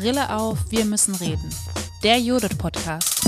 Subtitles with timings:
[0.00, 1.54] Brille auf, wir müssen reden.
[2.02, 3.20] Der Judith Podcast.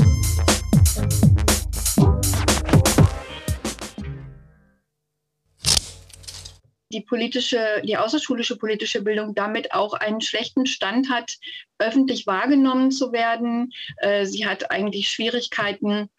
[6.90, 11.36] die politische, die außerschulische politische Bildung damit auch einen schlechten Stand hat,
[11.78, 13.72] öffentlich wahrgenommen zu werden.
[13.98, 16.10] Äh, sie hat eigentlich Schwierigkeiten,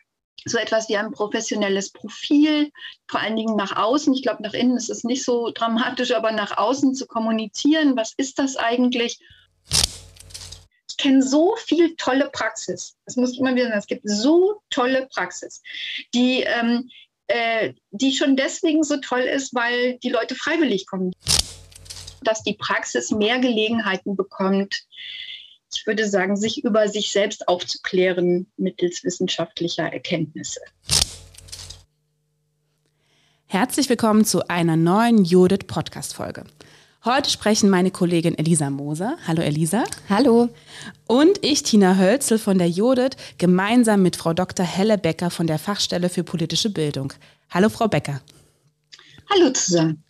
[0.45, 2.71] so etwas wie ein professionelles Profil,
[3.07, 4.13] vor allen Dingen nach außen.
[4.13, 7.95] Ich glaube, nach innen ist es nicht so dramatisch, aber nach außen zu kommunizieren.
[7.95, 9.19] Was ist das eigentlich?
[11.03, 12.95] Kenne so viel tolle Praxis.
[13.05, 13.79] Das muss ich immer wieder sagen.
[13.79, 15.61] Es gibt so tolle Praxis,
[16.13, 16.89] die, ähm,
[17.27, 21.11] äh, die schon deswegen so toll ist, weil die Leute freiwillig kommen.
[22.21, 24.85] Dass die Praxis mehr Gelegenheiten bekommt,
[25.75, 30.61] ich würde sagen, sich über sich selbst aufzuklären mittels wissenschaftlicher Erkenntnisse.
[33.47, 36.45] Herzlich willkommen zu einer neuen Judith Podcast Folge.
[37.05, 39.17] Heute sprechen meine Kollegin Elisa Moser.
[39.27, 39.83] Hallo Elisa.
[40.07, 40.47] Hallo.
[41.05, 44.65] Und ich, Tina Hölzel von der Judith, gemeinsam mit Frau Dr.
[44.65, 47.11] Helle Becker von der Fachstelle für politische Bildung.
[47.49, 48.21] Hallo Frau Becker.
[49.29, 50.02] Hallo zusammen.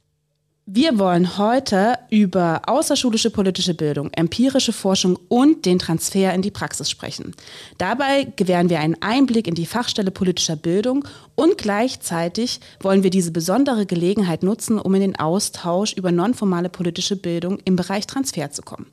[0.66, 6.89] Wir wollen heute über außerschulische politische Bildung, empirische Forschung und den Transfer in die Praxis
[6.89, 7.36] sprechen.
[7.78, 11.05] Dabei gewähren wir einen Einblick in die Fachstelle politischer Bildung
[11.36, 17.17] und gleichzeitig wollen wir diese besondere Gelegenheit nutzen, um in den Austausch über nonformale politische
[17.17, 18.86] Bildung im Bereich Transfer zu kommen.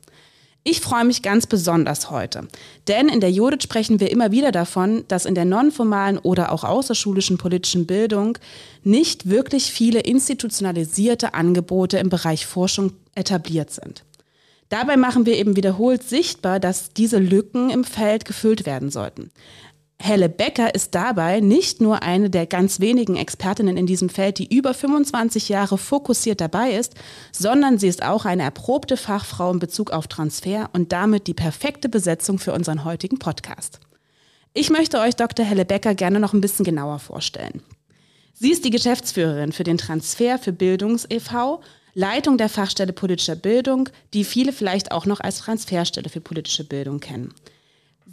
[0.63, 2.47] Ich freue mich ganz besonders heute,
[2.87, 6.63] denn in der Judith sprechen wir immer wieder davon, dass in der nonformalen oder auch
[6.63, 8.37] außerschulischen politischen Bildung
[8.83, 14.03] nicht wirklich viele institutionalisierte Angebote im Bereich Forschung etabliert sind.
[14.69, 19.31] Dabei machen wir eben wiederholt sichtbar, dass diese Lücken im Feld gefüllt werden sollten.
[20.03, 24.51] Helle Becker ist dabei nicht nur eine der ganz wenigen Expertinnen in diesem Feld, die
[24.51, 26.95] über 25 Jahre fokussiert dabei ist,
[27.31, 31.87] sondern sie ist auch eine erprobte Fachfrau in Bezug auf Transfer und damit die perfekte
[31.87, 33.79] Besetzung für unseren heutigen Podcast.
[34.55, 35.45] Ich möchte euch Dr.
[35.45, 37.61] Helle Becker gerne noch ein bisschen genauer vorstellen.
[38.33, 41.61] Sie ist die Geschäftsführerin für den Transfer für Bildungs e.V.,
[41.93, 46.99] Leitung der Fachstelle politischer Bildung, die viele vielleicht auch noch als Transferstelle für politische Bildung
[46.99, 47.33] kennen.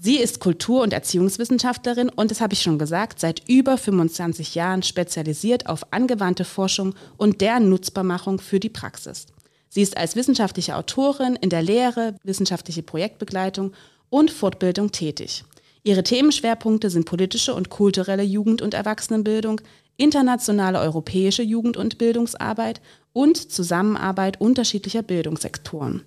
[0.01, 4.85] Sie ist Kultur- und Erziehungswissenschaftlerin und, das habe ich schon gesagt, seit über 25 Jahren
[4.85, 9.27] spezialisiert auf angewandte Forschung und deren Nutzbarmachung für die Praxis.
[9.69, 13.73] Sie ist als wissenschaftliche Autorin in der Lehre, wissenschaftliche Projektbegleitung
[14.09, 15.45] und Fortbildung tätig.
[15.83, 19.61] Ihre Themenschwerpunkte sind politische und kulturelle Jugend- und Erwachsenenbildung,
[19.97, 22.81] internationale europäische Jugend- und Bildungsarbeit
[23.13, 26.05] und Zusammenarbeit unterschiedlicher Bildungssektoren.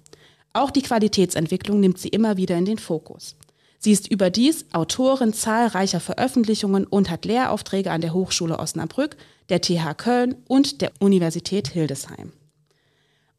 [0.54, 3.36] Auch die Qualitätsentwicklung nimmt sie immer wieder in den Fokus.
[3.84, 9.18] Sie ist überdies Autorin zahlreicher Veröffentlichungen und hat Lehraufträge an der Hochschule Osnabrück,
[9.50, 12.32] der TH Köln und der Universität Hildesheim.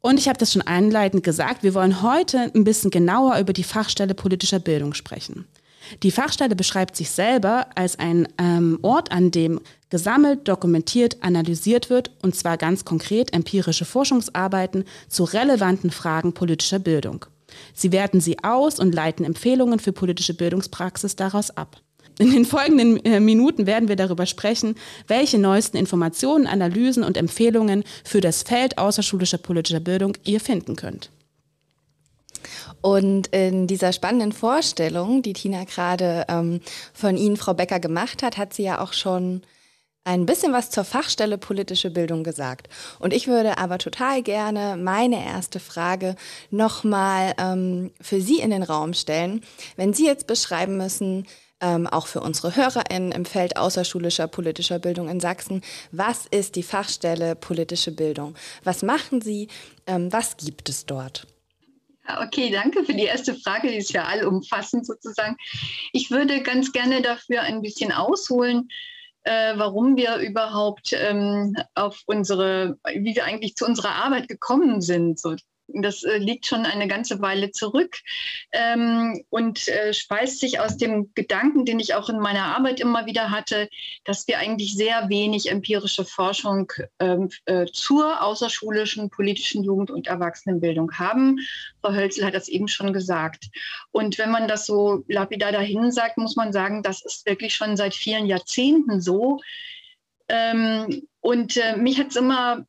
[0.01, 3.63] Und ich habe das schon einleitend gesagt, wir wollen heute ein bisschen genauer über die
[3.63, 5.47] Fachstelle politischer Bildung sprechen.
[6.03, 12.11] Die Fachstelle beschreibt sich selber als ein ähm, Ort, an dem gesammelt, dokumentiert, analysiert wird,
[12.21, 17.27] und zwar ganz konkret empirische Forschungsarbeiten zu relevanten Fragen politischer Bildung.
[17.73, 21.81] Sie werten sie aus und leiten Empfehlungen für politische Bildungspraxis daraus ab.
[22.19, 24.75] In den folgenden äh, Minuten werden wir darüber sprechen,
[25.07, 31.09] welche neuesten Informationen, Analysen und Empfehlungen für das Feld außerschulischer politischer Bildung ihr finden könnt.
[32.81, 36.59] Und in dieser spannenden Vorstellung, die Tina gerade ähm,
[36.93, 39.41] von Ihnen, Frau Becker, gemacht hat, hat sie ja auch schon
[40.05, 42.67] ein bisschen was zur Fachstelle politische Bildung gesagt.
[42.99, 46.15] Und ich würde aber total gerne meine erste Frage
[46.51, 49.41] nochmal ähm, für Sie in den Raum stellen.
[49.75, 51.25] Wenn Sie jetzt beschreiben müssen,
[51.61, 55.61] ähm, auch für unsere HörerInnen im Feld außerschulischer politischer Bildung in Sachsen,
[55.91, 58.35] was ist die Fachstelle politische Bildung?
[58.65, 59.47] Was machen Sie?
[59.87, 61.27] Ähm, was gibt es dort?
[62.21, 65.37] Okay, danke für die erste Frage, die ist ja allumfassend sozusagen.
[65.93, 68.67] Ich würde ganz gerne dafür ein bisschen ausholen,
[69.23, 75.19] äh, warum wir überhaupt ähm, auf unsere, wie wir eigentlich zu unserer Arbeit gekommen sind.
[75.19, 75.35] So
[75.67, 77.97] das äh, liegt schon eine ganze Weile zurück
[78.51, 83.05] ähm, und äh, speist sich aus dem Gedanken, den ich auch in meiner Arbeit immer
[83.05, 83.69] wieder hatte,
[84.03, 90.91] dass wir eigentlich sehr wenig empirische Forschung ähm, äh, zur außerschulischen politischen Jugend- und Erwachsenenbildung
[90.93, 91.39] haben.
[91.81, 93.45] Frau Hölzel hat das eben schon gesagt.
[93.91, 97.77] Und wenn man das so lapidar dahin sagt, muss man sagen, das ist wirklich schon
[97.77, 99.39] seit vielen Jahrzehnten so.
[100.27, 102.65] Ähm, und äh, mich hat es immer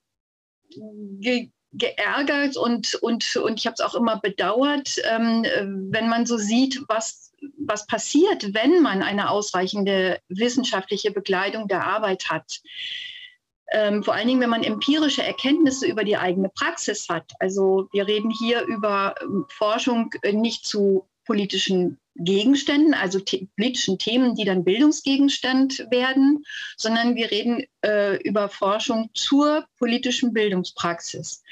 [1.21, 5.45] ge geärgert und, und, und ich habe es auch immer bedauert, ähm,
[5.91, 12.31] wenn man so sieht, was, was passiert, wenn man eine ausreichende wissenschaftliche Begleitung der Arbeit
[12.31, 12.61] hat.
[13.73, 17.33] Ähm, vor allen Dingen, wenn man empirische Erkenntnisse über die eigene Praxis hat.
[17.41, 23.99] Also wir reden hier über ähm, Forschung äh, nicht zu politischen Gegenständen, also the politischen
[23.99, 26.45] Themen, die dann Bildungsgegenstand werden,
[26.77, 31.43] sondern wir reden äh, über Forschung zur politischen Bildungspraxis.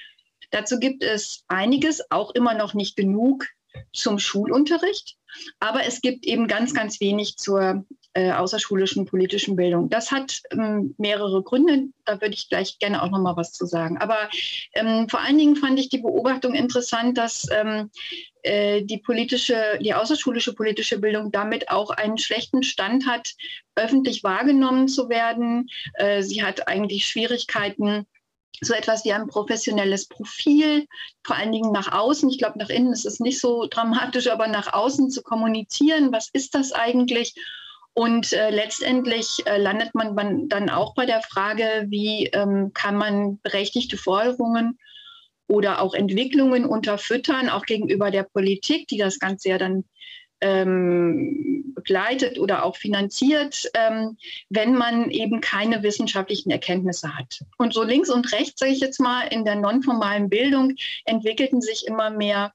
[0.52, 3.46] Dazu gibt es einiges, auch immer noch nicht genug
[3.92, 5.16] zum Schulunterricht,
[5.58, 7.84] aber es gibt eben ganz, ganz wenig zur
[8.14, 9.88] äh, außerschulischen politischen Bildung.
[9.88, 13.64] Das hat ähm, mehrere Gründe, da würde ich gleich gerne auch noch mal was zu
[13.64, 13.96] sagen.
[13.98, 14.28] Aber
[14.74, 17.90] ähm, vor allen Dingen fand ich die Beobachtung interessant, dass ähm,
[18.42, 23.32] äh, die politische, die außerschulische politische Bildung damit auch einen schlechten Stand hat,
[23.76, 25.70] öffentlich wahrgenommen zu werden.
[25.94, 28.06] Äh, sie hat eigentlich Schwierigkeiten,
[28.60, 30.86] so etwas wie ein professionelles Profil,
[31.24, 32.28] vor allen Dingen nach außen.
[32.30, 36.28] Ich glaube, nach innen ist es nicht so dramatisch, aber nach außen zu kommunizieren, was
[36.32, 37.34] ist das eigentlich?
[37.94, 43.38] Und äh, letztendlich äh, landet man dann auch bei der Frage, wie ähm, kann man
[43.40, 44.78] berechtigte Forderungen
[45.46, 49.84] oder auch Entwicklungen unterfüttern, auch gegenüber der Politik, die das Ganze ja dann
[50.42, 54.16] ähm, begleitet oder auch finanziert, ähm,
[54.50, 57.40] wenn man eben keine wissenschaftlichen Erkenntnisse hat.
[57.58, 60.74] Und so links und rechts, sage ich jetzt mal, in der nonformalen Bildung
[61.04, 62.52] entwickelten sich immer mehr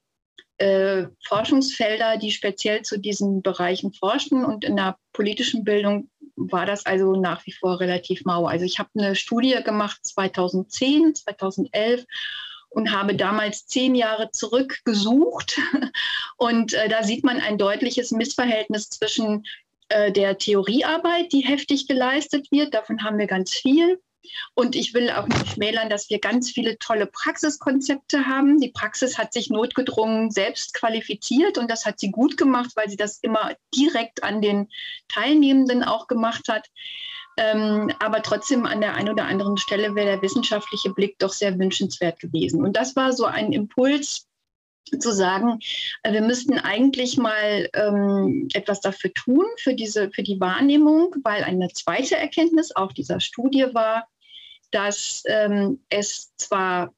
[0.57, 4.43] äh, Forschungsfelder, die speziell zu diesen Bereichen forschten.
[4.43, 8.45] Und in der politischen Bildung war das also nach wie vor relativ mau.
[8.45, 12.05] Also ich habe eine Studie gemacht 2010, 2011
[12.77, 15.59] und habe damals zehn Jahre zurückgesucht.
[16.37, 19.47] Und äh, da sieht man ein deutliches Missverhältnis zwischen
[19.89, 22.75] äh, der Theoriearbeit, die heftig geleistet wird.
[22.75, 23.99] Davon haben wir ganz viel.
[24.53, 28.59] Und ich will auch nicht schmälern, dass wir ganz viele tolle Praxiskonzepte haben.
[28.59, 32.97] Die Praxis hat sich notgedrungen selbst qualifiziert und das hat sie gut gemacht, weil sie
[32.97, 34.69] das immer direkt an den
[35.07, 36.67] Teilnehmenden auch gemacht hat.
[37.37, 41.57] Ähm, aber trotzdem an der einen oder anderen Stelle wäre der wissenschaftliche Blick doch sehr
[41.59, 42.65] wünschenswert gewesen.
[42.65, 44.27] Und das war so ein Impuls,
[44.99, 45.59] zu sagen,
[46.03, 51.43] äh, wir müssten eigentlich mal ähm, etwas dafür tun, für, diese, für die Wahrnehmung, weil
[51.43, 54.07] eine zweite Erkenntnis auch dieser Studie war,
[54.71, 56.93] dass ähm, es zwar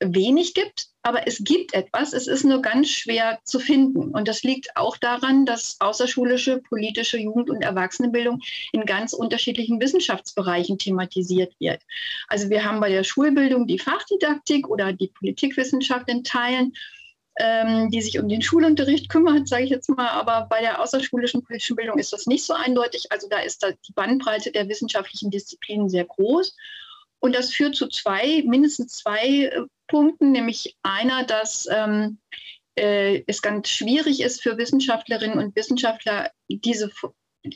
[0.00, 4.10] wenig gibt, aber es gibt etwas, es ist nur ganz schwer zu finden.
[4.10, 8.40] Und das liegt auch daran, dass außerschulische politische Jugend- und Erwachsenenbildung
[8.72, 11.82] in ganz unterschiedlichen Wissenschaftsbereichen thematisiert wird.
[12.28, 16.74] Also wir haben bei der Schulbildung die Fachdidaktik oder die Politikwissenschaft in Teilen
[17.38, 20.08] ähm, die sich um den Schulunterricht kümmert, sage ich jetzt mal.
[20.08, 23.10] Aber bei der außerschulischen politischen Bildung ist das nicht so eindeutig.
[23.10, 26.54] Also da ist da die Bandbreite der wissenschaftlichen Disziplinen sehr groß.
[27.20, 32.18] Und das führt zu zwei, mindestens zwei äh, Punkten, nämlich einer, dass ähm,
[32.76, 36.90] äh, es ganz schwierig ist für Wissenschaftlerinnen und Wissenschaftler, diese,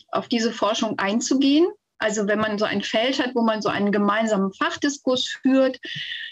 [0.08, 1.66] auf diese Forschung einzugehen.
[2.04, 5.80] Also wenn man so ein Feld hat, wo man so einen gemeinsamen Fachdiskurs führt,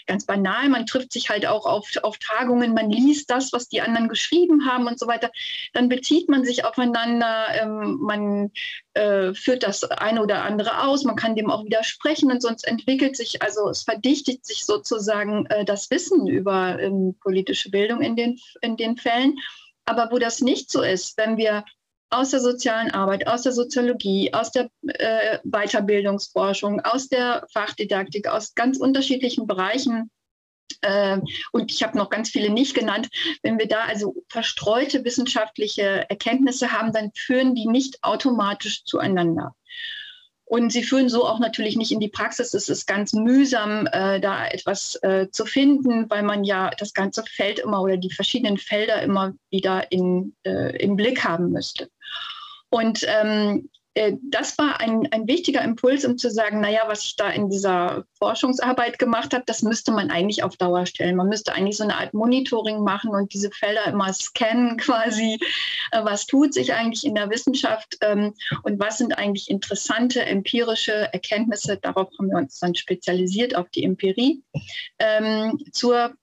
[0.05, 3.81] ganz banal, man trifft sich halt auch auf, auf Tagungen, man liest das, was die
[3.81, 5.31] anderen geschrieben haben und so weiter,
[5.73, 8.51] dann bezieht man sich aufeinander, ähm, man
[8.93, 13.17] äh, führt das eine oder andere aus, man kann dem auch widersprechen und sonst entwickelt
[13.17, 18.39] sich, also es verdichtet sich sozusagen äh, das Wissen über ähm, politische Bildung in den,
[18.61, 19.39] in den Fällen.
[19.85, 21.65] Aber wo das nicht so ist, wenn wir
[22.13, 28.55] aus der sozialen Arbeit, aus der Soziologie, aus der äh, Weiterbildungsforschung, aus der Fachdidaktik, aus
[28.55, 30.11] ganz unterschiedlichen Bereichen.
[30.81, 31.19] Äh,
[31.51, 33.09] und ich habe noch ganz viele nicht genannt.
[33.41, 39.55] Wenn wir da also verstreute wissenschaftliche Erkenntnisse haben, dann führen die nicht automatisch zueinander.
[40.45, 42.53] Und sie führen so auch natürlich nicht in die Praxis.
[42.53, 47.23] Es ist ganz mühsam, äh, da etwas äh, zu finden, weil man ja das ganze
[47.23, 51.89] Feld immer oder die verschiedenen Felder immer wieder in, äh, im Blick haben müsste.
[52.73, 57.15] Und ähm, äh, das war ein, ein wichtiger Impuls, um zu sagen, naja, was ich
[57.15, 61.15] da in dieser Forschungsarbeit gemacht habe, das müsste man eigentlich auf Dauer stellen.
[61.15, 65.37] Man müsste eigentlich so eine Art Monitoring machen und diese Felder immer scannen quasi.
[65.91, 71.13] Äh, was tut sich eigentlich in der Wissenschaft ähm, und was sind eigentlich interessante empirische
[71.13, 71.77] Erkenntnisse?
[71.77, 74.41] Darauf haben wir uns dann spezialisiert, auf die Empirie,
[74.97, 76.15] ähm, zur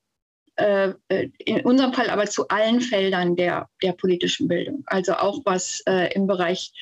[0.60, 4.82] äh, äh, in unserem Fall aber zu allen Feldern der, der politischen Bildung.
[4.86, 6.72] Also auch was äh, im Bereich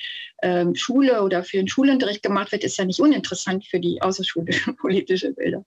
[0.42, 4.72] ähm, Schule oder für den Schulunterricht gemacht wird, ist ja nicht uninteressant für die außerschulische
[4.80, 5.64] politische Bildung.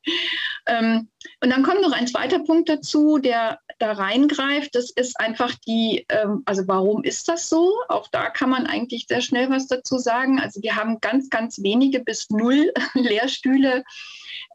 [0.67, 1.09] Ähm,
[1.41, 4.75] und dann kommt noch ein zweiter Punkt dazu, der da reingreift.
[4.75, 7.73] Das ist einfach die, ähm, also warum ist das so?
[7.87, 10.39] Auch da kann man eigentlich sehr schnell was dazu sagen.
[10.39, 13.83] Also wir haben ganz, ganz wenige bis null Lehrstühle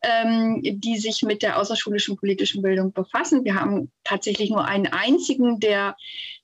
[0.03, 3.45] ähm, die sich mit der außerschulischen politischen Bildung befassen.
[3.45, 5.97] Wir haben tatsächlich nur einen einzigen, der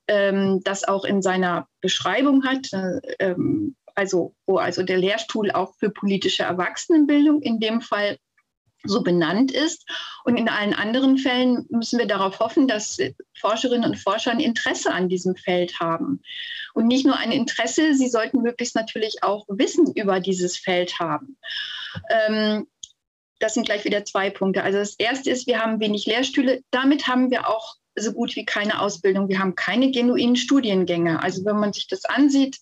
[0.09, 2.73] ähm, das auch in seiner Beschreibung hat.
[2.73, 8.19] Äh, ähm, also wo also der Lehrstuhl auch für politische Erwachsenenbildung in dem Fall
[8.85, 9.89] so benannt ist.
[10.25, 12.99] Und in allen anderen Fällen müssen wir darauf hoffen, dass
[13.41, 16.21] Forscherinnen und Forscher ein Interesse an diesem Feld haben.
[16.75, 21.37] Und nicht nur ein Interesse, sie sollten möglichst natürlich auch Wissen über dieses Feld haben.
[22.11, 22.67] Ähm,
[23.43, 24.63] das sind gleich wieder zwei Punkte.
[24.63, 26.63] Also das erste ist, wir haben wenig Lehrstühle.
[26.71, 29.29] Damit haben wir auch so gut wie keine Ausbildung.
[29.29, 31.23] Wir haben keine genuinen Studiengänge.
[31.23, 32.59] Also wenn man sich das ansieht,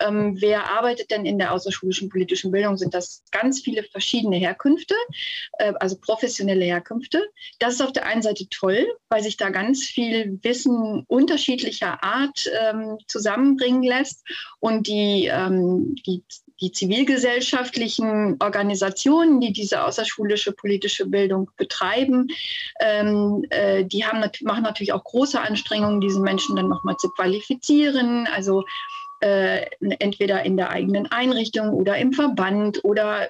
[0.00, 4.94] ähm, wer arbeitet denn in der außerschulischen politischen Bildung, sind das ganz viele verschiedene Herkünfte,
[5.58, 7.22] äh, also professionelle Herkünfte.
[7.58, 12.50] Das ist auf der einen Seite toll, weil sich da ganz viel Wissen unterschiedlicher Art
[12.58, 14.26] ähm, zusammenbringen lässt
[14.58, 16.24] und die, ähm, die
[16.62, 22.28] die zivilgesellschaftlichen Organisationen, die diese außerschulische politische Bildung betreiben,
[22.80, 28.28] ähm, äh, die haben, machen natürlich auch große Anstrengungen, diese Menschen dann nochmal zu qualifizieren.
[28.32, 28.64] Also
[29.20, 29.66] äh,
[29.98, 33.28] entweder in der eigenen Einrichtung oder im Verband oder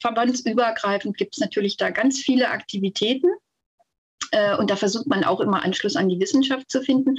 [0.00, 3.28] verbandsübergreifend gibt es natürlich da ganz viele Aktivitäten.
[4.32, 7.16] Äh, und da versucht man auch immer Anschluss an die Wissenschaft zu finden.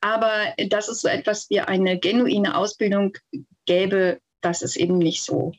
[0.00, 0.30] Aber
[0.68, 3.16] dass es so etwas wie eine genuine Ausbildung
[3.66, 5.52] gäbe, das ist eben nicht so.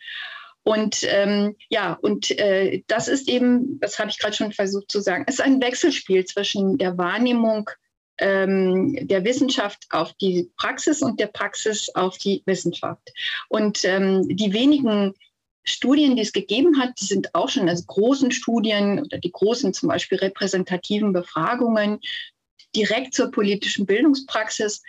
[0.64, 5.02] Und ähm, ja, und äh, das ist eben, das habe ich gerade schon versucht zu
[5.02, 7.70] sagen, es ist ein Wechselspiel zwischen der Wahrnehmung
[8.18, 13.12] ähm, der Wissenschaft auf die Praxis und der Praxis auf die Wissenschaft.
[13.50, 15.14] Und ähm, die wenigen
[15.66, 19.74] Studien, die es gegeben hat, die sind auch schon als großen Studien oder die großen
[19.74, 22.00] zum Beispiel repräsentativen Befragungen
[22.76, 24.82] direkt zur politischen Bildungspraxis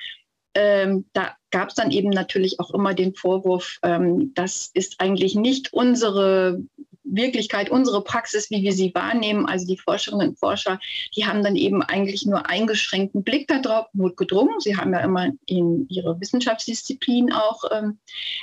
[0.55, 5.35] ähm, da gab es dann eben natürlich auch immer den Vorwurf, ähm, das ist eigentlich
[5.35, 6.61] nicht unsere
[7.05, 9.47] Wirklichkeit, unsere Praxis, wie wir sie wahrnehmen.
[9.47, 10.81] Also die Forscherinnen und Forscher,
[11.17, 14.61] die haben dann eben eigentlich nur eingeschränkten Blick darauf, notgedrungen.
[14.61, 17.99] Sie haben ja immer in ihre Wissenschaftsdisziplin auch, ähm,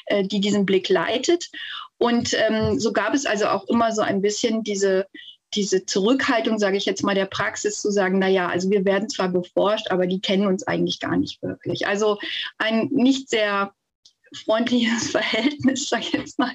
[0.06, 1.50] äh, die diesen Blick leitet.
[1.98, 5.08] Und ähm, so gab es also auch immer so ein bisschen diese
[5.54, 9.10] diese Zurückhaltung, sage ich jetzt mal, der Praxis zu sagen, na ja, also wir werden
[9.10, 11.88] zwar beforscht, aber die kennen uns eigentlich gar nicht wirklich.
[11.88, 12.20] Also
[12.58, 13.74] ein nicht sehr
[14.46, 16.54] freundliches Verhältnis, sage ich jetzt mal,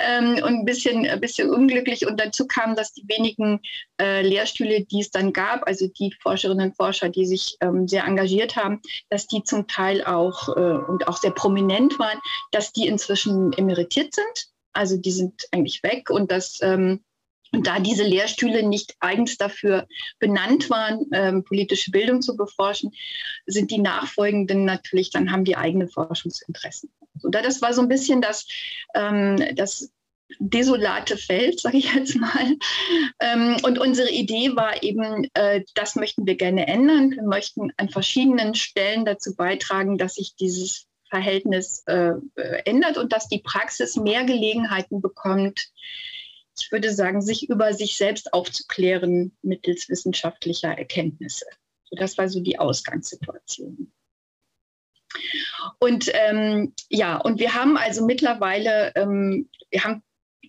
[0.00, 2.06] ähm, und ein bisschen, ein bisschen unglücklich.
[2.06, 3.60] Und dazu kam, dass die wenigen
[4.00, 8.04] äh, Lehrstühle, die es dann gab, also die Forscherinnen und Forscher, die sich ähm, sehr
[8.04, 12.18] engagiert haben, dass die zum Teil auch äh, und auch sehr prominent waren,
[12.50, 14.48] dass die inzwischen emeritiert sind.
[14.72, 17.04] Also die sind eigentlich weg und dass ähm,
[17.52, 19.86] und da diese Lehrstühle nicht eigens dafür
[20.18, 22.92] benannt waren, ähm, politische Bildung zu beforschen,
[23.46, 26.90] sind die Nachfolgenden natürlich, dann haben die eigene Forschungsinteressen.
[27.22, 28.46] Und das war so ein bisschen das,
[28.94, 29.90] ähm, das
[30.38, 32.56] desolate Feld, sage ich jetzt mal.
[33.20, 37.10] Ähm, und unsere Idee war eben, äh, das möchten wir gerne ändern.
[37.10, 42.12] Wir möchten an verschiedenen Stellen dazu beitragen, dass sich dieses Verhältnis äh,
[42.64, 45.68] ändert und dass die Praxis mehr Gelegenheiten bekommt,
[46.58, 51.46] ich würde sagen, sich über sich selbst aufzuklären mittels wissenschaftlicher Erkenntnisse.
[51.84, 53.92] So, das war so die Ausgangssituation.
[55.78, 60.02] Und ähm, ja, und wir haben also mittlerweile, ähm, wir haben,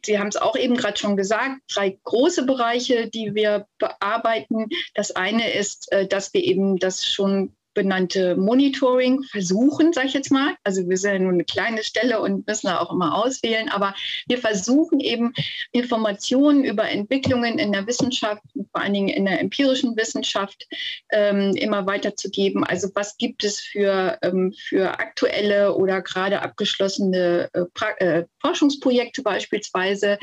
[0.05, 4.67] Sie haben es auch eben gerade schon gesagt, drei große Bereiche, die wir bearbeiten.
[4.95, 10.31] Das eine ist, äh, dass wir eben das schon benannte Monitoring versuchen, sage ich jetzt
[10.31, 10.55] mal.
[10.63, 13.95] Also wir sind ja nur eine kleine Stelle und müssen da auch immer auswählen, aber
[14.27, 15.33] wir versuchen eben
[15.71, 20.67] Informationen über Entwicklungen in der Wissenschaft, vor allen Dingen in der empirischen Wissenschaft,
[21.11, 22.63] ähm, immer weiterzugeben.
[22.63, 30.17] Also was gibt es für, ähm, für aktuelle oder gerade abgeschlossene äh, äh, Forschungsprojekte beispielsweise?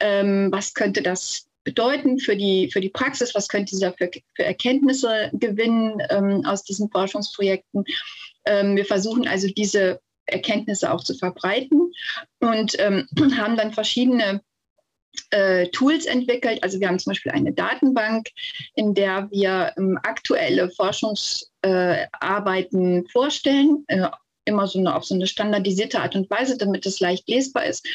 [0.00, 3.34] Ähm, was könnte das bedeuten für die, für die Praxis?
[3.34, 7.84] Was könnte sie da für, für Erkenntnisse gewinnen ähm, aus diesen Forschungsprojekten?
[8.44, 11.92] Ähm, wir versuchen also diese Erkenntnisse auch zu verbreiten
[12.40, 14.42] und ähm, haben dann verschiedene
[15.30, 16.60] äh, Tools entwickelt.
[16.62, 18.28] Also wir haben zum Beispiel eine Datenbank,
[18.74, 24.08] in der wir ähm, aktuelle Forschungsarbeiten äh, vorstellen, äh,
[24.44, 27.86] immer so eine, auf so eine standardisierte Art und Weise, damit es leicht lesbar ist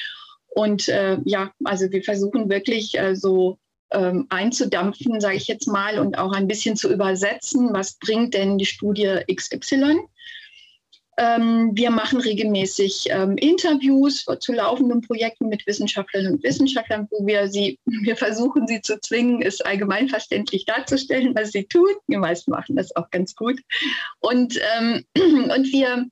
[0.49, 3.57] und äh, ja, also wir versuchen wirklich äh, so
[3.91, 8.57] ähm, einzudampfen, sage ich jetzt mal, und auch ein bisschen zu übersetzen, was bringt denn
[8.57, 9.99] die Studie XY.
[11.17, 17.49] Ähm, wir machen regelmäßig ähm, Interviews zu laufenden Projekten mit Wissenschaftlerinnen und Wissenschaftlern, wo wir
[17.49, 21.89] sie, wir versuchen sie zu zwingen, es allgemeinverständlich darzustellen, was sie tun.
[22.07, 23.59] Die meisten machen das auch ganz gut.
[24.19, 26.05] Und, ähm, und wir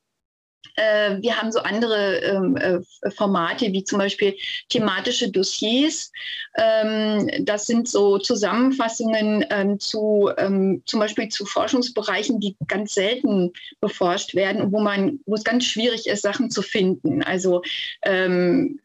[0.78, 2.80] äh, wir haben so andere ähm, äh,
[3.12, 4.36] Formate wie zum Beispiel
[4.70, 6.12] thematische Dossiers.
[6.58, 13.52] Ähm, das sind so Zusammenfassungen ähm, zu ähm, zum Beispiel zu Forschungsbereichen, die ganz selten
[13.82, 17.24] beforscht werden und wo man, wo es ganz schwierig ist, Sachen zu finden.
[17.24, 17.62] Also
[18.06, 18.80] ähm,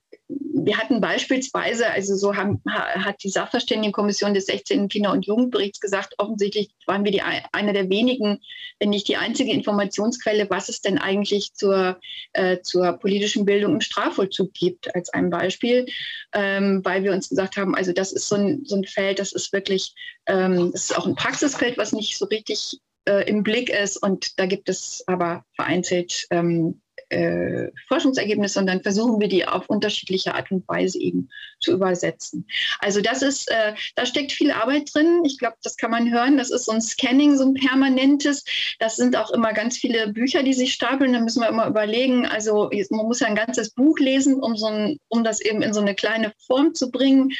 [0.65, 4.89] wir hatten beispielsweise, also so haben, hat die Sachverständigenkommission des 16.
[4.89, 8.41] Kinder- und Jugendberichts gesagt, offensichtlich waren wir die, eine der wenigen,
[8.79, 11.99] wenn nicht die einzige Informationsquelle, was es denn eigentlich zur,
[12.33, 15.87] äh, zur politischen Bildung im Strafvollzug gibt, als ein Beispiel,
[16.33, 19.33] ähm, weil wir uns gesagt haben, also das ist so ein, so ein Feld, das
[19.33, 19.95] ist wirklich,
[20.27, 23.97] ähm, das ist auch ein Praxisfeld, was nicht so richtig äh, im Blick ist.
[23.97, 26.81] Und da gibt es aber vereinzelt ähm,
[27.13, 31.29] äh, Forschungsergebnisse und dann versuchen wir die auf unterschiedliche Art und Weise eben
[31.61, 32.47] zu übersetzen.
[32.81, 35.23] Also das ist, äh, da steckt viel Arbeit drin.
[35.25, 36.39] Ich glaube, das kann man hören.
[36.39, 38.45] Das ist so ein Scanning, so ein permanentes.
[38.79, 41.13] Das sind auch immer ganz viele Bücher, die sich stapeln.
[41.13, 42.27] Da müssen wir immer überlegen.
[42.27, 45.75] Also man muss ja ein ganzes Buch lesen, um so ein, um das eben in
[45.75, 47.31] so eine kleine Form zu bringen.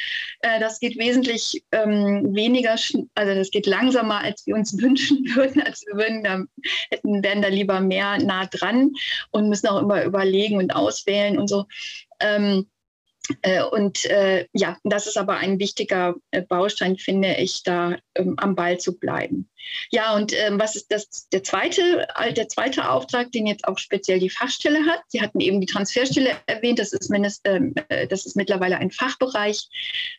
[0.41, 2.75] Äh, das geht wesentlich ähm, weniger,
[3.15, 5.61] also das geht langsamer, als wir uns wünschen würden.
[5.61, 6.43] Als wir würden, da
[6.89, 8.91] hätten, wären da lieber mehr nah dran
[9.31, 11.65] und müssen auch immer überlegen und auswählen und so.
[12.19, 12.67] Ähm,
[13.41, 18.35] äh, und äh, ja, das ist aber ein wichtiger äh, Baustein, finde ich, da ähm,
[18.37, 19.49] am Ball zu bleiben.
[19.91, 22.05] Ja, und ähm, was ist das, der, zweite,
[22.35, 25.01] der zweite Auftrag, den jetzt auch speziell die Fachstelle hat?
[25.07, 28.91] Sie hatten eben die Transferstelle erwähnt, das ist, mindest, ähm, äh, das ist mittlerweile ein
[28.91, 29.69] Fachbereich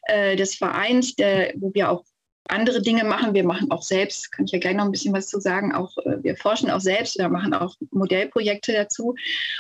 [0.05, 2.05] äh, des Vereins, der, wo wir auch
[2.49, 3.35] andere Dinge machen.
[3.35, 5.97] Wir machen auch selbst, kann ich ja gleich noch ein bisschen was zu sagen, auch
[5.99, 9.15] äh, wir forschen auch selbst oder machen auch Modellprojekte dazu.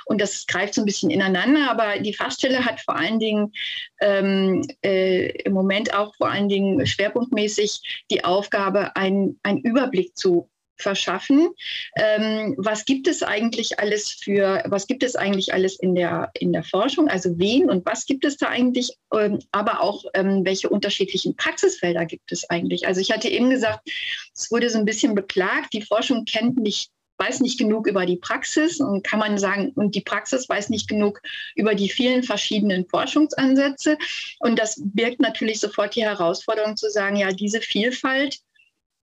[0.07, 3.53] Und das greift so ein bisschen ineinander, aber die Fachstelle hat vor allen Dingen
[4.00, 11.49] ähm, äh, im Moment auch vor allen Dingen schwerpunktmäßig die Aufgabe, einen Überblick zu verschaffen.
[11.97, 16.52] Ähm, was gibt es eigentlich alles für, was gibt es eigentlich alles in der, in
[16.52, 17.09] der Forschung?
[17.09, 22.07] Also wen und was gibt es da eigentlich, ähm, aber auch ähm, welche unterschiedlichen Praxisfelder
[22.07, 22.87] gibt es eigentlich?
[22.87, 23.88] Also ich hatte eben gesagt,
[24.35, 28.16] es wurde so ein bisschen beklagt, die Forschung kennt nicht weiß nicht genug über die
[28.16, 31.21] Praxis und kann man sagen, und die Praxis weiß nicht genug
[31.54, 33.99] über die vielen verschiedenen Forschungsansätze.
[34.40, 38.40] Und das birgt natürlich sofort die Herausforderung zu sagen, ja, diese Vielfalt,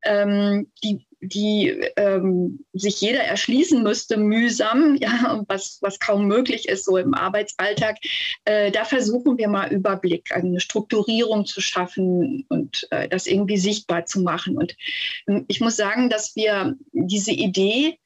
[0.03, 6.85] ähm, die die ähm, sich jeder erschließen müsste, mühsam, ja, was, was kaum möglich ist
[6.85, 7.97] so im Arbeitsalltag.
[8.45, 14.05] Äh, da versuchen wir mal Überblick, eine Strukturierung zu schaffen und äh, das irgendwie sichtbar
[14.05, 14.57] zu machen.
[14.57, 14.75] Und
[15.27, 17.97] äh, ich muss sagen, dass wir diese Idee,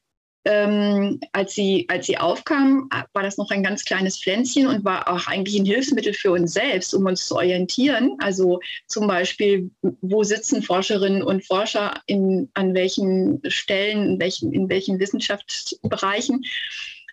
[0.46, 5.08] ähm, als, sie, als sie aufkam, war das noch ein ganz kleines Pflänzchen und war
[5.10, 8.16] auch eigentlich ein Hilfsmittel für uns selbst, um uns zu orientieren.
[8.20, 14.70] Also zum Beispiel, wo sitzen Forscherinnen und Forscher in, an welchen Stellen, in welchen, in
[14.70, 16.46] welchen Wissenschaftsbereichen.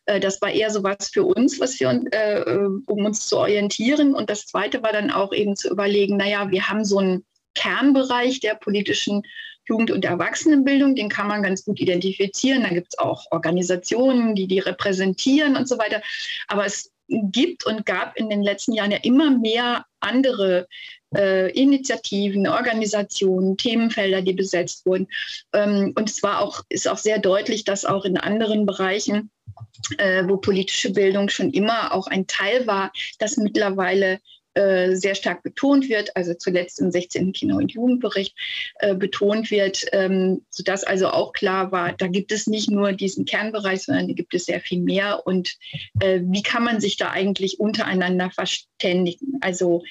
[0.04, 4.14] Äh, das war eher so was für uns, was wir, äh, um uns zu orientieren.
[4.14, 8.40] Und das Zweite war dann auch eben zu überlegen, naja, wir haben so einen Kernbereich
[8.40, 9.22] der politischen
[9.66, 12.62] Jugend- und Erwachsenenbildung, den kann man ganz gut identifizieren.
[12.62, 16.02] Da gibt es auch Organisationen, die die repräsentieren und so weiter.
[16.48, 20.66] Aber es gibt und gab in den letzten Jahren ja immer mehr andere
[21.14, 25.08] äh, Initiativen, Organisationen, Themenfelder, die besetzt wurden.
[25.52, 29.30] Ähm, und es war auch, ist auch sehr deutlich, dass auch in anderen Bereichen,
[29.98, 34.20] äh, wo politische Bildung schon immer auch ein Teil war, dass mittlerweile
[34.54, 37.32] äh, sehr stark betont wird, also zuletzt im 16.
[37.32, 38.36] Kinder- und Jugendbericht
[38.76, 43.24] äh, betont wird, ähm, sodass also auch klar war, da gibt es nicht nur diesen
[43.24, 45.26] Kernbereich, sondern da gibt es sehr viel mehr.
[45.26, 45.56] Und
[46.00, 49.38] äh, wie kann man sich da eigentlich untereinander verständigen?
[49.40, 49.82] Also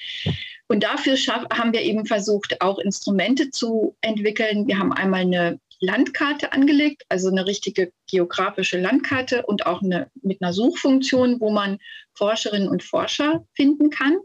[0.68, 1.16] und dafür
[1.52, 4.66] haben wir eben versucht, auch Instrumente zu entwickeln.
[4.66, 10.40] Wir haben einmal eine Landkarte angelegt, also eine richtige geografische Landkarte und auch eine, mit
[10.40, 11.78] einer Suchfunktion, wo man
[12.14, 14.16] Forscherinnen und Forscher finden kann.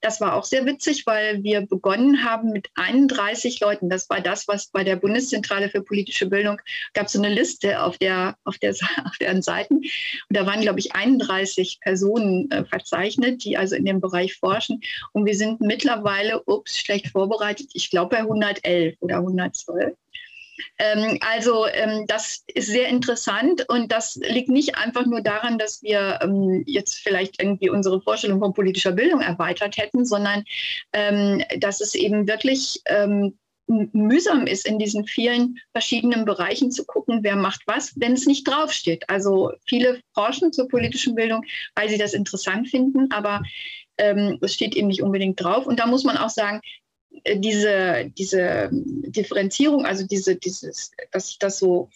[0.00, 3.88] Das war auch sehr witzig, weil wir begonnen haben mit 31 Leuten.
[3.88, 6.60] Das war das, was bei der Bundeszentrale für politische Bildung
[6.94, 8.70] gab so eine Liste auf der auf der
[9.04, 9.76] auf deren Seiten.
[9.76, 9.88] Und
[10.30, 14.80] da waren glaube ich 31 Personen äh, verzeichnet, die also in dem Bereich forschen.
[15.12, 17.70] Und wir sind mittlerweile, ups, schlecht vorbereitet.
[17.74, 19.94] Ich glaube bei 111 oder 112.
[20.78, 25.82] Ähm, also ähm, das ist sehr interessant und das liegt nicht einfach nur daran, dass
[25.82, 30.44] wir ähm, jetzt vielleicht irgendwie unsere Vorstellung von politischer Bildung erweitert hätten, sondern
[30.92, 33.38] ähm, dass es eben wirklich ähm,
[33.92, 38.46] mühsam ist, in diesen vielen verschiedenen Bereichen zu gucken, wer macht was, wenn es nicht
[38.46, 39.08] draufsteht.
[39.08, 41.44] Also viele forschen zur politischen Bildung,
[41.74, 43.42] weil sie das interessant finden, aber
[43.98, 45.66] ähm, es steht eben nicht unbedingt drauf.
[45.66, 46.60] Und da muss man auch sagen,
[47.34, 51.90] diese, diese Differenzierung, also diese, dieses, dass sich das so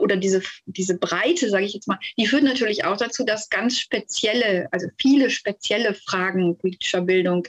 [0.00, 3.78] oder diese, diese Breite, sage ich jetzt mal, die führt natürlich auch dazu, dass ganz
[3.78, 7.46] spezielle, also viele spezielle Fragen politischer Bildung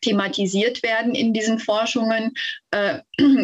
[0.00, 2.34] thematisiert werden in diesen Forschungen
[2.70, 3.00] äh,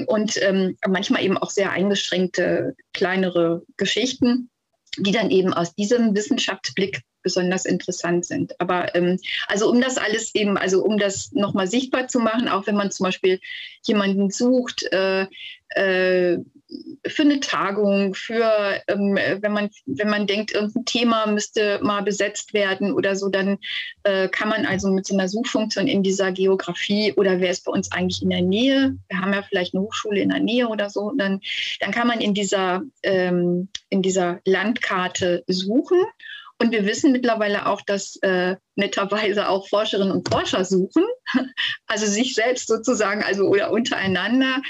[0.07, 4.51] und ähm, manchmal eben auch sehr eingeschränkte kleinere Geschichten,
[4.99, 8.55] die dann eben aus diesem Wissenschaftsblick besonders interessant sind.
[8.61, 12.69] Aber ähm, also um das alles eben, also um das nochmal sichtbar zu machen, auch
[12.69, 13.41] wenn man zum Beispiel
[13.83, 15.27] jemanden sucht, äh,
[15.71, 16.39] äh,
[17.07, 22.55] für eine Tagung, für ähm, wenn man wenn man denkt, irgendein Thema müsste mal besetzt
[22.55, 23.59] werden oder so, dann
[24.05, 27.73] äh, kann man also mit so einer Suchfunktion in dieser Geografie oder wer ist bei
[27.73, 30.91] uns eigentlich in der Nähe, wir haben ja vielleicht eine Hochschule in der Nähe oder
[30.91, 31.41] so, dann
[31.81, 36.05] dann kann man in dieser ähm, in dieser Landkarte suchen
[36.59, 41.05] und wir wissen mittlerweile auch, dass äh, netterweise auch Forscherinnen und Forscher suchen,
[41.87, 44.62] also sich selbst sozusagen, also oder untereinander.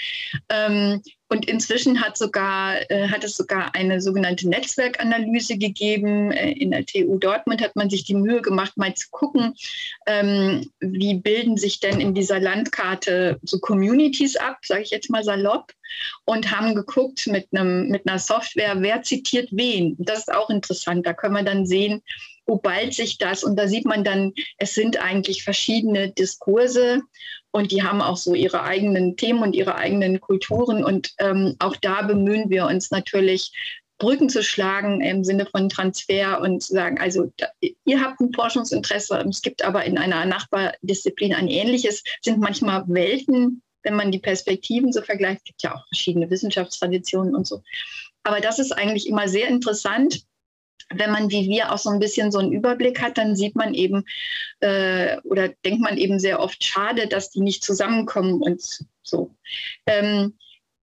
[0.48, 6.30] Ähm, und inzwischen hat, sogar, äh, hat es sogar eine sogenannte Netzwerkanalyse gegeben.
[6.30, 9.54] Äh, in der TU Dortmund hat man sich die Mühe gemacht, mal zu gucken,
[10.06, 15.24] ähm, wie bilden sich denn in dieser Landkarte so Communities ab, sage ich jetzt mal
[15.24, 15.72] salopp,
[16.24, 19.96] und haben geguckt mit, einem, mit einer Software, wer zitiert wen.
[19.98, 21.06] Das ist auch interessant.
[21.06, 22.02] Da können wir dann sehen,
[22.46, 23.42] wo ballt sich das?
[23.42, 27.00] Und da sieht man dann, es sind eigentlich verschiedene Diskurse
[27.56, 30.84] und die haben auch so ihre eigenen Themen und ihre eigenen Kulturen.
[30.84, 33.50] Und ähm, auch da bemühen wir uns natürlich,
[33.98, 37.32] Brücken zu schlagen im Sinne von Transfer und zu sagen, also
[37.86, 43.62] ihr habt ein Forschungsinteresse, es gibt aber in einer Nachbardisziplin ein ähnliches, sind manchmal Welten,
[43.82, 47.62] wenn man die Perspektiven so vergleicht, es gibt ja auch verschiedene Wissenschaftstraditionen und so.
[48.22, 50.26] Aber das ist eigentlich immer sehr interessant,
[50.90, 53.74] wenn man wie wir auch so ein bisschen so einen Überblick hat, dann sieht man
[53.74, 54.04] eben
[54.60, 58.62] äh, oder denkt man eben sehr oft, schade, dass die nicht zusammenkommen und
[59.02, 59.34] so.
[59.86, 60.38] Ähm,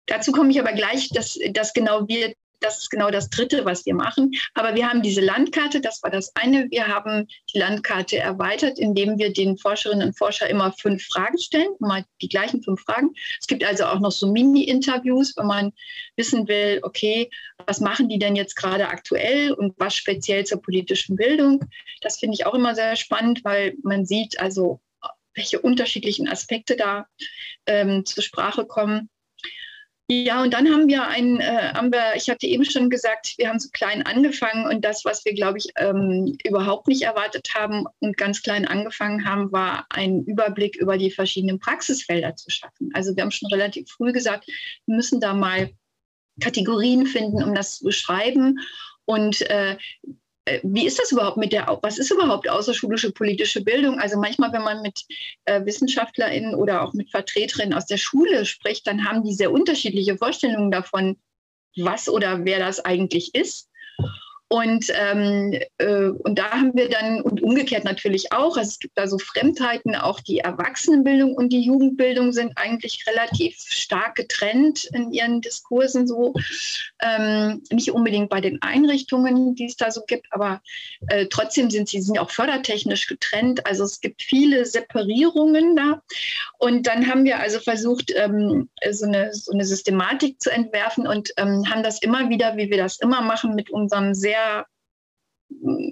[0.06, 3.84] dazu komme ich aber gleich, dass, dass genau wir das ist genau das Dritte, was
[3.86, 4.32] wir machen.
[4.54, 6.70] Aber wir haben diese Landkarte, das war das eine.
[6.70, 11.74] Wir haben die Landkarte erweitert, indem wir den Forscherinnen und Forschern immer fünf Fragen stellen,
[11.80, 13.10] immer die gleichen fünf Fragen.
[13.40, 15.72] Es gibt also auch noch so Mini-Interviews, wenn man
[16.16, 17.30] wissen will, okay,
[17.66, 21.64] was machen die denn jetzt gerade aktuell und was speziell zur politischen Bildung.
[22.00, 24.80] Das finde ich auch immer sehr spannend, weil man sieht also,
[25.34, 27.06] welche unterschiedlichen Aspekte da
[27.66, 29.08] ähm, zur Sprache kommen.
[30.10, 33.48] Ja, und dann haben wir ein, äh, haben wir, ich hatte eben schon gesagt, wir
[33.48, 37.86] haben so klein angefangen und das, was wir, glaube ich, ähm, überhaupt nicht erwartet haben
[38.00, 42.90] und ganz klein angefangen haben, war einen Überblick über die verschiedenen Praxisfelder zu schaffen.
[42.94, 44.46] Also wir haben schon relativ früh gesagt,
[44.86, 45.70] wir müssen da mal
[46.40, 48.58] Kategorien finden, um das zu beschreiben.
[49.04, 49.76] Und äh,
[50.62, 54.00] wie ist das überhaupt mit der, was ist überhaupt außerschulische politische Bildung?
[54.00, 55.04] Also manchmal, wenn man mit
[55.44, 60.16] äh, WissenschaftlerInnen oder auch mit Vertreterinnen aus der Schule spricht, dann haben die sehr unterschiedliche
[60.16, 61.16] Vorstellungen davon,
[61.76, 63.70] was oder wer das eigentlich ist.
[64.52, 69.06] Und, ähm, äh, und da haben wir dann, und umgekehrt natürlich auch, es gibt da
[69.06, 75.40] so Fremdheiten, auch die Erwachsenenbildung und die Jugendbildung sind eigentlich relativ stark getrennt in ihren
[75.40, 76.34] Diskursen so.
[77.00, 80.60] Ähm, nicht unbedingt bei den Einrichtungen, die es da so gibt, aber
[81.08, 83.64] äh, trotzdem sind sie sind auch fördertechnisch getrennt.
[83.64, 86.02] Also es gibt viele Separierungen da.
[86.58, 91.32] Und dann haben wir also versucht, ähm, so, eine, so eine Systematik zu entwerfen und
[91.38, 94.41] ähm, haben das immer wieder, wie wir das immer machen, mit unserem sehr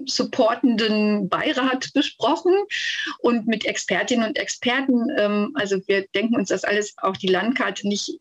[0.05, 2.53] supportenden Beirat besprochen
[3.19, 5.09] und mit Expertinnen und Experten.
[5.17, 8.19] Ähm, also wir denken uns das alles, auch die Landkarte nicht,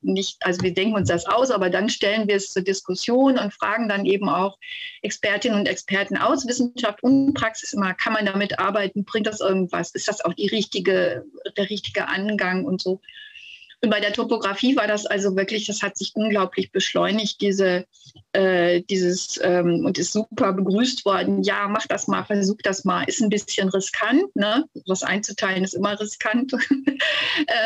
[0.00, 3.54] nicht, also wir denken uns das aus, aber dann stellen wir es zur Diskussion und
[3.54, 4.58] fragen dann eben auch
[5.02, 9.92] Expertinnen und Experten aus Wissenschaft und Praxis immer, kann man damit arbeiten, bringt das irgendwas,
[9.92, 11.24] ist das auch die richtige,
[11.56, 13.00] der richtige Angang und so.
[13.82, 17.86] Und bei der Topografie war das also wirklich, das hat sich unglaublich beschleunigt, diese,
[18.32, 21.42] äh, dieses, ähm, und ist super begrüßt worden.
[21.42, 23.04] Ja, mach das mal, versuch das mal.
[23.04, 24.64] Ist ein bisschen riskant, ne?
[24.86, 26.52] Was einzuteilen ist immer riskant.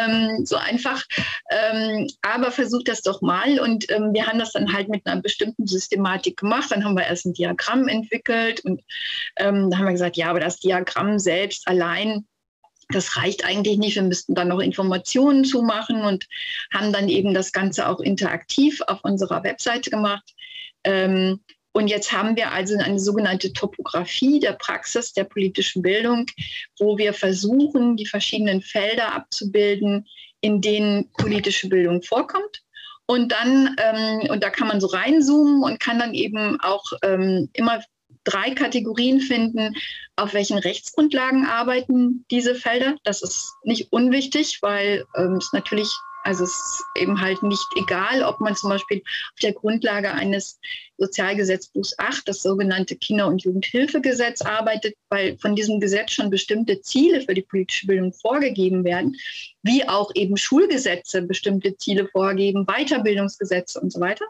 [0.07, 1.05] ähm, so einfach.
[1.51, 3.59] Ähm, aber versuch das doch mal.
[3.59, 6.71] Und ähm, wir haben das dann halt mit einer bestimmten Systematik gemacht.
[6.71, 8.83] Dann haben wir erst ein Diagramm entwickelt und
[9.37, 12.25] ähm, da haben wir gesagt, ja, aber das Diagramm selbst allein
[12.89, 13.97] das reicht eigentlich nicht.
[13.97, 16.27] Wir müssten dann noch Informationen zumachen und
[16.73, 20.35] haben dann eben das Ganze auch interaktiv auf unserer Webseite gemacht.
[20.85, 21.41] Ähm,
[21.73, 26.27] und jetzt haben wir also eine sogenannte Topografie der Praxis der politischen Bildung,
[26.79, 30.07] wo wir versuchen, die verschiedenen Felder abzubilden,
[30.41, 32.63] in denen politische Bildung vorkommt.
[33.07, 37.51] Und dann, ähm, und da kann man so reinzoomen und kann dann eben auch ähm,
[37.53, 37.83] immer
[38.25, 39.75] drei Kategorien finden,
[40.17, 42.97] auf welchen Rechtsgrundlagen arbeiten diese Felder.
[43.05, 45.89] Das ist nicht unwichtig, weil ähm, es natürlich,
[46.23, 50.59] also es ist eben halt nicht egal, ob man zum Beispiel auf der Grundlage eines
[50.97, 57.21] Sozialgesetzbuchs 8, das sogenannte Kinder- und Jugendhilfegesetz, arbeitet, weil von diesem Gesetz schon bestimmte Ziele
[57.21, 59.17] für die politische Bildung vorgegeben werden,
[59.63, 64.25] wie auch eben Schulgesetze bestimmte Ziele vorgeben, Weiterbildungsgesetze und so weiter.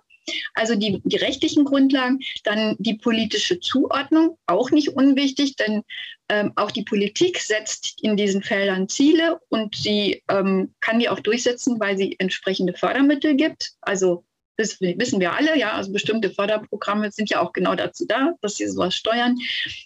[0.54, 5.82] Also die, die rechtlichen Grundlagen, dann die politische Zuordnung, auch nicht unwichtig, denn
[6.28, 11.20] ähm, auch die Politik setzt in diesen Feldern Ziele und sie ähm, kann die auch
[11.20, 13.72] durchsetzen, weil sie entsprechende Fördermittel gibt.
[13.82, 14.24] Also
[14.56, 18.56] das wissen wir alle, ja, also bestimmte Förderprogramme sind ja auch genau dazu da, dass
[18.56, 19.36] sie sowas steuern,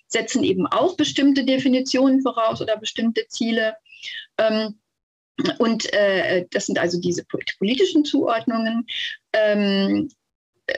[0.09, 3.77] setzen eben auch bestimmte Definitionen voraus oder bestimmte Ziele.
[4.37, 4.79] Ähm,
[5.59, 7.25] und äh, das sind also diese
[7.59, 8.87] politischen Zuordnungen.
[9.33, 10.11] Ähm,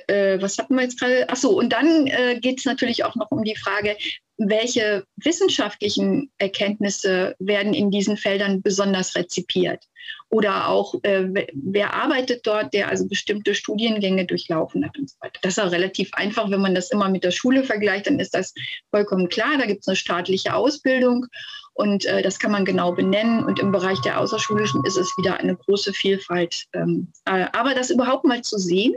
[0.07, 1.29] äh, was hatten wir jetzt gerade?
[1.29, 3.97] Achso, und dann äh, geht es natürlich auch noch um die Frage,
[4.39, 9.85] welche wissenschaftlichen Erkenntnisse werden in diesen Feldern besonders rezipiert?
[10.31, 15.39] Oder auch, äh, wer arbeitet dort, der also bestimmte Studiengänge durchlaufen hat und so weiter.
[15.43, 18.35] Das ist auch relativ einfach, wenn man das immer mit der Schule vergleicht, dann ist
[18.35, 18.55] das
[18.91, 19.59] vollkommen klar.
[19.59, 21.27] Da gibt es eine staatliche Ausbildung
[21.75, 23.45] und äh, das kann man genau benennen.
[23.45, 26.65] Und im Bereich der Außerschulischen ist es wieder eine große Vielfalt.
[26.73, 28.95] Ähm, äh, aber das überhaupt mal zu sehen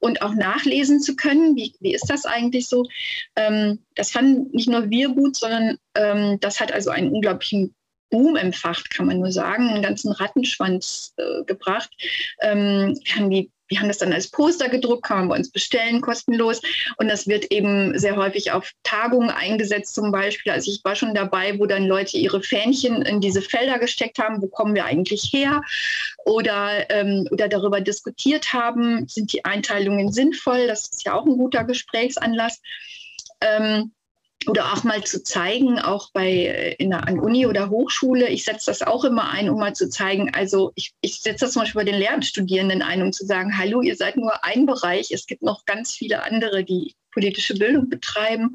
[0.00, 2.84] und auch nachlesen zu können, wie, wie ist das eigentlich so,
[3.36, 7.74] ähm, das fanden nicht nur wir gut, sondern ähm, das hat also einen unglaublichen
[8.10, 11.90] Boom empfacht, kann man nur sagen, einen ganzen Rattenschwanz äh, gebracht.
[12.40, 15.50] Ähm, wir haben die wir haben das dann als Poster gedruckt, kann man bei uns
[15.50, 16.62] bestellen, kostenlos.
[16.96, 20.52] Und das wird eben sehr häufig auf Tagungen eingesetzt zum Beispiel.
[20.52, 24.40] Also ich war schon dabei, wo dann Leute ihre Fähnchen in diese Felder gesteckt haben,
[24.40, 25.62] wo kommen wir eigentlich her?
[26.24, 30.66] Oder, ähm, oder darüber diskutiert haben, sind die Einteilungen sinnvoll?
[30.66, 32.60] Das ist ja auch ein guter Gesprächsanlass.
[33.40, 33.92] Ähm,
[34.46, 38.44] oder auch mal zu zeigen, auch bei äh, in der, an Uni oder Hochschule, ich
[38.44, 41.62] setze das auch immer ein, um mal zu zeigen, also ich, ich setze das zum
[41.62, 45.26] Beispiel bei den Lehramtsstudierenden ein, um zu sagen, hallo, ihr seid nur ein Bereich, es
[45.26, 48.54] gibt noch ganz viele andere, die politische Bildung betreiben.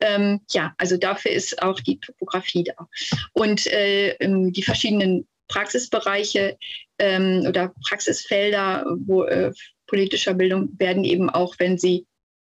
[0.00, 2.88] Ähm, ja, also dafür ist auch die Topografie da.
[3.32, 6.56] Und äh, ähm, die verschiedenen Praxisbereiche
[6.98, 9.52] ähm, oder Praxisfelder wo, äh,
[9.86, 12.06] politischer Bildung werden eben auch, wenn sie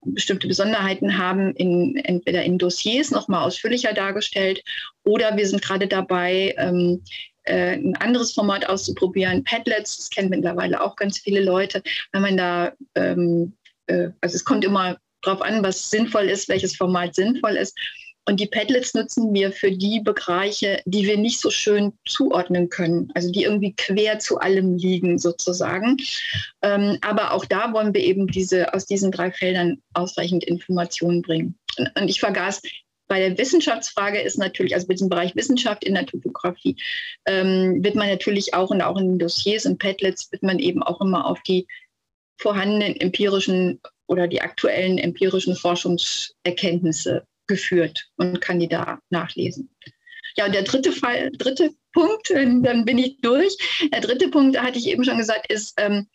[0.06, 4.64] bestimmte Besonderheiten haben, in, entweder in Dossiers nochmal ausführlicher dargestellt.
[5.04, 7.02] Oder wir sind gerade dabei, ähm,
[7.44, 12.38] äh, ein anderes Format auszuprobieren, Padlets, das kennen mittlerweile auch ganz viele Leute, wenn man
[12.38, 13.54] da, ähm,
[13.88, 17.78] äh, also es kommt immer darauf an, was sinnvoll ist, welches Format sinnvoll ist.
[18.28, 23.12] Und die Padlets nutzen wir für die Bereiche, die wir nicht so schön zuordnen können,
[23.14, 25.98] also die irgendwie quer zu allem liegen sozusagen.
[26.64, 31.60] Ähm, aber auch da wollen wir eben diese aus diesen drei Feldern ausreichend Informationen bringen.
[31.78, 32.64] Und, und ich vergaß,
[33.08, 36.76] bei der Wissenschaftsfrage ist natürlich, also bei diesem Bereich Wissenschaft in der Topografie,
[37.28, 40.82] ähm, wird man natürlich auch und auch in den Dossiers und Padlets wird man eben
[40.82, 41.68] auch immer auf die
[42.38, 49.70] vorhandenen empirischen oder die aktuellen empirischen Forschungserkenntnisse geführt und kann die da nachlesen.
[50.38, 53.56] Ja, und der dritte Fall, dritte Punkt, dann bin ich durch.
[53.94, 56.08] Der dritte Punkt, hatte ich eben schon gesagt, ist, ähm,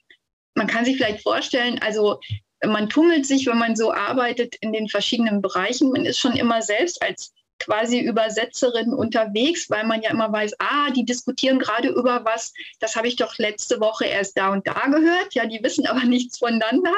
[0.54, 2.20] man kann sich vielleicht vorstellen, also
[2.66, 5.90] man tummelt sich, wenn man so arbeitet in den verschiedenen Bereichen.
[5.90, 10.90] Man ist schon immer selbst als quasi Übersetzerin unterwegs, weil man ja immer weiß, ah,
[10.90, 14.86] die diskutieren gerade über was, das habe ich doch letzte Woche erst da und da
[14.86, 15.34] gehört.
[15.34, 16.94] Ja, die wissen aber nichts voneinander.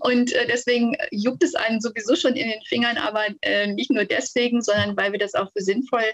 [0.00, 4.04] Und äh, deswegen juckt es einen sowieso schon in den Fingern, aber äh, nicht nur
[4.04, 6.04] deswegen, sondern weil wir das auch für sinnvoll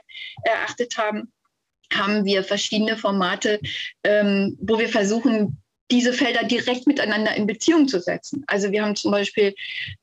[0.44, 1.32] erachtet haben
[1.90, 3.60] haben wir verschiedene Formate,
[4.04, 8.44] ähm, wo wir versuchen, diese Felder direkt miteinander in Beziehung zu setzen.
[8.46, 9.54] Also wir haben zum Beispiel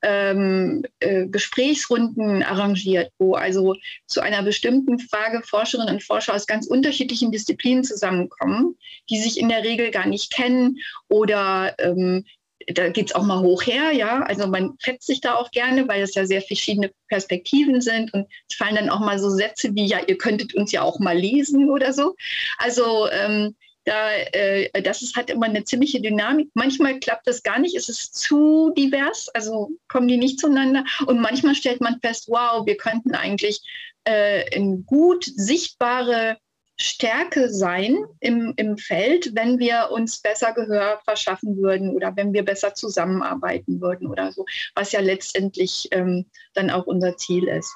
[0.02, 3.76] ähm, äh, Gesprächsrunden arrangiert, wo also
[4.08, 8.76] zu einer bestimmten Frage Forscherinnen und Forscher aus ganz unterschiedlichen Disziplinen zusammenkommen,
[9.10, 12.26] die sich in der Regel gar nicht kennen oder ähm,
[12.68, 14.22] da geht es auch mal hoch her, ja.
[14.22, 18.28] Also man fetzt sich da auch gerne, weil es ja sehr verschiedene Perspektiven sind und
[18.50, 21.18] es fallen dann auch mal so Sätze wie, ja, ihr könntet uns ja auch mal
[21.18, 22.16] lesen oder so.
[22.58, 26.50] Also ähm, da, äh, das ist, hat immer eine ziemliche Dynamik.
[26.54, 30.84] Manchmal klappt das gar nicht, es ist zu divers, also kommen die nicht zueinander.
[31.06, 33.62] Und manchmal stellt man fest, wow, wir könnten eigentlich
[34.08, 36.38] äh, in gut sichtbare
[36.78, 42.44] Stärke sein im, im Feld, wenn wir uns besser Gehör verschaffen würden oder wenn wir
[42.44, 47.74] besser zusammenarbeiten würden oder so, was ja letztendlich ähm, dann auch unser Ziel ist.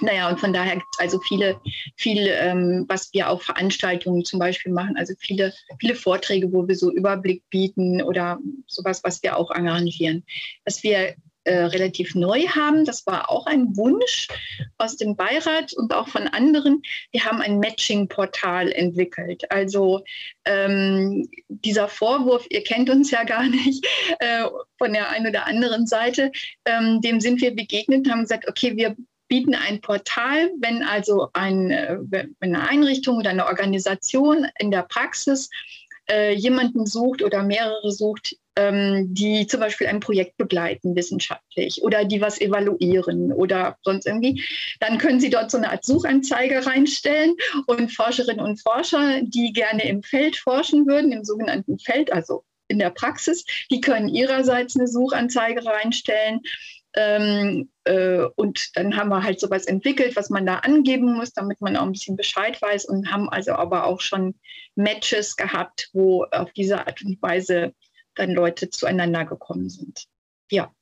[0.00, 1.60] Naja, und von daher gibt es also viele,
[1.96, 6.74] viele ähm, was wir auf Veranstaltungen zum Beispiel machen, also viele, viele Vorträge, wo wir
[6.74, 10.24] so Überblick bieten oder sowas, was wir auch arrangieren.
[10.64, 14.28] Was wir äh, relativ neu haben, das war auch ein Wunsch
[14.78, 16.80] aus dem Beirat und auch von anderen.
[17.12, 19.44] Wir haben ein Matching-Portal entwickelt.
[19.50, 20.02] Also
[20.46, 23.86] ähm, dieser Vorwurf, ihr kennt uns ja gar nicht
[24.20, 24.44] äh,
[24.78, 26.32] von der einen oder anderen Seite,
[26.64, 28.96] ähm, dem sind wir begegnet, haben gesagt, okay, wir
[29.34, 31.98] bieten ein Portal, wenn also ein, äh,
[32.38, 35.50] eine Einrichtung oder eine Organisation in der Praxis
[36.08, 42.04] äh, jemanden sucht oder mehrere sucht, ähm, die zum Beispiel ein Projekt begleiten wissenschaftlich oder
[42.04, 44.44] die was evaluieren oder sonst irgendwie,
[44.78, 47.34] dann können Sie dort so eine Art Suchanzeige reinstellen
[47.66, 52.78] und Forscherinnen und Forscher, die gerne im Feld forschen würden, im sogenannten Feld, also in
[52.78, 56.40] der Praxis, die können ihrerseits eine Suchanzeige reinstellen.
[56.96, 61.60] Ähm, äh, und dann haben wir halt sowas entwickelt, was man da angeben muss, damit
[61.60, 64.38] man auch ein bisschen Bescheid weiß und haben also aber auch schon
[64.76, 67.74] Matches gehabt, wo auf diese Art und Weise
[68.14, 70.04] dann Leute zueinander gekommen sind.
[70.50, 70.72] Ja.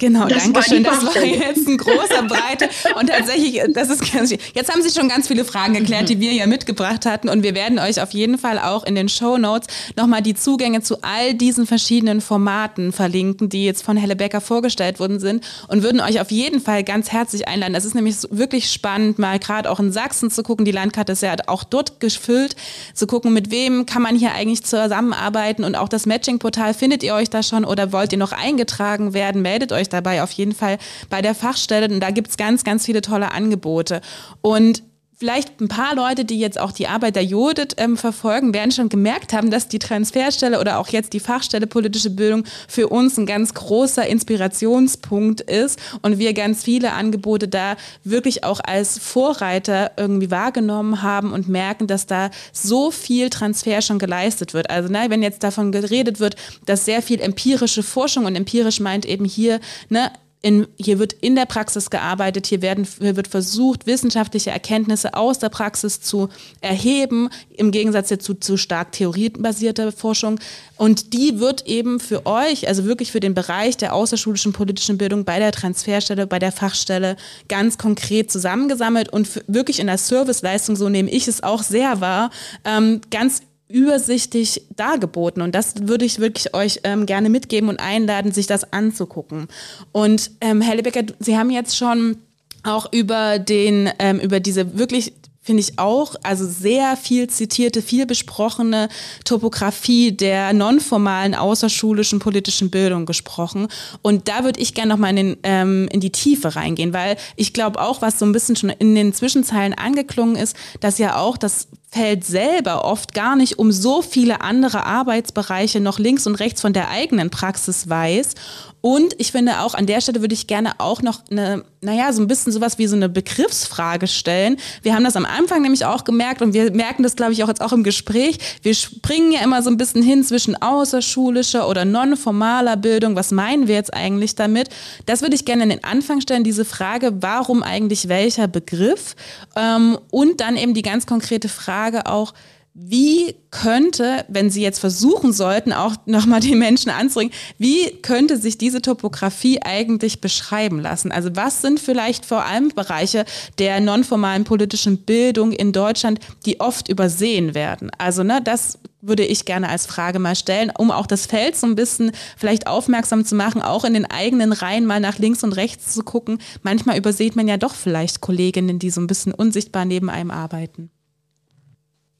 [0.00, 0.82] Genau, das danke schön.
[0.82, 2.70] Das war jetzt ein großer Breite.
[2.98, 6.30] Und tatsächlich, das ist ganz Jetzt haben Sie schon ganz viele Fragen geklärt, die wir
[6.30, 7.28] hier mitgebracht hatten.
[7.28, 10.80] Und wir werden euch auf jeden Fall auch in den Show Notes nochmal die Zugänge
[10.80, 15.44] zu all diesen verschiedenen Formaten verlinken, die jetzt von Helle Becker vorgestellt worden sind.
[15.68, 17.74] Und würden euch auf jeden Fall ganz herzlich einladen.
[17.74, 20.64] Das ist nämlich wirklich spannend, mal gerade auch in Sachsen zu gucken.
[20.64, 22.56] Die Landkarte ist ja auch dort gefüllt,
[22.94, 25.62] zu gucken, mit wem kann man hier eigentlich zusammenarbeiten.
[25.62, 29.42] Und auch das Matching-Portal, findet ihr euch da schon oder wollt ihr noch eingetragen werden?
[29.42, 31.92] Meldet euch dabei auf jeden Fall bei der Fachstelle.
[31.92, 34.00] Und da gibt es ganz, ganz viele tolle Angebote.
[34.40, 34.82] Und
[35.20, 38.88] vielleicht ein paar Leute, die jetzt auch die Arbeit der Judith ähm, verfolgen, werden schon
[38.88, 43.26] gemerkt haben, dass die Transferstelle oder auch jetzt die Fachstelle politische Bildung für uns ein
[43.26, 50.30] ganz großer Inspirationspunkt ist und wir ganz viele Angebote da wirklich auch als Vorreiter irgendwie
[50.30, 54.70] wahrgenommen haben und merken, dass da so viel Transfer schon geleistet wird.
[54.70, 59.04] Also ne, wenn jetzt davon geredet wird, dass sehr viel empirische Forschung und empirisch meint
[59.04, 60.10] eben hier ne,
[60.42, 65.38] in, hier wird in der Praxis gearbeitet, hier, werden, hier wird versucht, wissenschaftliche Erkenntnisse aus
[65.38, 66.30] der Praxis zu
[66.62, 70.40] erheben, im Gegensatz dazu zu stark theoriebasierter Forschung.
[70.76, 75.26] Und die wird eben für euch, also wirklich für den Bereich der außerschulischen politischen Bildung
[75.26, 77.16] bei der Transferstelle, bei der Fachstelle
[77.48, 82.30] ganz konkret zusammengesammelt und wirklich in der Serviceleistung, so nehme ich es auch sehr wahr,
[82.64, 85.42] ähm, ganz übersichtlich dargeboten.
[85.42, 89.48] Und das würde ich wirklich euch ähm, gerne mitgeben und einladen, sich das anzugucken.
[89.92, 92.16] Und ähm, Herr Lebecker, Sie haben jetzt schon
[92.62, 98.04] auch über den, ähm, über diese wirklich finde ich auch, also sehr viel zitierte, viel
[98.04, 98.88] besprochene
[99.24, 103.68] Topografie der nonformalen außerschulischen politischen Bildung gesprochen.
[104.02, 107.80] Und da würde ich gerne nochmal in, ähm, in die Tiefe reingehen, weil ich glaube
[107.80, 111.68] auch, was so ein bisschen schon in den Zwischenzeilen angeklungen ist, dass ja auch das
[111.92, 116.72] Feld selber oft gar nicht um so viele andere Arbeitsbereiche noch links und rechts von
[116.72, 118.34] der eigenen Praxis weiß.
[118.82, 122.22] Und ich finde auch an der Stelle würde ich gerne auch noch eine, naja, so
[122.22, 124.56] ein bisschen sowas wie so eine Begriffsfrage stellen.
[124.82, 127.48] Wir haben das am Anfang nämlich auch gemerkt und wir merken das, glaube ich, auch
[127.48, 128.38] jetzt auch im Gespräch.
[128.62, 133.16] Wir springen ja immer so ein bisschen hin zwischen außerschulischer oder nonformaler Bildung.
[133.16, 134.70] Was meinen wir jetzt eigentlich damit?
[135.04, 139.14] Das würde ich gerne in den Anfang stellen, diese Frage, warum eigentlich welcher Begriff?
[139.56, 142.34] Ähm, und dann eben die ganz konkrete Frage auch,
[142.72, 148.58] wie könnte, wenn Sie jetzt versuchen sollten, auch nochmal die Menschen anzubringen, wie könnte sich
[148.58, 151.10] diese Topografie eigentlich beschreiben lassen?
[151.10, 153.24] Also was sind vielleicht vor allem Bereiche
[153.58, 157.90] der nonformalen politischen Bildung in Deutschland, die oft übersehen werden?
[157.98, 161.66] Also ne, das würde ich gerne als Frage mal stellen, um auch das Feld so
[161.66, 165.54] ein bisschen vielleicht aufmerksam zu machen, auch in den eigenen Reihen mal nach links und
[165.54, 166.38] rechts zu gucken.
[166.62, 170.90] Manchmal übersieht man ja doch vielleicht Kolleginnen, die so ein bisschen unsichtbar neben einem arbeiten.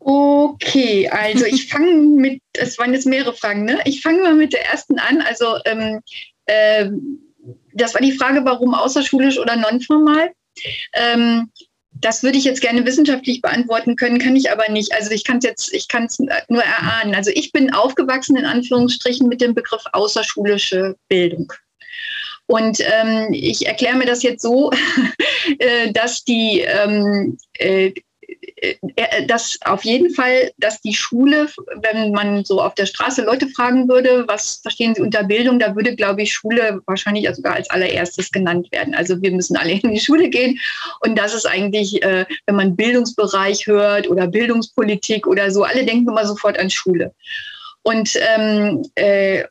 [0.01, 3.79] Okay, also ich fange mit, es waren jetzt mehrere Fragen, ne?
[3.85, 5.21] Ich fange mal mit der ersten an.
[5.21, 6.01] Also ähm,
[6.47, 6.91] äh,
[7.75, 10.33] das war die Frage, warum außerschulisch oder nonformal.
[10.95, 11.51] Ähm,
[11.93, 14.95] das würde ich jetzt gerne wissenschaftlich beantworten können, kann ich aber nicht.
[14.95, 17.15] Also ich kann es jetzt, ich kann es nur erahnen.
[17.15, 21.53] Also ich bin aufgewachsen in Anführungsstrichen mit dem Begriff außerschulische Bildung.
[22.47, 24.71] Und ähm, ich erkläre mir das jetzt so,
[25.59, 27.93] äh, dass die ähm, äh,
[29.27, 31.49] dass auf jeden Fall, dass die Schule,
[31.83, 35.75] wenn man so auf der Straße Leute fragen würde, was verstehen sie unter Bildung, da
[35.75, 38.95] würde, glaube ich, Schule wahrscheinlich sogar als allererstes genannt werden.
[38.95, 40.59] Also wir müssen alle in die Schule gehen.
[41.01, 46.09] Und das ist eigentlich, äh, wenn man Bildungsbereich hört oder Bildungspolitik oder so, alle denken
[46.09, 47.15] immer sofort an Schule.
[47.83, 49.45] Und ähm, äh,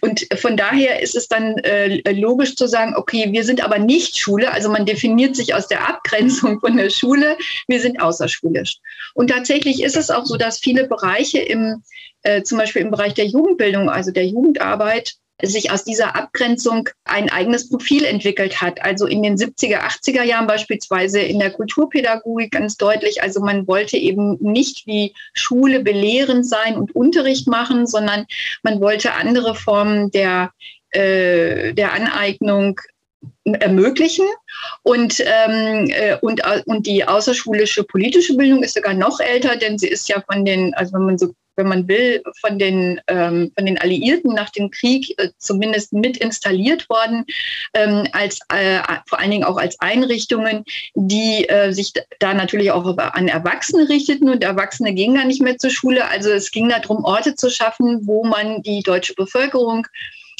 [0.00, 4.18] und von daher ist es dann äh, logisch zu sagen, okay, wir sind aber nicht
[4.18, 8.78] Schule, also man definiert sich aus der Abgrenzung von der Schule, wir sind außerschulisch.
[9.14, 11.82] Und tatsächlich ist es auch so, dass viele Bereiche im,
[12.22, 17.30] äh, zum Beispiel im Bereich der Jugendbildung, also der Jugendarbeit, sich aus dieser Abgrenzung ein
[17.30, 18.82] eigenes Profil entwickelt hat.
[18.84, 23.22] Also in den 70er, 80er Jahren beispielsweise in der Kulturpädagogik ganz deutlich.
[23.22, 28.26] Also man wollte eben nicht wie Schule belehrend sein und Unterricht machen, sondern
[28.62, 30.52] man wollte andere Formen der,
[30.90, 32.80] äh, der Aneignung
[33.44, 34.26] ermöglichen.
[34.82, 39.88] Und, ähm, äh, und, und die außerschulische politische Bildung ist sogar noch älter, denn sie
[39.88, 43.66] ist ja von den, also wenn man so wenn man will, von den, ähm, von
[43.66, 47.24] den Alliierten nach dem Krieg äh, zumindest mit installiert worden,
[47.74, 52.96] ähm, als, äh, vor allen Dingen auch als Einrichtungen, die äh, sich da natürlich auch
[52.96, 56.08] an Erwachsene richteten und Erwachsene gingen gar nicht mehr zur Schule.
[56.08, 59.86] Also es ging darum, Orte zu schaffen, wo man die deutsche Bevölkerung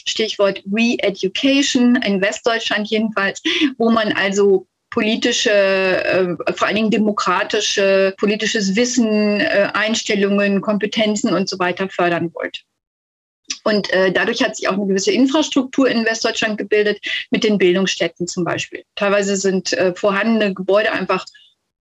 [0.06, 3.42] Stichwort Re-Education in Westdeutschland jedenfalls,
[3.78, 11.48] wo man also politische, äh, vor allen Dingen demokratische, politisches Wissen, äh, Einstellungen, Kompetenzen und
[11.48, 12.60] so weiter fördern wollte.
[13.64, 18.28] Und äh, dadurch hat sich auch eine gewisse Infrastruktur in Westdeutschland gebildet, mit den Bildungsstätten
[18.28, 18.84] zum Beispiel.
[18.94, 21.24] Teilweise sind äh, vorhandene Gebäude einfach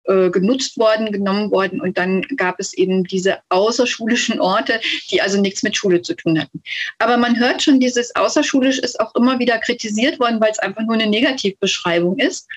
[0.04, 5.38] äh, genutzt worden, genommen worden und dann gab es eben diese außerschulischen Orte, die also
[5.38, 6.62] nichts mit Schule zu tun hatten.
[6.98, 10.82] Aber man hört schon, dieses außerschulisch ist auch immer wieder kritisiert worden, weil es einfach
[10.82, 12.48] nur eine Negativbeschreibung ist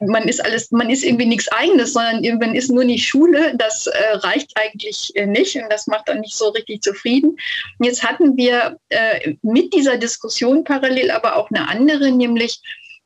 [0.00, 3.54] man ist alles, man ist irgendwie nichts Eigenes, sondern irgendwann ist nur nicht Schule.
[3.56, 7.36] Das äh, reicht eigentlich äh, nicht und das macht dann nicht so richtig zufrieden.
[7.80, 12.60] Jetzt hatten wir äh, mit dieser Diskussion parallel aber auch eine andere, nämlich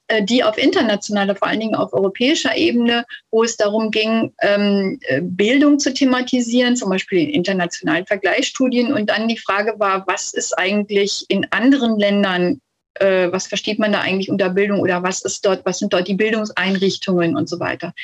[0.08, 4.98] äh, die auf internationaler, vor allen Dingen auf europäischer Ebene, wo es darum ging, ähm,
[5.02, 8.92] äh, Bildung zu thematisieren, zum Beispiel in internationalen Vergleichsstudien.
[8.92, 12.60] Und dann die Frage war, was ist eigentlich in anderen Ländern
[13.00, 16.08] äh, was versteht man da eigentlich unter Bildung oder was ist dort, was sind dort
[16.08, 17.94] die Bildungseinrichtungen und so weiter.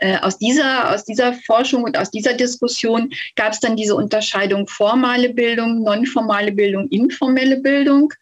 [0.00, 4.68] Äh, aus, dieser, aus dieser Forschung und aus dieser Diskussion gab es dann diese Unterscheidung
[4.68, 8.12] formale Bildung, nonformale Bildung, informelle Bildung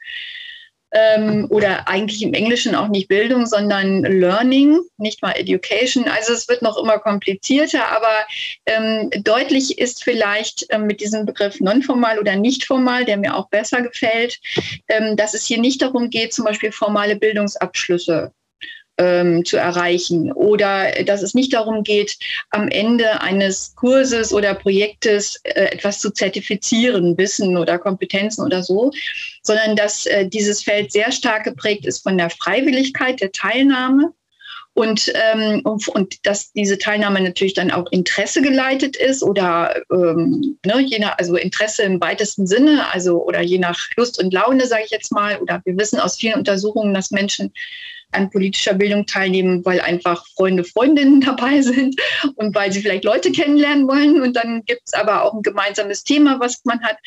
[0.93, 6.09] ähm, oder eigentlich im Englischen auch nicht Bildung, sondern Learning, nicht mal Education.
[6.09, 8.27] Also es wird noch immer komplizierter, aber
[8.67, 13.49] ähm, deutlich ist vielleicht ähm, mit diesem Begriff nonformal oder nicht formal, der mir auch
[13.49, 14.39] besser gefällt,
[14.89, 18.33] ähm, dass es hier nicht darum geht, zum Beispiel formale Bildungsabschlüsse
[18.99, 22.17] ähm, zu erreichen oder dass es nicht darum geht,
[22.51, 28.91] am Ende eines Kurses oder Projektes äh, etwas zu zertifizieren, Wissen oder Kompetenzen oder so,
[29.43, 34.13] sondern dass äh, dieses Feld sehr stark geprägt ist von der Freiwilligkeit der Teilnahme
[34.77, 40.59] und, ähm, und, und, dass diese Teilnahme natürlich dann auch Interesse geleitet ist oder ähm,
[40.67, 44.67] ne, je nach, also Interesse im weitesten Sinne, also oder je nach Lust und Laune,
[44.67, 45.39] sage ich jetzt mal.
[45.39, 47.55] Oder wir wissen aus vielen Untersuchungen, dass Menschen
[48.13, 52.01] an politischer Bildung teilnehmen, weil einfach Freunde, Freundinnen dabei sind
[52.37, 54.21] und weil sie vielleicht Leute kennenlernen wollen.
[54.21, 56.99] Und dann gibt es aber auch ein gemeinsames Thema, was man hat.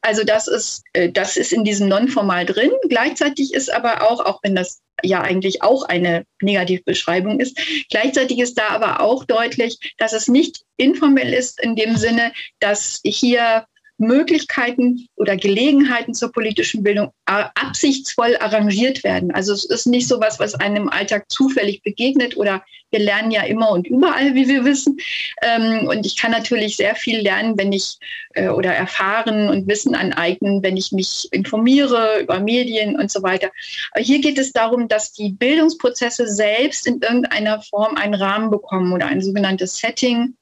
[0.00, 2.70] Also das ist, äh, das ist in diesem Nonformal drin.
[2.88, 7.58] Gleichzeitig ist aber auch, auch wenn das ja eigentlich auch eine Negativbeschreibung ist,
[7.90, 13.00] gleichzeitig ist da aber auch deutlich, dass es nicht informell ist in dem Sinne, dass
[13.04, 13.66] hier
[13.98, 19.30] Möglichkeiten oder Gelegenheiten zur politischen Bildung absichtsvoll arrangiert werden.
[19.32, 23.30] Also es ist nicht so was, was einem im Alltag zufällig begegnet oder wir lernen
[23.32, 24.98] ja immer und überall, wie wir wissen.
[25.42, 27.98] Ähm, und ich kann natürlich sehr viel lernen, wenn ich
[28.34, 33.50] äh, oder erfahren und Wissen aneignen, wenn ich mich informiere über Medien und so weiter.
[33.92, 38.92] Aber hier geht es darum, dass die Bildungsprozesse selbst in irgendeiner Form einen Rahmen bekommen
[38.92, 40.36] oder ein sogenanntes Setting.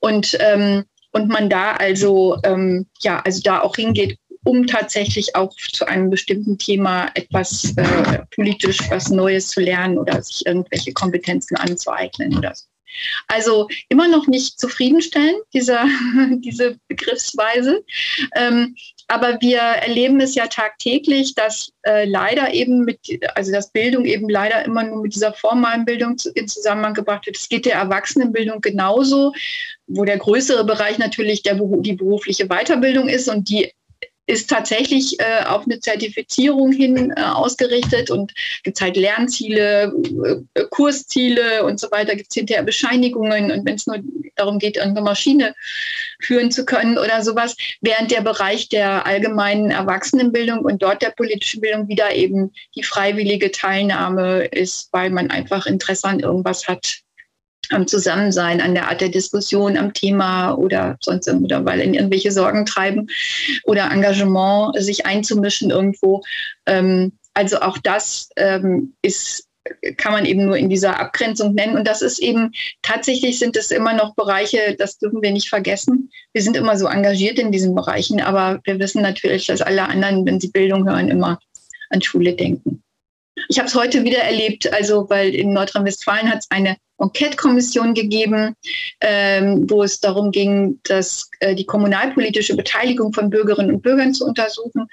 [0.00, 5.54] Und ähm, und man da also ähm, ja also da auch hingeht, um tatsächlich auch
[5.54, 11.56] zu einem bestimmten Thema etwas äh, politisch was Neues zu lernen oder sich irgendwelche Kompetenzen
[11.56, 12.64] anzueignen oder so.
[13.26, 15.86] Also immer noch nicht zufriedenstellend, dieser,
[16.38, 17.84] diese Begriffsweise.
[18.36, 18.74] Ähm,
[19.12, 22.98] aber wir erleben es ja tagtäglich, dass äh, leider eben mit,
[23.34, 27.36] also dass Bildung eben leider immer nur mit dieser formalen Bildung in Zusammenhang gebracht wird.
[27.36, 29.34] Es geht der Erwachsenenbildung genauso,
[29.86, 33.70] wo der größere Bereich natürlich der, die berufliche Weiterbildung ist und die
[34.32, 39.92] ist tatsächlich äh, auf eine Zertifizierung hin äh, ausgerichtet und gibt halt Lernziele,
[40.54, 43.98] äh, Kursziele und so weiter, gibt es hinterher Bescheinigungen und wenn es nur
[44.36, 45.54] darum geht, irgendeine Maschine
[46.20, 51.60] führen zu können oder sowas, während der Bereich der allgemeinen Erwachsenenbildung und dort der politischen
[51.60, 57.02] Bildung wieder eben die freiwillige Teilnahme ist, weil man einfach Interesse an irgendwas hat,
[57.70, 62.32] am Zusammensein, an der Art der Diskussion, am Thema oder sonst oder weil in irgendwelche
[62.32, 63.08] Sorgen treiben
[63.64, 66.22] oder Engagement sich einzumischen irgendwo.
[66.66, 69.48] Ähm, also auch das ähm, ist
[69.96, 71.76] kann man eben nur in dieser Abgrenzung nennen.
[71.76, 72.52] Und das ist eben,
[72.82, 76.10] tatsächlich sind es immer noch Bereiche, das dürfen wir nicht vergessen.
[76.32, 80.26] Wir sind immer so engagiert in diesen Bereichen, aber wir wissen natürlich, dass alle anderen,
[80.26, 81.38] wenn sie Bildung hören, immer
[81.90, 82.82] an Schule denken.
[83.48, 88.54] Ich habe es heute wieder erlebt, also weil in Nordrhein-Westfalen hat es eine Enquete-Kommission gegeben,
[89.00, 94.24] ähm, wo es darum ging, dass äh, die kommunalpolitische Beteiligung von Bürgerinnen und Bürgern zu
[94.24, 94.86] untersuchen.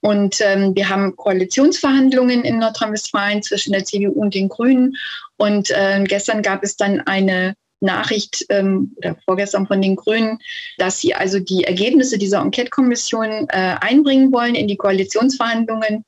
[0.00, 4.96] Und ähm, wir haben Koalitionsverhandlungen in Nordrhein-Westfalen zwischen der CDU und den Grünen.
[5.36, 10.38] Und äh, gestern gab es dann eine Nachricht ähm, oder vorgestern von den Grünen,
[10.78, 16.04] dass sie also die Ergebnisse dieser Enquete-Kommission äh, einbringen wollen in die Koalitionsverhandlungen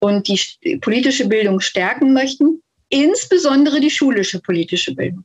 [0.00, 5.24] und die politische Bildung stärken möchten, insbesondere die schulische politische Bildung.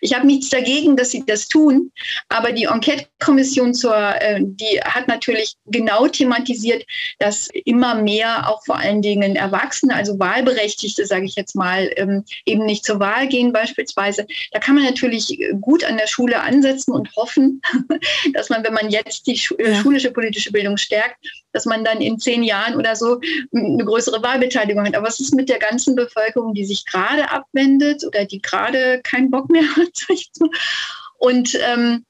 [0.00, 1.90] Ich habe nichts dagegen, dass sie das tun,
[2.28, 6.84] aber die Enquete-Kommission zur, äh, die hat natürlich genau thematisiert,
[7.18, 12.24] dass immer mehr auch vor allen Dingen Erwachsene, also Wahlberechtigte, sage ich jetzt mal, ähm,
[12.44, 14.26] eben nicht zur Wahl gehen beispielsweise.
[14.52, 17.60] Da kann man natürlich gut an der Schule ansetzen und hoffen,
[18.34, 21.16] dass man, wenn man jetzt die äh, schulische politische Bildung stärkt,
[21.52, 23.20] dass man dann in zehn Jahren oder so
[23.54, 24.96] eine größere Wahlbeteiligung hat.
[24.96, 29.30] Aber was ist mit der ganzen Bevölkerung, die sich gerade abwendet oder die gerade keinen
[29.30, 29.71] Bock mehr hat?
[31.18, 32.04] Und ähm,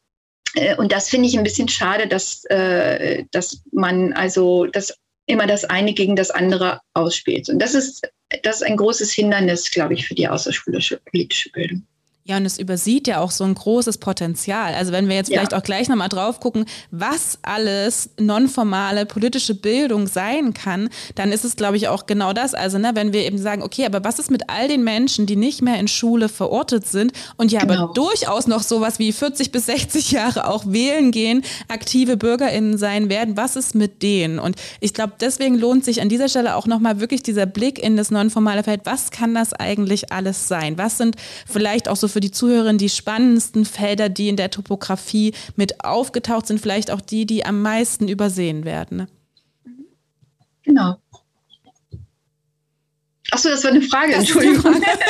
[0.54, 4.96] äh, und das finde ich ein bisschen schade, dass, äh, dass man also das
[5.26, 7.48] immer das eine gegen das andere ausspielt.
[7.48, 8.02] Und das ist,
[8.42, 11.86] das ist ein großes Hindernis, glaube ich, für die außerschulische politische Bildung.
[12.24, 14.74] Ja, und es übersieht ja auch so ein großes Potenzial.
[14.74, 15.38] Also wenn wir jetzt ja.
[15.38, 21.44] vielleicht auch gleich nochmal drauf gucken, was alles nonformale politische Bildung sein kann, dann ist
[21.44, 22.54] es, glaube ich, auch genau das.
[22.54, 25.34] Also ne, wenn wir eben sagen, okay, aber was ist mit all den Menschen, die
[25.34, 27.74] nicht mehr in Schule verortet sind und ja genau.
[27.74, 33.08] aber durchaus noch sowas wie 40 bis 60 Jahre auch wählen gehen, aktive BürgerInnen sein
[33.08, 34.38] werden, was ist mit denen?
[34.38, 37.96] Und ich glaube, deswegen lohnt sich an dieser Stelle auch nochmal wirklich dieser Blick in
[37.96, 38.82] das nonformale Feld.
[38.84, 40.78] Was kann das eigentlich alles sein?
[40.78, 41.16] Was sind
[41.48, 46.46] vielleicht auch so für die Zuhörerin die spannendsten Felder, die in der Topografie mit aufgetaucht
[46.46, 48.98] sind, vielleicht auch die, die am meisten übersehen werden.
[48.98, 49.08] Ne?
[50.64, 50.96] Genau.
[53.30, 54.74] Achso, das war eine Frage, Entschuldigung.
[54.74, 54.98] Eine Frage.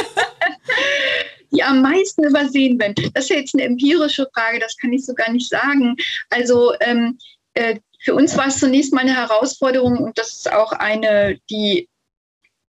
[1.53, 2.95] die am meisten übersehen werden.
[3.15, 5.97] Das ist ja jetzt eine empirische Frage, das kann ich so gar nicht sagen.
[6.31, 7.19] Also ähm,
[7.55, 11.89] äh, für uns war es zunächst mal eine Herausforderung und das ist auch eine, die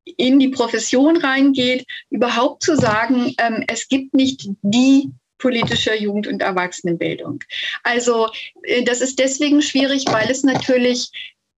[0.06, 6.42] in die Profession reingeht, überhaupt zu sagen, ähm, es gibt nicht die politische Jugend- und
[6.42, 7.44] Erwachsenenbildung.
[7.84, 8.30] Also
[8.64, 11.10] äh, das ist deswegen schwierig, weil es natürlich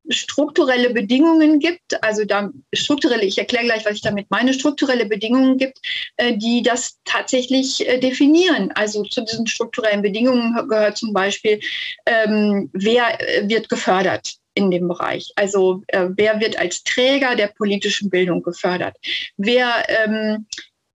[0.10, 5.58] strukturelle Bedingungen gibt, also da strukturelle, ich erkläre gleich, was ich damit meine, strukturelle Bedingungen
[5.58, 5.80] gibt,
[6.18, 8.72] äh, die das tatsächlich äh, definieren.
[8.76, 11.60] Also zu diesen strukturellen Bedingungen gehört zum Beispiel,
[12.06, 15.32] ähm, wer äh, wird gefördert in dem Bereich.
[15.36, 18.96] Also äh, wer wird als Träger der politischen Bildung gefördert?
[19.38, 20.46] Wer ähm,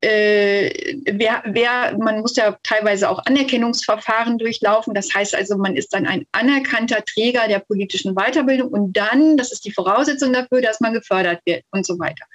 [0.02, 4.94] äh, wer, wer, man muss ja teilweise auch Anerkennungsverfahren durchlaufen.
[4.94, 9.52] Das heißt also, man ist dann ein anerkannter Träger der politischen Weiterbildung und dann, das
[9.52, 12.26] ist die Voraussetzung dafür, dass man gefördert wird und so weiter.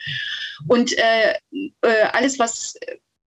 [0.66, 1.34] Und äh,
[1.82, 2.74] äh alles, was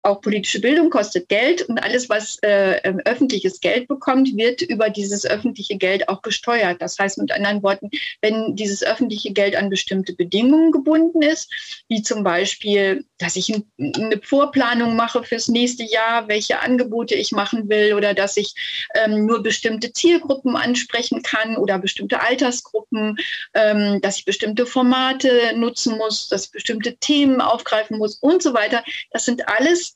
[0.05, 4.89] auch politische Bildung kostet Geld und alles, was äh, ähm, öffentliches Geld bekommt, wird über
[4.89, 6.81] dieses öffentliche Geld auch gesteuert.
[6.81, 7.89] Das heißt mit anderen Worten,
[8.21, 11.51] wenn dieses öffentliche Geld an bestimmte Bedingungen gebunden ist,
[11.89, 17.67] wie zum Beispiel, dass ich eine Vorplanung mache fürs nächste Jahr, welche Angebote ich machen
[17.69, 18.53] will oder dass ich
[18.93, 23.17] ähm, nur bestimmte Zielgruppen ansprechen kann oder bestimmte Altersgruppen,
[23.53, 28.53] ähm, dass ich bestimmte Formate nutzen muss, dass ich bestimmte Themen aufgreifen muss und so
[28.53, 28.83] weiter.
[29.11, 29.94] Das sind alles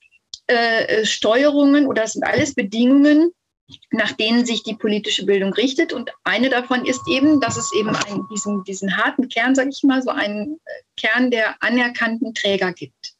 [0.50, 3.32] äh, Steuerungen oder das sind alles Bedingungen,
[3.91, 5.93] nach denen sich die politische Bildung richtet.
[5.93, 9.84] Und eine davon ist eben, dass es eben einen, diesen, diesen harten Kern, sage ich
[9.84, 13.14] mal, so einen äh, Kern der anerkannten Träger gibt.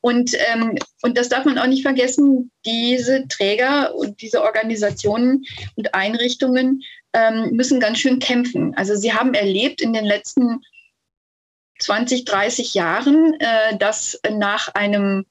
[0.00, 5.44] Und, ähm, und das darf man auch nicht vergessen, diese Träger und diese Organisationen
[5.76, 6.82] und Einrichtungen
[7.12, 8.74] ähm, müssen ganz schön kämpfen.
[8.76, 10.62] Also sie haben erlebt in den letzten
[11.80, 15.26] 20, 30 Jahren, äh, dass nach einem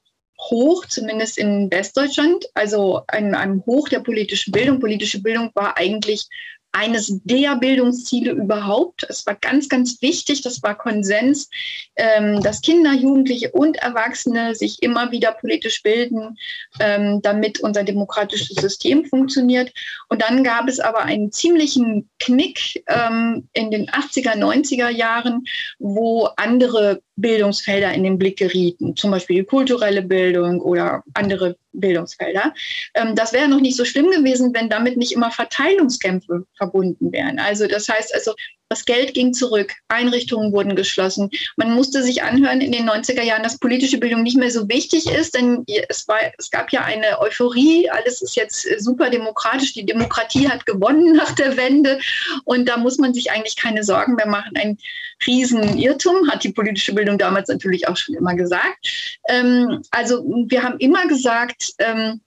[0.48, 4.80] Hoch, zumindest in Westdeutschland, also einem, einem Hoch der politischen Bildung.
[4.80, 6.26] Politische Bildung war eigentlich
[6.72, 9.04] eines der Bildungsziele überhaupt.
[9.08, 11.48] Es war ganz, ganz wichtig, das war Konsens,
[11.96, 16.36] ähm, dass Kinder, Jugendliche und Erwachsene sich immer wieder politisch bilden,
[16.80, 19.72] ähm, damit unser demokratisches System funktioniert.
[20.08, 25.44] Und dann gab es aber einen ziemlichen Knick ähm, in den 80er, 90er Jahren,
[25.78, 32.54] wo andere Bildungsfelder in den Blick gerieten, zum Beispiel die kulturelle Bildung oder andere Bildungsfelder.
[32.94, 37.38] Ähm, das wäre noch nicht so schlimm gewesen, wenn damit nicht immer Verteilungskämpfe verbunden wären.
[37.38, 38.34] Also das heißt also,
[38.70, 41.28] das Geld ging zurück, Einrichtungen wurden geschlossen.
[41.56, 45.10] Man musste sich anhören in den 90er Jahren, dass politische Bildung nicht mehr so wichtig
[45.10, 49.84] ist, denn es, war, es gab ja eine Euphorie, alles ist jetzt super demokratisch, die
[49.84, 51.98] Demokratie hat gewonnen nach der Wende
[52.44, 54.52] und da muss man sich eigentlich keine Sorgen mehr machen.
[54.54, 54.78] Ein
[55.26, 59.18] Riesenirrtum, hat die politische Bildung damals natürlich auch schon immer gesagt.
[59.28, 62.20] Ähm, also wir haben immer gesagt, ähm,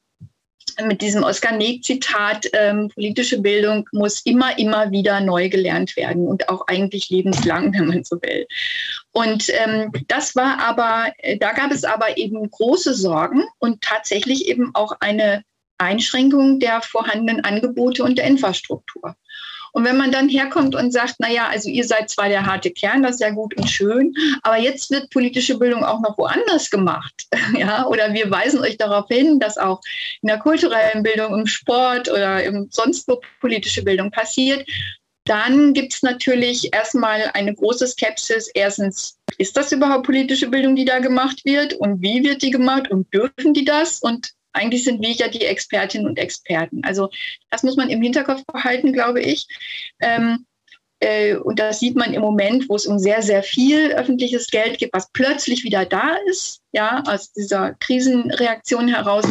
[0.86, 6.49] mit diesem Oskar Neg-Zitat, ähm, politische Bildung muss immer, immer wieder neu gelernt werden und
[6.49, 8.45] auch eigentlich lebenslang, wenn man so will.
[9.11, 14.71] Und ähm, das war aber, da gab es aber eben große Sorgen und tatsächlich eben
[14.74, 15.43] auch eine
[15.78, 19.15] Einschränkung der vorhandenen Angebote und der Infrastruktur.
[19.74, 22.71] Und wenn man dann herkommt und sagt, na ja, also ihr seid zwar der harte
[22.71, 24.13] Kern, das ist ja gut und schön,
[24.43, 29.07] aber jetzt wird politische Bildung auch noch woanders gemacht, ja, oder wir weisen euch darauf
[29.07, 29.82] hin, dass auch
[30.21, 34.65] in der kulturellen Bildung, im Sport oder im sonst wo politische Bildung passiert,
[35.26, 38.49] dann gibt es natürlich erstmal eine große Skepsis.
[38.53, 41.74] Erstens, ist das überhaupt politische Bildung, die da gemacht wird?
[41.76, 42.91] Und wie wird die gemacht?
[42.91, 44.01] Und dürfen die das?
[44.01, 46.81] Und eigentlich sind wir ja die Expertinnen und Experten.
[46.83, 47.09] Also
[47.49, 49.47] das muss man im Hinterkopf behalten, glaube ich.
[49.99, 50.45] Ähm,
[51.03, 54.77] äh, und das sieht man im Moment, wo es um sehr, sehr viel öffentliches Geld
[54.77, 56.61] geht, was plötzlich wieder da ist.
[56.71, 59.25] Ja, aus dieser Krisenreaktion heraus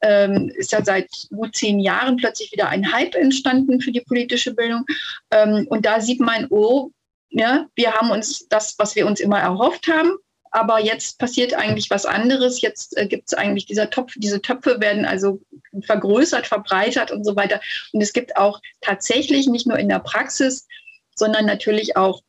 [0.00, 4.54] ähm, ist ja seit gut zehn Jahren plötzlich wieder ein Hype entstanden für die politische
[4.54, 4.86] Bildung.
[5.30, 6.90] Ähm, und da sieht man, oh,
[7.28, 10.16] ja, wir haben uns das, was wir uns immer erhofft haben,
[10.50, 12.60] aber jetzt passiert eigentlich was anderes.
[12.60, 15.40] Jetzt äh, gibt es eigentlich dieser Topf, diese Töpfe werden also
[15.84, 17.60] vergrößert, verbreitert und so weiter.
[17.92, 20.66] Und es gibt auch tatsächlich nicht nur in der Praxis,
[21.14, 22.22] sondern natürlich auch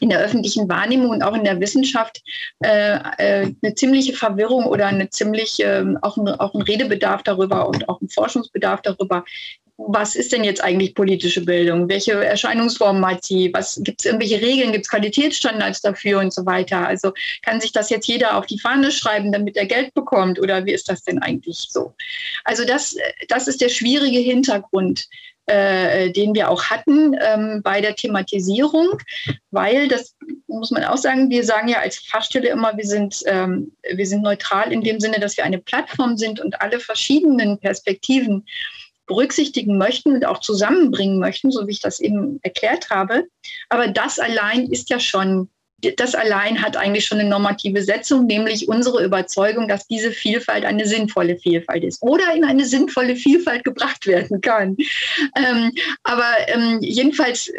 [0.00, 2.22] in der öffentlichen Wahrnehmung und auch in der Wissenschaft
[2.60, 7.68] äh, äh, eine ziemliche Verwirrung oder eine ziemlich äh, auch, ein, auch ein Redebedarf darüber
[7.68, 9.24] und auch ein Forschungsbedarf darüber,
[9.78, 11.88] was ist denn jetzt eigentlich politische Bildung?
[11.88, 13.50] Welche Erscheinungsformen hat sie?
[13.54, 14.72] Was gibt es irgendwelche Regeln?
[14.72, 16.86] Gibt es Qualitätsstandards dafür und so weiter?
[16.86, 17.12] Also
[17.42, 20.40] kann sich das jetzt jeder auf die Fahne schreiben, damit er Geld bekommt?
[20.40, 21.94] Oder wie ist das denn eigentlich so?
[22.44, 22.96] Also das,
[23.28, 25.06] das ist der schwierige Hintergrund,
[25.46, 28.98] äh, den wir auch hatten ähm, bei der Thematisierung,
[29.52, 30.16] weil das
[30.48, 34.22] muss man auch sagen, wir sagen ja als Fachstelle immer, wir sind, ähm, wir sind
[34.22, 38.44] neutral in dem Sinne, dass wir eine Plattform sind und alle verschiedenen Perspektiven
[39.08, 43.24] berücksichtigen möchten und auch zusammenbringen möchten, so wie ich das eben erklärt habe.
[43.68, 45.48] Aber das allein ist ja schon,
[45.96, 50.86] das allein hat eigentlich schon eine normative Setzung, nämlich unsere Überzeugung, dass diese Vielfalt eine
[50.86, 54.76] sinnvolle Vielfalt ist oder in eine sinnvolle Vielfalt gebracht werden kann.
[55.36, 57.50] Ähm, aber ähm, jedenfalls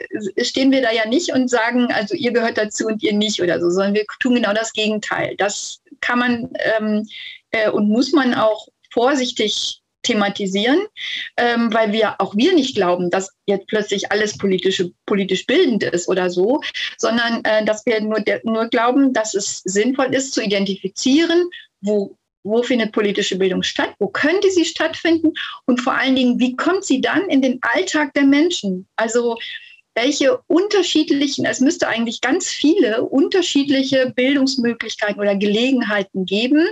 [0.41, 3.59] stehen wir da ja nicht und sagen, also ihr gehört dazu und ihr nicht oder
[3.59, 5.35] so, sondern wir tun genau das Gegenteil.
[5.37, 7.07] Das kann man ähm,
[7.51, 10.79] äh, und muss man auch vorsichtig thematisieren,
[11.37, 16.07] ähm, weil wir auch wir nicht glauben, dass jetzt plötzlich alles politische, politisch bildend ist
[16.07, 16.61] oder so,
[16.97, 21.49] sondern äh, dass wir nur, nur glauben, dass es sinnvoll ist zu identifizieren,
[21.81, 23.93] wo wo findet politische Bildung statt?
[23.99, 25.33] Wo könnte sie stattfinden?
[25.65, 28.87] Und vor allen Dingen, wie kommt sie dann in den Alltag der Menschen?
[28.95, 29.37] Also
[29.93, 36.69] welche unterschiedlichen, es müsste eigentlich ganz viele unterschiedliche Bildungsmöglichkeiten oder Gelegenheiten geben,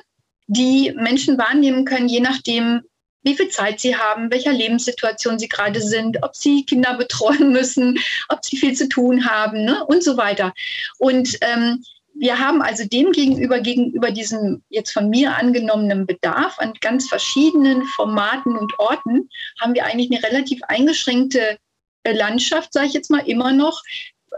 [0.47, 2.81] die Menschen wahrnehmen können, je nachdem,
[3.27, 7.99] wie viel Zeit sie haben, welcher Lebenssituation sie gerade sind, ob sie Kinder betreuen müssen,
[8.29, 9.83] ob sie viel zu tun haben ne?
[9.85, 10.53] und so weiter.
[10.97, 11.83] Und ähm,
[12.19, 17.83] wir haben also dem gegenüber, gegenüber diesem jetzt von mir angenommenen Bedarf an ganz verschiedenen
[17.83, 21.57] Formaten und Orten, haben wir eigentlich eine relativ eingeschränkte
[22.03, 23.83] äh, Landschaft, sage ich jetzt mal immer noch,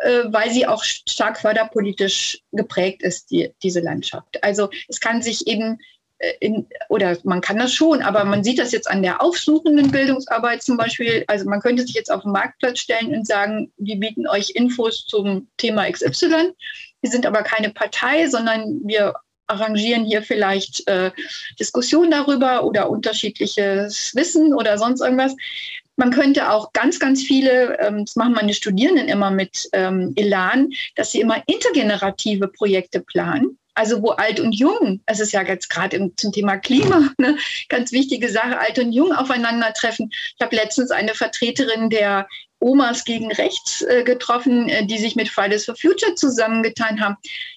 [0.01, 4.43] äh, weil sie auch stark förderpolitisch geprägt ist, die, diese Landschaft.
[4.43, 5.77] Also es kann sich eben
[6.39, 10.61] in, oder man kann das schon, aber man sieht das jetzt an der aufsuchenden Bildungsarbeit
[10.61, 11.23] zum Beispiel.
[11.27, 15.05] Also man könnte sich jetzt auf den Marktplatz stellen und sagen, wir bieten euch Infos
[15.05, 16.53] zum Thema XY.
[17.01, 19.13] Wir sind aber keine Partei, sondern wir
[19.47, 21.11] arrangieren hier vielleicht äh,
[21.59, 25.35] Diskussionen darüber oder unterschiedliches Wissen oder sonst irgendwas.
[25.95, 30.69] Man könnte auch ganz, ganz viele, ähm, das machen meine Studierenden immer mit ähm, Elan,
[30.95, 33.57] dass sie immer intergenerative Projekte planen.
[33.79, 37.37] Also wo alt und jung, es ist ja jetzt gerade zum Thema Klima eine
[37.69, 40.09] ganz wichtige Sache, alt und jung aufeinandertreffen.
[40.11, 42.27] Ich habe letztens eine Vertreterin der
[42.59, 47.15] Omas gegen Rechts äh, getroffen, äh, die sich mit Fridays for Future zusammengetan haben.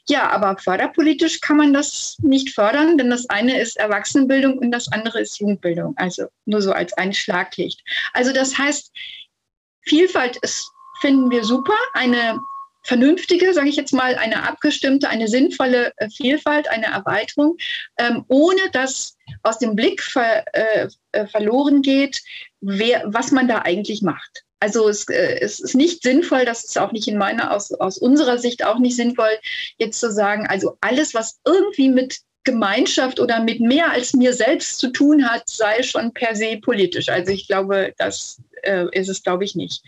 [0.08, 4.92] Ja, aber förderpolitisch kann man das nicht fördern, denn das eine ist Erwachsenenbildung und das
[4.92, 5.94] andere ist Jugendbildung.
[5.96, 7.82] Also nur so als ein Schlaglicht.
[8.12, 8.92] Also das heißt,
[9.80, 10.70] Vielfalt ist,
[11.00, 11.74] finden wir super.
[11.94, 12.38] Eine
[12.82, 17.56] vernünftige, sage ich jetzt mal, eine abgestimmte, eine sinnvolle äh, Vielfalt, eine Erweiterung,
[17.98, 22.20] ähm, ohne dass aus dem Blick ver, äh, äh, verloren geht,
[22.60, 24.44] wer, was man da eigentlich macht.
[24.60, 27.98] Also es, äh, es, ist nicht sinnvoll, das ist auch nicht in meiner, aus, aus
[27.98, 29.38] unserer Sicht auch nicht sinnvoll,
[29.78, 34.78] jetzt zu sagen, also alles, was irgendwie mit Gemeinschaft oder mit mehr als mir selbst
[34.78, 37.08] zu tun hat, sei schon per se politisch.
[37.08, 39.82] Also ich glaube, das äh, ist es, glaube ich, nicht.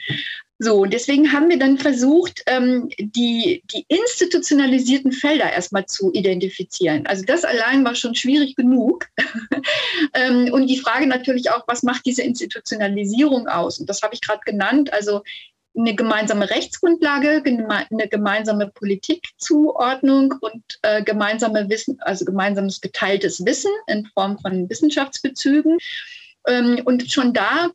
[0.61, 7.07] So, und deswegen haben wir dann versucht, ähm, die, die institutionalisierten Felder erstmal zu identifizieren.
[7.07, 9.09] Also das allein war schon schwierig genug.
[10.14, 13.80] ähm, und die Frage natürlich auch, was macht diese Institutionalisierung aus?
[13.80, 14.92] Und das habe ich gerade genannt.
[14.92, 15.22] Also
[15.77, 24.07] eine gemeinsame Rechtsgrundlage, eine gemeinsame Politikzuordnung und äh, gemeinsame Wissen, also gemeinsames geteiltes Wissen in
[24.14, 25.79] Form von Wissenschaftsbezügen.
[26.47, 27.70] Ähm, und schon da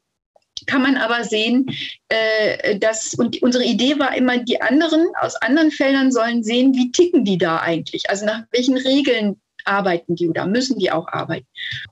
[0.66, 1.66] kann man aber sehen,
[2.10, 6.92] äh, dass, und unsere Idee war immer, die anderen aus anderen Feldern sollen sehen, wie
[6.92, 8.10] ticken die da eigentlich?
[8.10, 11.48] Also nach welchen Regeln arbeiten die oder müssen die auch arbeiten?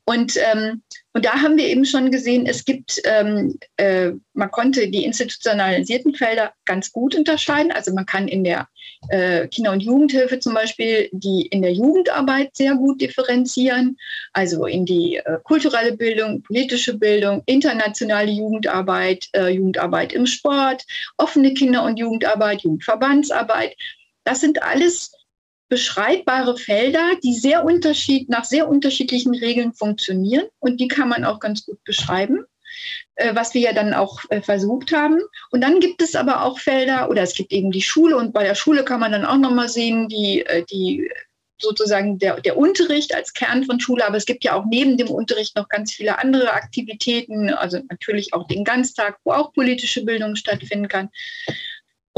[0.06, 0.84] Und ähm,
[1.14, 6.14] und da haben wir eben schon gesehen, es gibt, ähm, äh, man konnte die institutionalisierten
[6.14, 7.72] Felder ganz gut unterscheiden.
[7.72, 8.68] Also man kann in der
[9.10, 13.98] äh, Kinder- und Jugendhilfe zum Beispiel die in der Jugendarbeit sehr gut differenzieren.
[14.34, 20.84] Also in die äh, kulturelle Bildung, politische Bildung, internationale Jugendarbeit, äh, Jugendarbeit im Sport,
[21.18, 23.76] offene Kinder- und Jugendarbeit, Jugendverbandsarbeit.
[24.24, 25.17] Das sind alles
[25.70, 31.40] beschreibbare Felder, die sehr unterschied, nach sehr unterschiedlichen Regeln funktionieren und die kann man auch
[31.40, 32.46] ganz gut beschreiben,
[33.16, 35.20] äh, was wir ja dann auch äh, versucht haben.
[35.52, 38.44] Und dann gibt es aber auch Felder oder es gibt eben die Schule und bei
[38.44, 41.10] der Schule kann man dann auch nochmal sehen, die, äh, die
[41.60, 45.10] sozusagen der, der Unterricht als Kern von Schule, aber es gibt ja auch neben dem
[45.10, 50.36] Unterricht noch ganz viele andere Aktivitäten, also natürlich auch den Ganztag, wo auch politische Bildung
[50.36, 51.10] stattfinden kann.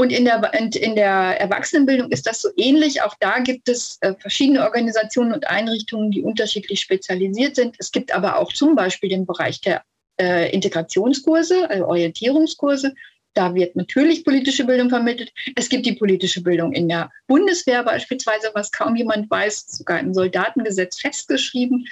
[0.00, 3.02] Und in der, in der Erwachsenenbildung ist das so ähnlich.
[3.02, 7.76] Auch da gibt es äh, verschiedene Organisationen und Einrichtungen, die unterschiedlich spezialisiert sind.
[7.78, 9.82] Es gibt aber auch zum Beispiel den Bereich der
[10.18, 12.94] äh, Integrationskurse, also Orientierungskurse.
[13.34, 15.34] Da wird natürlich politische Bildung vermittelt.
[15.54, 20.14] Es gibt die politische Bildung in der Bundeswehr beispielsweise, was kaum jemand weiß, sogar im
[20.14, 21.86] Soldatengesetz festgeschrieben,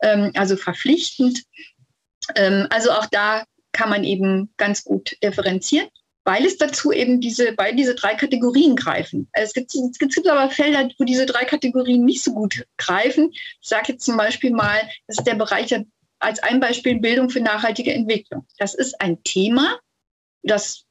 [0.00, 1.42] ähm, also verpflichtend.
[2.34, 5.90] Ähm, also auch da kann man eben ganz gut differenzieren
[6.24, 9.28] weil es dazu eben diese, weil diese drei Kategorien greifen.
[9.32, 13.30] Es gibt, es gibt aber Felder, wo diese drei Kategorien nicht so gut greifen.
[13.32, 15.84] Ich sage jetzt zum Beispiel mal, das ist der Bereich der,
[16.20, 18.46] als ein Beispiel Bildung für nachhaltige Entwicklung.
[18.58, 19.80] Das ist ein Thema,
[20.42, 20.84] das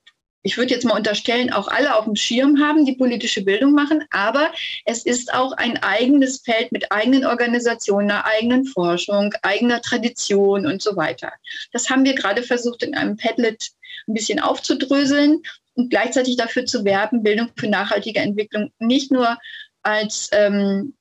[0.43, 4.03] ich würde jetzt mal unterstellen, auch alle auf dem Schirm haben, die politische Bildung machen,
[4.09, 4.51] aber
[4.85, 10.81] es ist auch ein eigenes Feld mit eigenen Organisationen, einer eigenen Forschung, eigener Tradition und
[10.81, 11.31] so weiter.
[11.71, 13.69] Das haben wir gerade versucht in einem Padlet
[14.11, 15.41] ein bisschen aufzudröseln
[15.73, 19.37] und gleichzeitig dafür zu werben, Bildung für nachhaltige Entwicklung nicht nur
[19.83, 20.93] als ähm,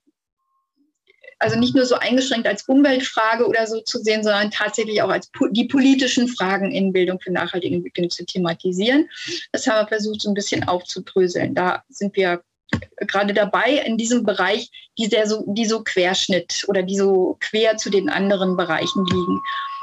[1.40, 5.30] also nicht nur so eingeschränkt als Umweltfrage oder so zu sehen, sondern tatsächlich auch als
[5.52, 9.08] die politischen Fragen in Bildung für nachhaltige Entwicklung zu thematisieren.
[9.50, 11.54] Das haben wir versucht, so ein bisschen aufzudröseln.
[11.54, 12.42] Da sind wir
[13.06, 17.78] gerade dabei in diesem Bereich, die, sehr so, die so Querschnitt oder die so quer
[17.78, 19.40] zu den anderen Bereichen liegen.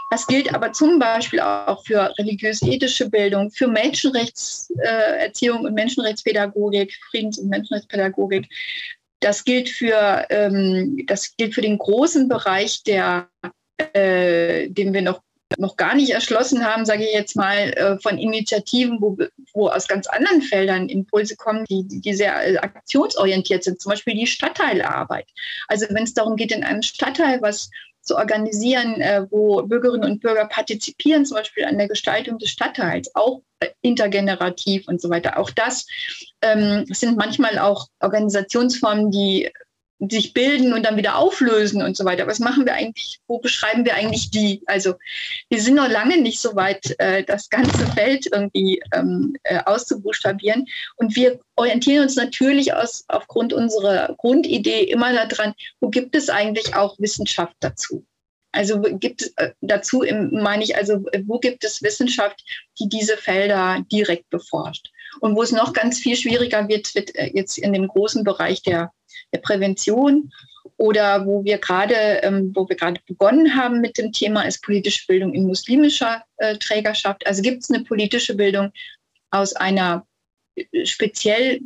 [0.10, 7.50] Das gilt aber zum Beispiel auch für religiös-ethische Bildung, für Menschenrechtserziehung und Menschenrechtspädagogik, Friedens- und
[7.50, 8.48] Menschenrechtspädagogik.
[9.20, 13.28] Das gilt für, ähm, das gilt für den großen Bereich, der,
[13.94, 15.22] äh, den wir noch
[15.58, 19.18] noch gar nicht erschlossen haben, sage ich jetzt mal, äh, von Initiativen, wo,
[19.54, 24.14] wo aus ganz anderen Feldern Impulse kommen, die, die sehr äh, aktionsorientiert sind, zum Beispiel
[24.14, 25.28] die Stadtteilarbeit.
[25.68, 27.70] Also wenn es darum geht, in einem Stadtteil was
[28.08, 33.14] zu organisieren, äh, wo Bürgerinnen und Bürger partizipieren, zum Beispiel an der Gestaltung des Stadtteils,
[33.16, 35.38] auch äh, intergenerativ und so weiter.
[35.38, 35.86] Auch das
[36.42, 39.52] ähm, sind manchmal auch Organisationsformen, die
[40.00, 42.28] sich bilden und dann wieder auflösen und so weiter.
[42.28, 43.20] Was machen wir eigentlich?
[43.28, 44.62] Wo beschreiben wir eigentlich die?
[44.68, 44.96] Also
[45.50, 50.66] wir sind noch lange nicht so weit, äh, das ganze Feld irgendwie ähm, äh, auszubuchstabieren.
[50.98, 56.76] Und wir orientieren uns natürlich aus, aufgrund unserer Grundidee immer daran, wo gibt es eigentlich
[56.76, 58.06] auch Wissenschaft dazu?
[58.52, 62.44] Also gibt es äh, dazu, im, meine ich, also wo gibt es Wissenschaft,
[62.80, 64.92] die diese Felder direkt beforscht?
[65.22, 68.62] Und wo es noch ganz viel schwieriger wird, wird äh, jetzt in dem großen Bereich
[68.62, 68.92] der
[69.34, 70.32] der Prävention
[70.78, 75.06] oder wo wir gerade, ähm, wo wir gerade begonnen haben mit dem Thema, ist politische
[75.08, 77.26] Bildung in muslimischer äh, Trägerschaft.
[77.26, 78.72] Also gibt es eine politische Bildung
[79.32, 80.06] aus einer
[80.56, 81.62] äh, speziell,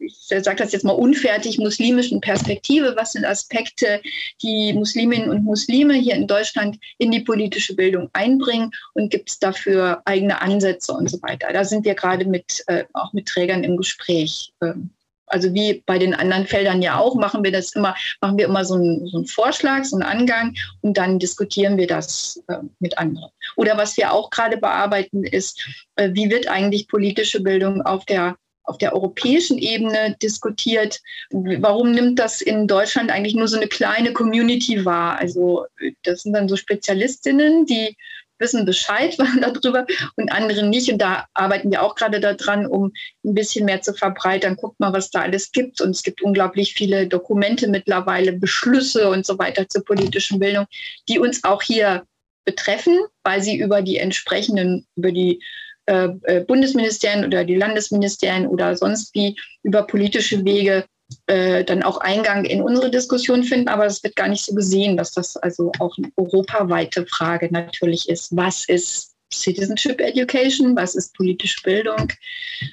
[0.00, 2.94] ich sage das jetzt mal unfertig, muslimischen Perspektive.
[2.96, 4.00] Was sind Aspekte,
[4.42, 9.38] die Musliminnen und Muslime hier in Deutschland in die politische Bildung einbringen und gibt es
[9.38, 11.52] dafür eigene Ansätze und so weiter.
[11.52, 14.52] Da sind wir gerade mit, äh, auch mit Trägern im Gespräch.
[14.62, 14.90] Ähm,
[15.28, 18.64] also wie bei den anderen Feldern ja auch, machen wir das immer, machen wir immer
[18.64, 22.98] so einen, so einen Vorschlag, so einen Angang und dann diskutieren wir das äh, mit
[22.98, 23.30] anderen.
[23.56, 25.60] Oder was wir auch gerade bearbeiten, ist,
[25.96, 31.00] äh, wie wird eigentlich politische Bildung auf der auf der europäischen Ebene diskutiert.
[31.30, 35.16] Warum nimmt das in Deutschland eigentlich nur so eine kleine Community wahr?
[35.18, 35.64] Also
[36.02, 37.96] das sind dann so Spezialistinnen, die
[38.38, 39.86] wissen Bescheid darüber
[40.16, 40.90] und andere nicht.
[40.90, 42.92] Und da arbeiten wir auch gerade daran, um
[43.24, 44.56] ein bisschen mehr zu verbreitern.
[44.56, 45.80] Guckt mal, was da alles gibt.
[45.80, 50.66] Und es gibt unglaublich viele Dokumente mittlerweile, Beschlüsse und so weiter zur politischen Bildung,
[51.08, 52.04] die uns auch hier
[52.44, 55.42] betreffen, weil sie über die entsprechenden, über die
[55.86, 60.86] äh, äh Bundesministerien oder die Landesministerien oder sonst wie über politische Wege
[61.26, 64.96] äh, dann auch Eingang in unsere Diskussion finden, aber es wird gar nicht so gesehen,
[64.96, 68.36] dass das also auch eine europaweite Frage natürlich ist.
[68.36, 72.12] Was ist Citizenship Education, was ist politische Bildung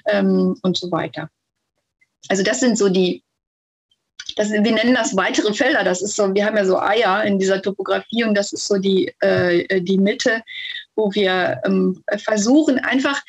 [0.08, 1.30] ähm, und so weiter.
[2.30, 3.24] Also das sind so die,
[4.36, 5.84] das, wir nennen das weitere Felder.
[5.84, 8.78] Das ist so, wir haben ja so Eier in dieser Topografie und das ist so
[8.78, 10.44] die, äh, die Mitte,
[10.96, 13.22] wo wir ähm, versuchen, einfach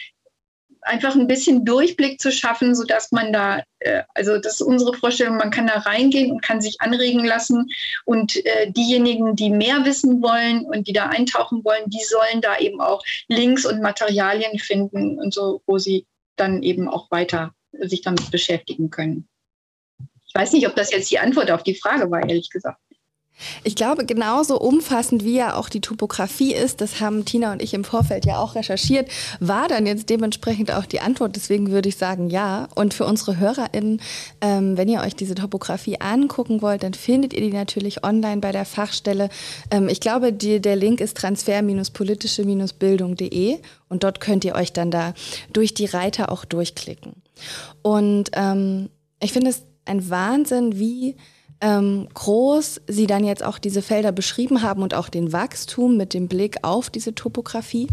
[0.87, 5.37] einfach ein bisschen Durchblick zu schaffen, sodass man da, äh, also das ist unsere Vorstellung,
[5.37, 7.69] man kann da reingehen und kann sich anregen lassen.
[8.05, 12.59] Und äh, diejenigen, die mehr wissen wollen und die da eintauchen wollen, die sollen da
[12.59, 16.07] eben auch Links und Materialien finden und so, wo sie
[16.37, 19.29] dann eben auch weiter sich damit beschäftigen können.
[20.27, 22.79] Ich weiß nicht, ob das jetzt die Antwort auf die Frage war, ehrlich gesagt.
[23.65, 27.75] Ich glaube, genauso umfassend wie ja auch die Topografie ist, das haben Tina und ich
[27.75, 29.11] im Vorfeld ja auch recherchiert,
[29.41, 31.37] war dann jetzt dementsprechend auch die Antwort.
[31.37, 32.69] Deswegen würde ich sagen, ja.
[32.75, 34.01] Und für unsere HörerInnen,
[34.41, 38.53] ähm, wenn ihr euch diese Topografie angucken wollt, dann findet ihr die natürlich online bei
[38.53, 39.29] der Fachstelle.
[39.71, 43.59] Ähm, ich glaube, die, der Link ist transfer-politische-bildung.de
[43.89, 45.13] und dort könnt ihr euch dann da
[45.53, 47.23] durch die Reiter auch durchklicken.
[47.83, 48.89] Und ähm,
[49.21, 51.17] ich finde es ein Wahnsinn, wie
[51.61, 56.15] ähm, groß Sie dann jetzt auch diese Felder beschrieben haben und auch den Wachstum mit
[56.15, 57.89] dem Blick auf diese Topografie.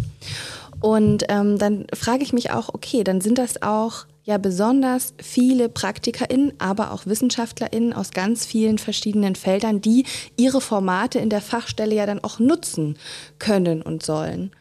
[0.82, 5.70] Und ähm, dann frage ich mich auch, okay, dann sind das auch ja besonders viele
[5.70, 10.06] PraktikerInnen, aber auch WissenschaftlerInnen aus ganz vielen verschiedenen Feldern, die
[10.38, 12.98] ihre Formate in der Fachstelle ja dann auch nutzen
[13.40, 14.52] können und sollen.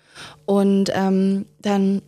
[0.47, 2.03] Und ähm, dann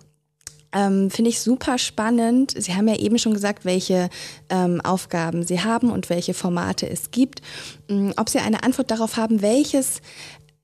[0.74, 2.54] ähm, Finde ich super spannend.
[2.56, 4.10] Sie haben ja eben schon gesagt, welche
[4.50, 7.40] ähm, Aufgaben Sie haben und welche Formate es gibt.
[7.88, 10.00] Ähm, ob Sie eine Antwort darauf haben, welches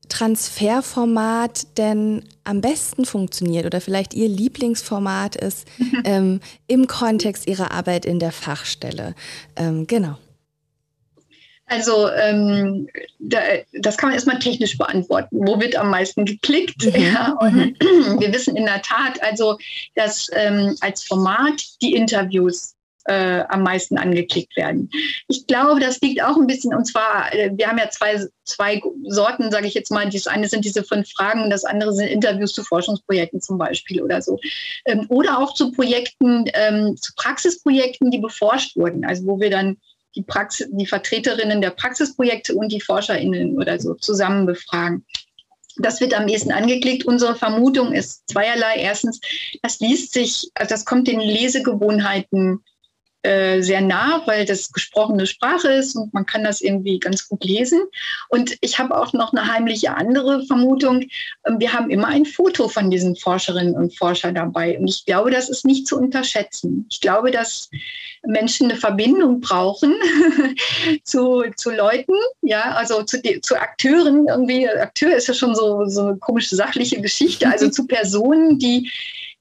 [0.08, 5.68] Transferformat denn am besten funktioniert oder vielleicht Ihr Lieblingsformat ist
[6.04, 9.14] ähm, im Kontext Ihrer Arbeit in der Fachstelle.
[9.54, 10.18] Ähm, genau.
[11.70, 12.88] Also ähm,
[13.20, 13.38] da,
[13.72, 15.38] das kann man erstmal technisch beantworten.
[15.46, 16.84] Wo wird am meisten geklickt?
[16.84, 17.00] Mhm.
[17.00, 17.76] Ja, und mhm.
[18.20, 19.56] wir wissen in der Tat, also
[19.94, 24.90] dass ähm, als Format die Interviews äh, am meisten angeklickt werden.
[25.28, 28.82] Ich glaube, das liegt auch ein bisschen, und zwar, äh, wir haben ja zwei, zwei
[29.04, 30.08] Sorten, sage ich jetzt mal.
[30.10, 34.02] Das eine sind diese fünf Fragen und das andere sind Interviews zu Forschungsprojekten zum Beispiel
[34.02, 34.38] oder so.
[34.86, 39.76] Ähm, oder auch zu Projekten, ähm, zu Praxisprojekten, die beforscht wurden, also wo wir dann
[40.14, 45.04] die, Praxis, die Vertreterinnen der Praxisprojekte und die ForscherInnen oder so zusammen befragen.
[45.76, 47.06] Das wird am ehesten angeklickt.
[47.06, 48.76] Unsere Vermutung ist zweierlei.
[48.76, 49.20] Erstens,
[49.62, 52.62] das liest sich, also das kommt den Lesegewohnheiten
[53.22, 57.44] äh, sehr nah, weil das gesprochene Sprache ist und man kann das irgendwie ganz gut
[57.44, 57.82] lesen.
[58.30, 61.02] Und ich habe auch noch eine heimliche andere Vermutung.
[61.46, 64.78] Ähm, wir haben immer ein Foto von diesen Forscherinnen und Forschern dabei.
[64.78, 66.86] Und ich glaube, das ist nicht zu unterschätzen.
[66.90, 67.68] Ich glaube, dass
[68.26, 69.94] Menschen eine Verbindung brauchen
[71.04, 74.28] zu, zu Leuten, ja, also zu, zu Akteuren.
[74.28, 78.90] Irgendwie, Akteur ist ja schon so, so eine komische sachliche Geschichte, also zu Personen, die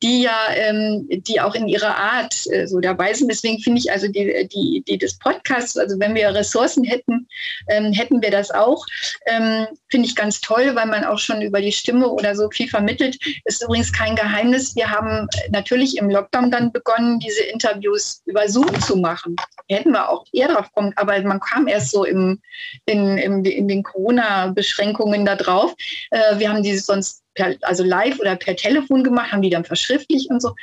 [0.02, 3.30] die ja, ähm, die auch in ihrer Art äh, so dabei sind.
[3.30, 7.28] Deswegen finde ich also die, die, die des Podcasts, also wenn wir Ressourcen hätten,
[7.68, 8.86] ähm, hätten wir das auch.
[9.26, 12.70] Ähm, finde ich ganz toll, weil man auch schon über die Stimme oder so viel
[12.70, 13.18] vermittelt.
[13.46, 14.76] Ist übrigens kein Geheimnis.
[14.76, 19.36] Wir haben natürlich im Lockdown dann begonnen, diese Interviews über Zoom zu machen.
[19.68, 22.40] Hätten wir auch eher drauf kommen, aber man kam erst so im,
[22.86, 25.74] in, in, in den Corona-Beschränkungen da drauf.
[26.12, 29.66] Äh, wir haben diese sonst per, also live oder per Telefon gemacht, haben die dann
[29.66, 30.54] verschriftlicht und so.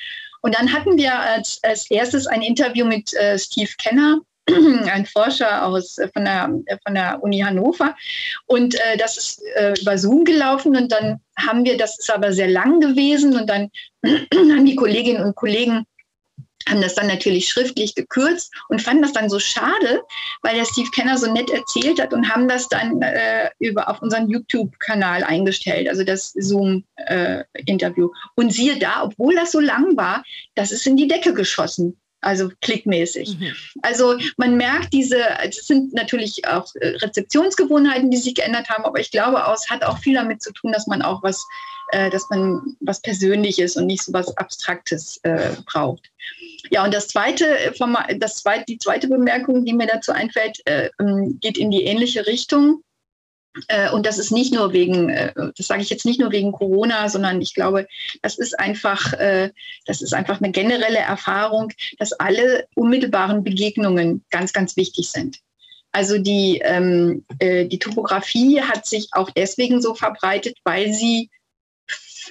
[0.42, 5.66] Und dann hatten wir als, als erstes ein Interview mit äh, Steve Kenner, ein Forscher
[5.66, 6.50] aus, äh, von, der,
[6.84, 7.96] von der Uni Hannover.
[8.46, 10.76] Und äh, das ist äh, über Zoom gelaufen.
[10.76, 13.36] Und dann haben wir, das ist aber sehr lang gewesen.
[13.36, 13.70] Und dann
[14.06, 15.84] haben die Kolleginnen und Kollegen
[16.68, 20.02] haben das dann natürlich schriftlich gekürzt und fanden das dann so schade,
[20.42, 24.02] weil der Steve Kenner so nett erzählt hat und haben das dann äh, über auf
[24.02, 28.06] unseren YouTube-Kanal eingestellt, also das Zoom-Interview.
[28.06, 31.96] Äh, und siehe da, obwohl das so lang war, das ist in die Decke geschossen.
[32.22, 33.38] Also klickmäßig.
[33.38, 33.52] Mhm.
[33.82, 38.98] Also man merkt diese, es sind natürlich auch äh, Rezeptionsgewohnheiten, die sich geändert haben, aber
[38.98, 41.46] ich glaube, es hat auch viel damit zu tun, dass man auch was,
[41.92, 46.10] äh, dass man was Persönliches und nicht so was Abstraktes äh, braucht.
[46.70, 47.72] Ja, und das zweite,
[48.18, 52.26] das zweite, die zweite Bemerkung, die mir dazu einfällt, äh, ähm, geht in die ähnliche
[52.26, 52.82] Richtung.
[53.68, 56.52] Äh, und das ist nicht nur wegen, äh, das sage ich jetzt nicht nur wegen
[56.52, 57.86] Corona, sondern ich glaube,
[58.22, 59.50] das ist einfach, äh,
[59.86, 65.38] das ist einfach eine generelle Erfahrung, dass alle unmittelbaren Begegnungen ganz, ganz wichtig sind.
[65.92, 71.30] Also die, ähm, die Topografie hat sich auch deswegen so verbreitet, weil sie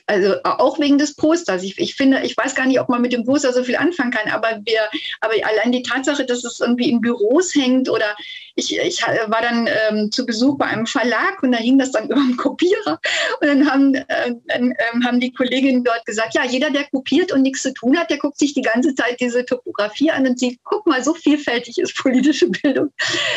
[0.08, 1.64] also auch wegen des Posters.
[1.64, 4.12] Ich, ich finde, ich weiß gar nicht, ob man mit dem Poster so viel anfangen
[4.12, 4.82] kann, aber wir,
[5.22, 8.16] aber allein die Tatsache, dass es irgendwie in Büros hängt oder
[8.56, 12.06] ich, ich war dann ähm, zu Besuch bei einem Verlag und da hing das dann
[12.10, 13.00] über dem Kopierer
[13.42, 17.32] und dann haben, äh, dann, ähm, haben die Kolleginnen dort gesagt, ja, jeder, der kopiert
[17.32, 20.40] und nichts zu tun hat, der guckt sich die ganze Zeit diese Topografie an und
[20.40, 22.92] sieht, guck mal, so vielfältig ist politische Bildung.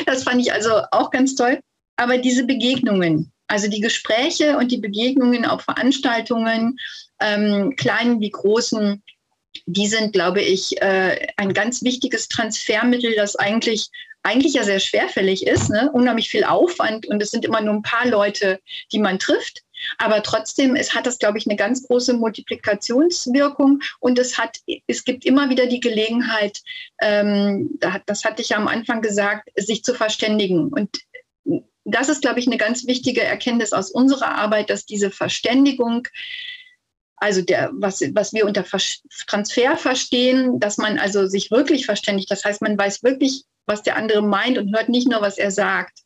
[0.07, 1.61] Das fand ich also auch ganz toll.
[1.97, 6.79] Aber diese Begegnungen, also die Gespräche und die Begegnungen auf Veranstaltungen,
[7.21, 9.03] ähm, kleinen wie großen,
[9.67, 13.91] die sind, glaube ich, äh, ein ganz wichtiges Transfermittel, das eigentlich
[14.23, 15.91] eigentlich ja sehr schwerfällig ist, ne?
[15.93, 18.61] unheimlich viel Aufwand und es sind immer nur ein paar Leute,
[18.93, 19.63] die man trifft.
[19.97, 25.05] Aber trotzdem es hat das, glaube ich, eine ganz große Multiplikationswirkung und es hat, es
[25.05, 26.61] gibt immer wieder die Gelegenheit,
[27.01, 30.69] ähm, das hatte ich ja am Anfang gesagt, sich zu verständigen.
[30.69, 30.99] Und
[31.91, 36.07] das ist, glaube ich, eine ganz wichtige Erkenntnis aus unserer Arbeit, dass diese Verständigung,
[37.17, 38.65] also der, was, was wir unter
[39.27, 42.31] Transfer verstehen, dass man also sich wirklich verständigt.
[42.31, 45.51] Das heißt, man weiß wirklich, was der andere meint und hört nicht nur, was er
[45.51, 46.01] sagt.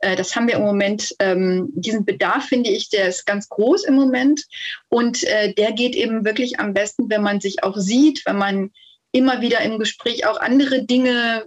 [0.00, 3.84] Äh, das haben wir im Moment, ähm, diesen Bedarf finde ich, der ist ganz groß
[3.84, 4.44] im Moment.
[4.88, 8.70] Und äh, der geht eben wirklich am besten, wenn man sich auch sieht, wenn man
[9.12, 11.46] immer wieder im Gespräch auch andere Dinge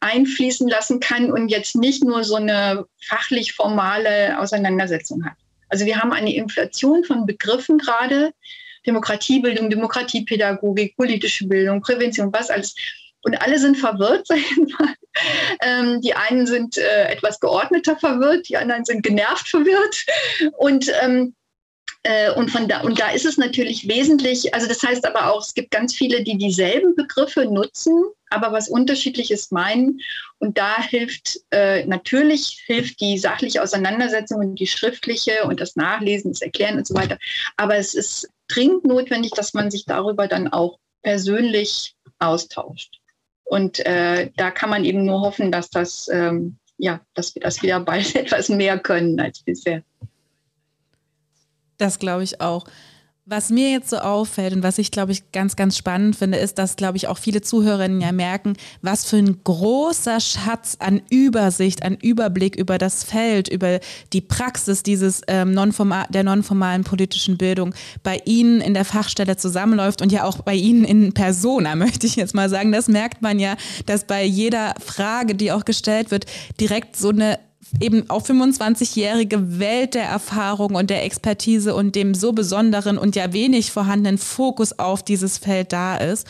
[0.00, 5.34] einfließen lassen kann und jetzt nicht nur so eine fachlich formale Auseinandersetzung hat.
[5.68, 8.32] Also wir haben eine Inflation von Begriffen gerade,
[8.86, 12.74] Demokratiebildung, Demokratiepädagogik, politische Bildung, Prävention, was alles.
[13.22, 14.94] Und alle sind verwirrt, sag ich mal.
[15.62, 20.04] Ähm, die einen sind äh, etwas geordneter verwirrt, die anderen sind genervt verwirrt.
[20.58, 21.45] Und ähm, äh,
[22.36, 25.54] und, von da, und da ist es natürlich wesentlich, also das heißt aber auch, es
[25.54, 30.00] gibt ganz viele, die dieselben Begriffe nutzen, aber was unterschiedliches meinen.
[30.38, 36.32] Und da hilft äh, natürlich hilft die sachliche Auseinandersetzung und die schriftliche und das Nachlesen,
[36.32, 37.18] das Erklären und so weiter.
[37.56, 43.00] Aber es ist dringend notwendig, dass man sich darüber dann auch persönlich austauscht.
[43.44, 47.62] Und äh, da kann man eben nur hoffen, dass das ähm, ja, dass wir das
[47.62, 49.82] wieder bald etwas mehr können als bisher.
[51.78, 52.64] Das glaube ich auch.
[53.28, 56.58] Was mir jetzt so auffällt und was ich, glaube ich, ganz, ganz spannend finde, ist,
[56.58, 58.52] dass, glaube ich, auch viele Zuhörerinnen ja merken,
[58.82, 63.80] was für ein großer Schatz an Übersicht, an Überblick über das Feld, über
[64.12, 67.74] die Praxis dieses ähm, nonformal, der nonformalen politischen Bildung
[68.04, 72.14] bei Ihnen in der Fachstelle zusammenläuft und ja auch bei Ihnen in Persona, möchte ich
[72.14, 72.70] jetzt mal sagen.
[72.70, 73.56] Das merkt man ja,
[73.86, 76.26] dass bei jeder Frage, die auch gestellt wird,
[76.60, 77.40] direkt so eine
[77.80, 83.32] eben auch 25-jährige Welt der Erfahrung und der Expertise und dem so besonderen und ja
[83.32, 86.26] wenig vorhandenen Fokus auf dieses Feld da ist.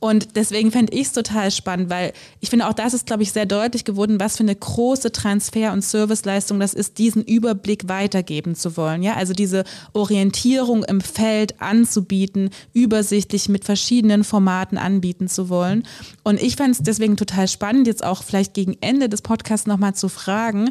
[0.00, 3.32] Und deswegen fände ich es total spannend, weil ich finde, auch das ist, glaube ich,
[3.32, 8.54] sehr deutlich geworden, was für eine große Transfer- und Serviceleistung das ist, diesen Überblick weitergeben
[8.54, 9.02] zu wollen.
[9.02, 15.86] Ja, also diese Orientierung im Feld anzubieten, übersichtlich mit verschiedenen Formaten anbieten zu wollen.
[16.24, 19.94] Und ich fände es deswegen total spannend, jetzt auch vielleicht gegen Ende des Podcasts nochmal
[19.94, 20.70] zu fragen,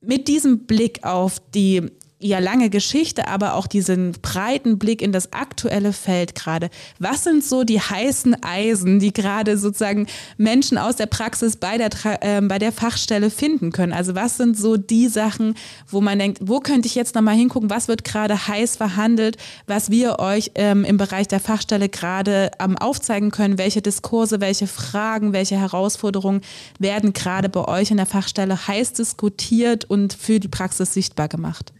[0.00, 5.34] mit diesem Blick auf die ja lange Geschichte, aber auch diesen breiten Blick in das
[5.34, 6.70] aktuelle Feld gerade.
[6.98, 10.06] Was sind so die heißen Eisen, die gerade sozusagen
[10.38, 11.90] Menschen aus der Praxis bei der,
[12.22, 13.92] äh, bei der Fachstelle finden können?
[13.92, 15.54] Also was sind so die Sachen,
[15.86, 19.36] wo man denkt, wo könnte ich jetzt nochmal hingucken, was wird gerade heiß verhandelt,
[19.66, 24.66] was wir euch ähm, im Bereich der Fachstelle gerade ähm, aufzeigen können, welche Diskurse, welche
[24.66, 26.40] Fragen, welche Herausforderungen
[26.78, 31.72] werden gerade bei euch in der Fachstelle heiß diskutiert und für die Praxis sichtbar gemacht?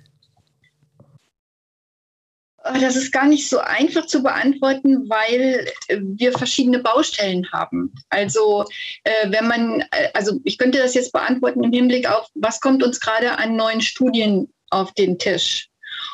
[2.74, 7.92] Das ist gar nicht so einfach zu beantworten, weil äh, wir verschiedene Baustellen haben.
[8.08, 8.64] Also
[9.04, 12.82] äh, wenn man, äh, also ich könnte das jetzt beantworten im Hinblick auf, was kommt
[12.82, 15.68] uns gerade an neuen Studien auf den Tisch?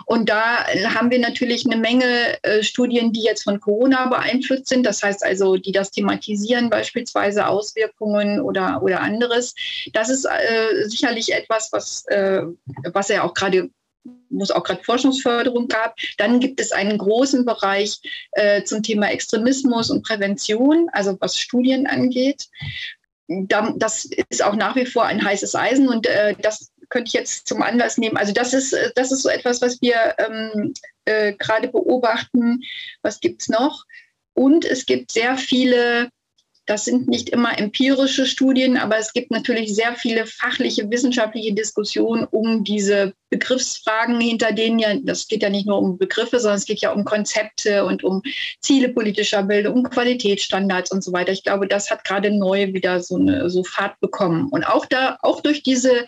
[0.07, 4.85] Und da haben wir natürlich eine Menge äh, Studien, die jetzt von Corona beeinflusst sind.
[4.85, 9.55] Das heißt also, die das thematisieren, beispielsweise Auswirkungen oder, oder anderes.
[9.93, 12.43] Das ist äh, sicherlich etwas, was, äh,
[12.93, 13.71] was ja auch gerade
[14.05, 15.97] wo es auch gerade Forschungsförderung gab.
[16.19, 18.01] Dann gibt es einen großen Bereich
[18.33, 22.49] äh, zum Thema Extremismus und Prävention, also was Studien angeht.
[23.29, 27.49] das ist auch nach wie vor ein heißes Eisen und äh, das könnte ich jetzt
[27.49, 28.17] zum Anlass nehmen.
[28.17, 30.75] Also das ist, äh, das ist so etwas, was wir ähm,
[31.07, 32.63] äh, gerade beobachten.
[33.03, 33.85] Was gibt es noch?
[34.35, 36.11] Und es gibt sehr viele
[36.67, 42.25] das sind nicht immer empirische Studien, aber es gibt natürlich sehr viele fachliche, wissenschaftliche Diskussionen
[42.31, 46.67] um diese Begriffsfragen, hinter denen ja, das geht ja nicht nur um Begriffe, sondern es
[46.67, 48.23] geht ja um Konzepte und um
[48.61, 51.33] Ziele politischer Bildung, um Qualitätsstandards und so weiter.
[51.33, 54.49] Ich glaube, das hat gerade neu wieder so eine so Fahrt bekommen.
[54.51, 56.07] Und auch da, auch durch diese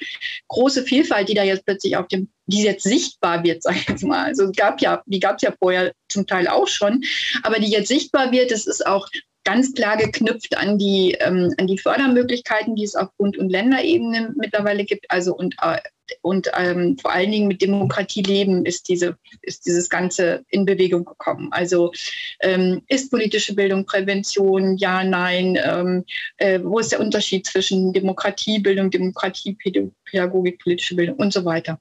[0.48, 4.04] große Vielfalt, die da jetzt plötzlich auf dem die jetzt sichtbar wird, sage ich jetzt
[4.04, 4.24] mal.
[4.26, 7.02] Also gab ja, die gab es ja vorher zum Teil auch schon,
[7.42, 9.08] aber die jetzt sichtbar wird, das ist auch
[9.44, 14.34] ganz klar geknüpft an die, ähm, an die Fördermöglichkeiten, die es auf Bund- und Länderebene
[14.36, 15.10] mittlerweile gibt.
[15.10, 15.78] Also und, äh,
[16.22, 21.04] und ähm, vor allen Dingen mit Demokratie leben ist, diese, ist dieses Ganze in Bewegung
[21.04, 21.48] gekommen.
[21.50, 21.92] Also
[22.40, 26.04] ähm, ist politische Bildung Prävention, ja, nein, ähm,
[26.36, 31.78] äh, wo ist der Unterschied zwischen Demokratiebildung, Demokratiepädagogik, politische Bildung und so weiter.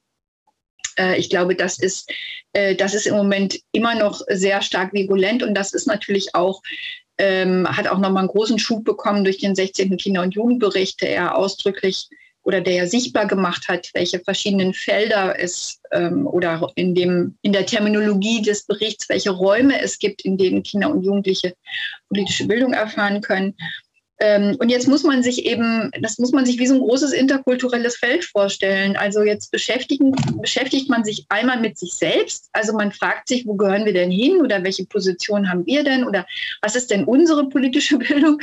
[0.98, 2.12] Äh, ich glaube, das ist,
[2.54, 6.62] äh, das ist im Moment immer noch sehr stark virulent und das ist natürlich auch
[7.18, 9.98] ähm, hat auch nochmal einen großen Schub bekommen durch den 16.
[9.98, 12.10] Kinder- und Jugendbericht, der ja ausdrücklich
[12.44, 17.54] oder der ja sichtbar gemacht hat, welche verschiedenen Felder es ähm, oder in, dem, in
[17.54, 21.56] der Terminologie des Berichts, welche Räume es gibt, in denen Kinder und Jugendliche
[22.10, 23.56] politische Bildung erfahren können.
[24.24, 27.12] Ähm, und jetzt muss man sich eben, das muss man sich wie so ein großes
[27.12, 28.96] interkulturelles Feld vorstellen.
[28.96, 30.02] Also jetzt beschäftigt
[30.90, 32.48] man sich einmal mit sich selbst.
[32.54, 36.06] Also man fragt sich, wo gehören wir denn hin oder welche Position haben wir denn
[36.06, 36.26] oder
[36.62, 38.40] was ist denn unsere politische Bildung?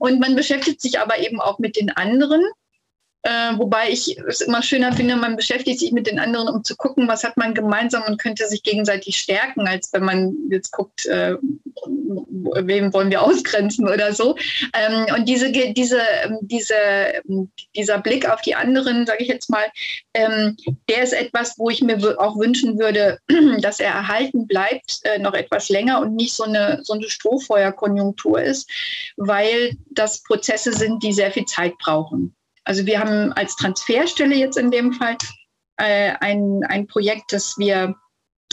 [0.00, 2.42] Und man beschäftigt sich aber eben auch mit den anderen
[3.24, 6.76] äh, wobei ich es immer schöner finde, man beschäftigt sich mit den anderen, um zu
[6.76, 11.06] gucken, was hat man gemeinsam und könnte sich gegenseitig stärken, als wenn man jetzt guckt,
[11.06, 14.36] äh, wem wollen wir ausgrenzen oder so.
[14.74, 16.00] Ähm, und diese, diese,
[16.40, 16.74] diese,
[17.76, 19.64] dieser Blick auf die anderen, sage ich jetzt mal,
[20.14, 20.56] ähm,
[20.88, 23.18] der ist etwas, wo ich mir auch wünschen würde,
[23.60, 28.42] dass er erhalten bleibt, äh, noch etwas länger und nicht so eine, so eine Strohfeuerkonjunktur
[28.42, 28.68] ist,
[29.16, 32.34] weil das Prozesse sind, die sehr viel Zeit brauchen.
[32.64, 35.16] Also wir haben als Transferstelle jetzt in dem Fall
[35.78, 37.94] äh, ein, ein Projekt, das wir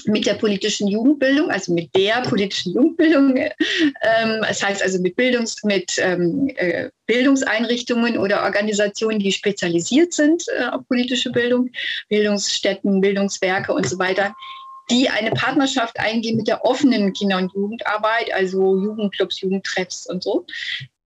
[0.06, 5.64] mit der politischen Jugendbildung, also mit der politischen Jugendbildung, ähm, das heißt also mit, Bildungs-,
[5.64, 11.70] mit ähm, äh, Bildungseinrichtungen oder Organisationen, die spezialisiert sind äh, auf politische Bildung,
[12.08, 14.34] Bildungsstätten, Bildungswerke und so weiter,
[14.90, 20.46] die eine Partnerschaft eingehen mit der offenen Kinder- und Jugendarbeit, also Jugendclubs, Jugendtreffs und so,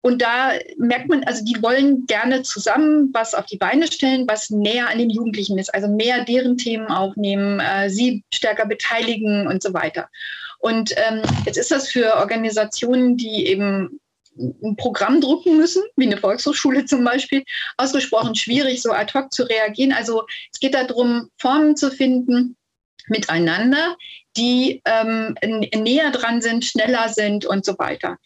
[0.04, 4.50] und da merkt man, also die wollen gerne zusammen was auf die Beine stellen, was
[4.50, 9.62] näher an den Jugendlichen ist, also mehr deren Themen aufnehmen, äh, sie stärker beteiligen und
[9.62, 10.10] so weiter.
[10.58, 13.98] Und ähm, jetzt ist das für Organisationen, die eben
[14.36, 17.42] ein Programm drucken müssen, wie eine Volkshochschule zum Beispiel,
[17.78, 19.92] ausgesprochen schwierig, so ad hoc zu reagieren.
[19.92, 22.58] Also es geht darum, Formen zu finden
[23.06, 23.96] miteinander,
[24.36, 25.34] die ähm,
[25.74, 28.18] näher dran sind, schneller sind und so weiter.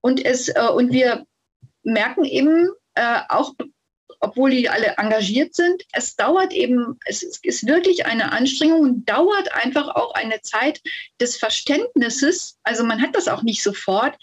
[0.00, 1.26] Und, es, äh, und wir
[1.82, 3.54] merken eben äh, auch,
[4.20, 9.52] obwohl die alle engagiert sind, es dauert eben, es ist wirklich eine Anstrengung und dauert
[9.54, 10.80] einfach auch eine Zeit
[11.20, 12.58] des Verständnisses.
[12.64, 14.16] Also man hat das auch nicht sofort,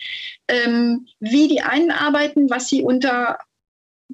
[0.50, 3.40] ähm, wie die einen arbeiten, was sie unter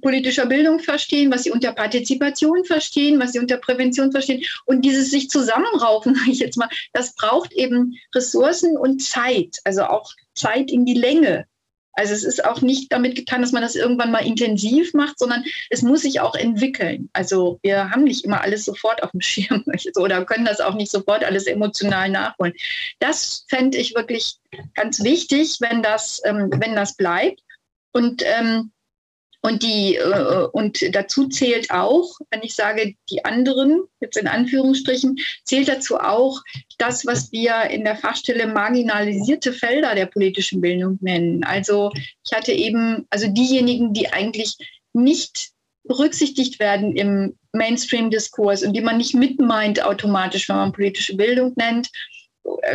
[0.01, 4.43] politischer Bildung verstehen, was sie unter Partizipation verstehen, was sie unter Prävention verstehen.
[4.65, 9.83] Und dieses sich zusammenraufen, sage ich jetzt mal, das braucht eben Ressourcen und Zeit, also
[9.83, 11.45] auch Zeit in die Länge.
[11.93, 15.43] Also es ist auch nicht damit getan, dass man das irgendwann mal intensiv macht, sondern
[15.69, 17.09] es muss sich auch entwickeln.
[17.13, 19.63] Also wir haben nicht immer alles sofort auf dem Schirm
[19.95, 22.53] oder können das auch nicht sofort alles emotional nachholen.
[22.99, 24.35] Das fände ich wirklich
[24.75, 27.41] ganz wichtig, wenn das, ähm, wenn das bleibt.
[27.93, 28.71] Und ähm,
[29.41, 35.17] und, die, äh, und dazu zählt auch, wenn ich sage, die anderen, jetzt in Anführungsstrichen,
[35.45, 36.41] zählt dazu auch
[36.77, 41.43] das, was wir in der Fachstelle marginalisierte Felder der politischen Bildung nennen.
[41.43, 44.57] Also ich hatte eben, also diejenigen, die eigentlich
[44.93, 45.51] nicht
[45.83, 51.89] berücksichtigt werden im Mainstream-Diskurs und die man nicht mitmeint automatisch, wenn man politische Bildung nennt.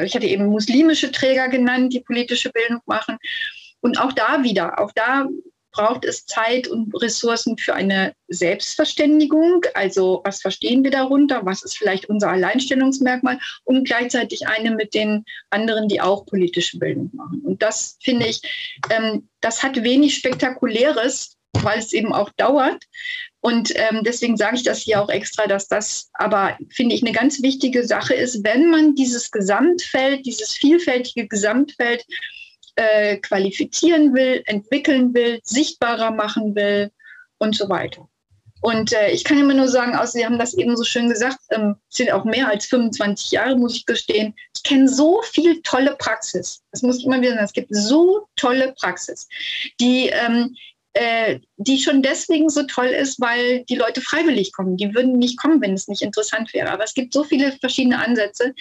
[0.05, 3.19] Ich hatte eben muslimische Träger genannt, die politische Bildung machen.
[3.81, 5.27] Und auch da wieder, auch da
[5.77, 9.65] braucht es Zeit und Ressourcen für eine Selbstverständigung.
[9.75, 11.45] Also was verstehen wir darunter?
[11.45, 13.39] Was ist vielleicht unser Alleinstellungsmerkmal?
[13.65, 17.43] Und gleichzeitig eine mit den anderen, die auch politische Bildung machen.
[17.45, 18.41] Und das finde ich,
[18.91, 22.83] ähm, das hat wenig Spektakuläres, weil es eben auch dauert.
[23.41, 27.13] Und ähm, deswegen sage ich das hier auch extra, dass das aber, finde ich, eine
[27.13, 32.05] ganz wichtige Sache ist, wenn man dieses Gesamtfeld, dieses vielfältige Gesamtfeld
[32.77, 36.91] äh, qualifizieren will, entwickeln will, sichtbarer machen will
[37.39, 38.09] und so weiter.
[38.63, 41.39] Und äh, ich kann immer nur sagen, außer Sie haben das eben so schön gesagt,
[41.51, 44.35] ähm, sind auch mehr als 25 Jahre, muss ich gestehen.
[44.57, 46.63] Ich kenne so viel tolle Praxis.
[46.73, 47.45] Das muss ich immer wieder sagen.
[47.45, 49.29] Es gibt so tolle Praxis,
[49.79, 50.57] die ähm,
[50.95, 54.79] äh, die schon deswegen so toll ist, weil die Leute freiwillig kommen.
[54.79, 56.71] Die würden nicht kommen, wenn es nicht interessant wäre.
[56.71, 58.55] Aber es gibt so viele verschiedene Ansätze,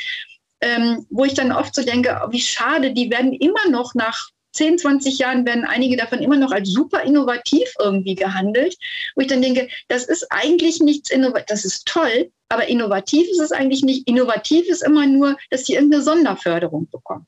[0.61, 4.77] ähm, wo ich dann oft so denke, wie schade, die werden immer noch nach 10,
[4.77, 8.77] 20 Jahren werden einige davon immer noch als super innovativ irgendwie gehandelt,
[9.15, 13.39] wo ich dann denke, das ist eigentlich nichts innovativ, das ist toll, aber innovativ ist
[13.39, 14.07] es eigentlich nicht.
[14.07, 17.27] Innovativ ist immer nur, dass die irgendeine Sonderförderung bekommen.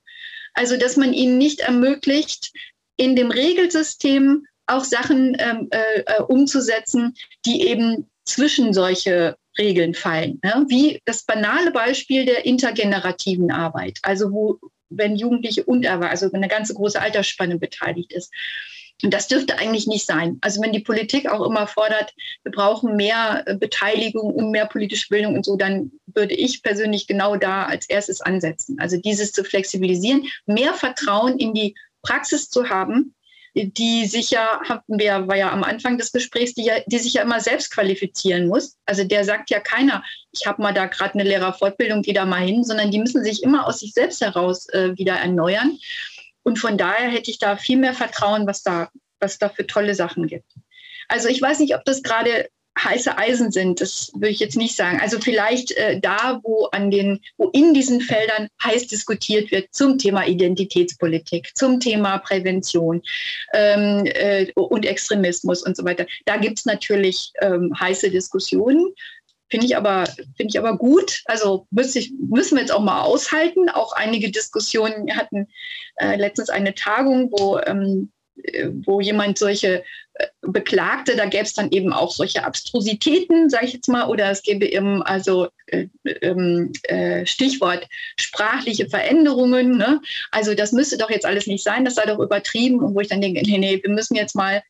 [0.53, 2.51] Also, dass man ihnen nicht ermöglicht,
[2.95, 10.39] in dem Regelsystem auch Sachen ähm, äh, äh, umzusetzen, die eben zwischen solche Regeln fallen.
[10.43, 10.65] Ne?
[10.67, 14.59] Wie das banale Beispiel der intergenerativen Arbeit, also wo,
[14.89, 18.31] wenn Jugendliche und also wenn eine ganze große Altersspanne beteiligt ist.
[19.03, 20.39] Und das dürfte eigentlich nicht sein.
[20.41, 25.07] Also wenn die Politik auch immer fordert, wir brauchen mehr äh, Beteiligung und mehr politische
[25.09, 28.79] Bildung und so, dann würde ich persönlich genau da als erstes ansetzen.
[28.79, 33.13] Also dieses zu flexibilisieren, mehr Vertrauen in die Praxis zu haben
[33.65, 37.13] die sich ja, hatten wir, war ja am Anfang des Gesprächs, die, ja, die sich
[37.13, 38.77] ja immer selbst qualifizieren muss.
[38.85, 42.45] Also der sagt ja keiner, ich habe mal da gerade eine Lehrerfortbildung, geh da mal
[42.45, 45.77] hin, sondern die müssen sich immer aus sich selbst heraus äh, wieder erneuern.
[46.43, 48.89] Und von daher hätte ich da viel mehr Vertrauen, was da,
[49.19, 50.53] was da für tolle Sachen gibt.
[51.07, 52.49] Also ich weiß nicht, ob das gerade
[52.83, 54.99] heiße Eisen sind, das würde ich jetzt nicht sagen.
[55.01, 59.97] Also vielleicht äh, da, wo an den, wo in diesen Feldern heiß diskutiert wird zum
[59.97, 63.01] Thema Identitätspolitik, zum Thema Prävention
[63.53, 66.05] ähm, äh, und Extremismus und so weiter.
[66.25, 68.93] Da gibt es natürlich ähm, heiße Diskussionen.
[69.49, 70.03] Finde ich aber,
[70.35, 71.21] finde ich aber gut.
[71.25, 73.69] Also müssen, ich, müssen wir jetzt auch mal aushalten.
[73.69, 75.47] Auch einige Diskussionen hatten
[75.97, 78.16] äh, letztens eine Tagung, wo ähm, äh,
[78.85, 79.83] wo jemand solche
[80.13, 84.31] äh, beklagte, da gäbe es dann eben auch solche Abstrusitäten, sage ich jetzt mal, oder
[84.31, 85.87] es gäbe eben also äh,
[86.21, 87.87] ähm, äh, Stichwort
[88.19, 89.77] sprachliche Veränderungen.
[89.77, 90.01] Ne?
[90.31, 92.79] Also das müsste doch jetzt alles nicht sein, das sei doch übertrieben.
[92.79, 94.61] Und wo ich dann denke, nee, nee, wir müssen jetzt mal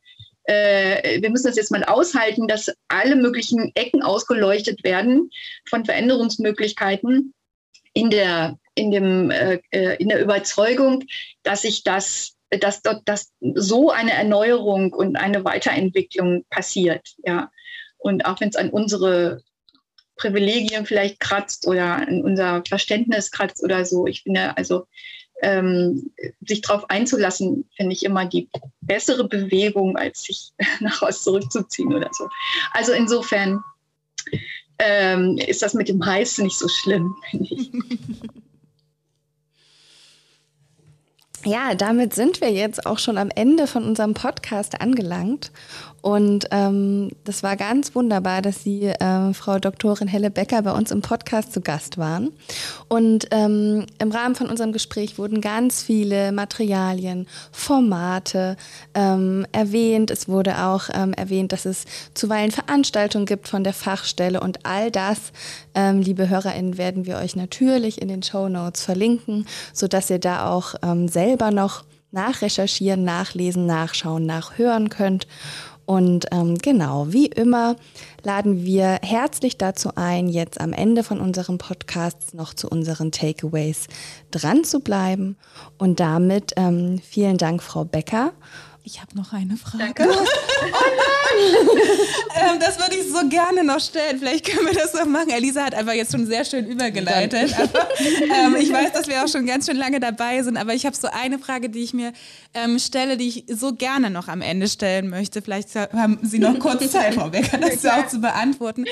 [0.48, 5.30] äh, wir müssen das jetzt mal aushalten, dass alle möglichen Ecken ausgeleuchtet werden
[5.70, 7.34] von Veränderungsmöglichkeiten
[7.94, 9.60] in der, in dem, äh,
[9.96, 11.04] in der Überzeugung,
[11.44, 17.16] dass sich das dass dort dass so eine Erneuerung und eine Weiterentwicklung passiert.
[17.26, 17.52] Ja.
[17.98, 19.42] Und auch wenn es an unsere
[20.16, 24.88] Privilegien vielleicht kratzt oder an unser Verständnis kratzt oder so, ich finde, also
[25.44, 26.12] ähm,
[26.46, 28.50] sich darauf einzulassen, finde ich immer die
[28.82, 32.28] bessere Bewegung, als sich nach Hause zurückzuziehen oder so.
[32.72, 33.64] Also insofern
[34.80, 37.72] ähm, ist das mit dem Heiß nicht so schlimm, finde ich.
[41.46, 45.52] Ja, damit sind wir jetzt auch schon am Ende von unserem Podcast angelangt.
[46.02, 50.92] Und ähm, das war ganz wunderbar, dass Sie, äh, Frau Doktorin Helle Becker, bei uns
[50.92, 52.32] im Podcast zu Gast waren.
[52.88, 58.56] Und ähm, im Rahmen von unserem Gespräch wurden ganz viele Materialien, Formate
[58.94, 60.12] ähm, erwähnt.
[60.12, 64.40] Es wurde auch ähm, erwähnt, dass es zuweilen Veranstaltungen gibt von der Fachstelle.
[64.40, 65.32] Und all das,
[65.74, 70.50] ähm, liebe HörerInnen, werden wir euch natürlich in den Show Notes verlinken, sodass ihr da
[70.50, 75.28] auch ähm, selber noch nachrecherchieren, nachlesen, nachschauen, nachhören könnt.
[75.88, 77.78] Und ähm, genau, wie immer
[78.22, 83.88] laden wir herzlich dazu ein, jetzt am Ende von unserem Podcast noch zu unseren Takeaways
[84.30, 85.38] dran zu bleiben.
[85.78, 88.34] Und damit ähm, vielen Dank, Frau Becker.
[88.88, 89.84] Ich habe noch eine Frage.
[89.96, 90.08] Danke.
[90.10, 91.68] oh nein!
[92.54, 94.18] ähm, das würde ich so gerne noch stellen.
[94.18, 95.30] Vielleicht können wir das noch machen.
[95.30, 97.54] Elisa hat einfach jetzt schon sehr schön übergeleitet.
[97.60, 100.86] Aber, ähm, ich weiß, dass wir auch schon ganz schön lange dabei sind, aber ich
[100.86, 102.14] habe so eine Frage, die ich mir
[102.54, 105.42] ähm, stelle, die ich so gerne noch am Ende stellen möchte.
[105.42, 108.86] Vielleicht haben Sie noch kurz Zeit, Frau Becker, das auch zu beantworten.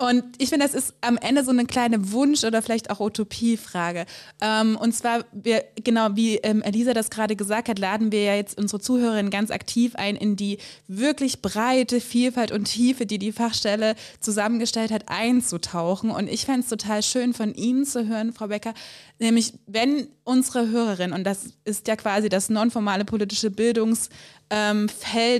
[0.00, 4.06] Und ich finde, das ist am Ende so eine kleine Wunsch- oder vielleicht auch Utopiefrage.
[4.40, 8.34] Ähm, und zwar, wir, genau wie ähm, Elisa das gerade gesagt hat, laden wir ja
[8.34, 10.56] jetzt unsere Zuhörerinnen ganz aktiv ein in die
[10.88, 16.10] wirklich breite Vielfalt und Tiefe, die die Fachstelle zusammengestellt hat, einzutauchen.
[16.10, 18.72] Und ich fände es total schön von Ihnen zu hören, Frau Becker,
[19.18, 24.08] nämlich wenn unsere Hörerinnen, und das ist ja quasi das nonformale politische Bildungsfeld
[24.50, 24.88] ähm,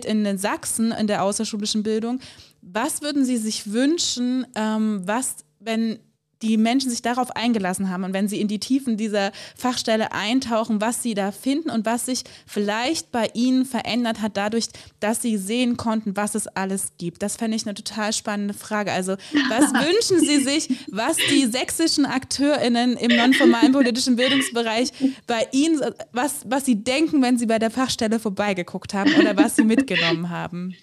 [0.05, 2.21] in den Sachsen in der außerschulischen Bildung,
[2.63, 5.99] was würden Sie sich wünschen, ähm, was, wenn
[6.43, 10.81] die Menschen sich darauf eingelassen haben und wenn sie in die Tiefen dieser Fachstelle eintauchen,
[10.81, 14.69] was sie da finden und was sich vielleicht bei ihnen verändert hat, dadurch,
[15.01, 17.23] dass sie sehen konnten, was es alles gibt.
[17.23, 18.93] Das fände ich eine total spannende Frage.
[18.93, 19.17] Also,
[19.49, 24.93] was wünschen Sie sich, was die sächsischen AkteurInnen im nonformalen politischen Bildungsbereich
[25.27, 25.81] bei Ihnen,
[26.13, 30.31] was, was sie denken, wenn sie bei der Fachstelle vorbeigeguckt haben oder was sie mitgenommen
[30.31, 30.75] haben?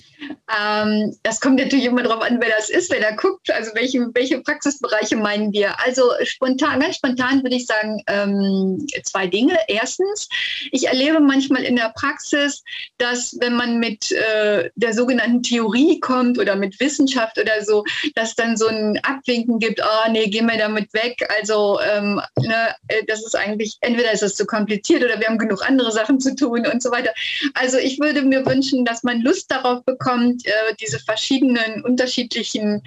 [0.60, 4.10] Ähm, das kommt natürlich immer darauf an, wer das ist, wer da guckt, also welche,
[4.14, 5.80] welche Praxisbereiche meinen wir.
[5.80, 9.58] Also spontan, ganz spontan würde ich sagen, ähm, zwei Dinge.
[9.68, 10.28] Erstens,
[10.72, 12.64] ich erlebe manchmal in der Praxis,
[12.98, 17.84] dass wenn man mit äh, der sogenannten Theorie kommt oder mit Wissenschaft oder so,
[18.16, 21.28] dass dann so ein Abwinken gibt, oh nee, gehen wir damit weg.
[21.38, 25.38] Also ähm, ne, äh, das ist eigentlich, entweder ist es zu kompliziert oder wir haben
[25.38, 27.14] genug andere Sachen zu tun und so weiter.
[27.54, 32.82] Also ich würde mir wünschen, dass man Lust darauf bekommt, äh, diese verschiedenen unterschiedlichen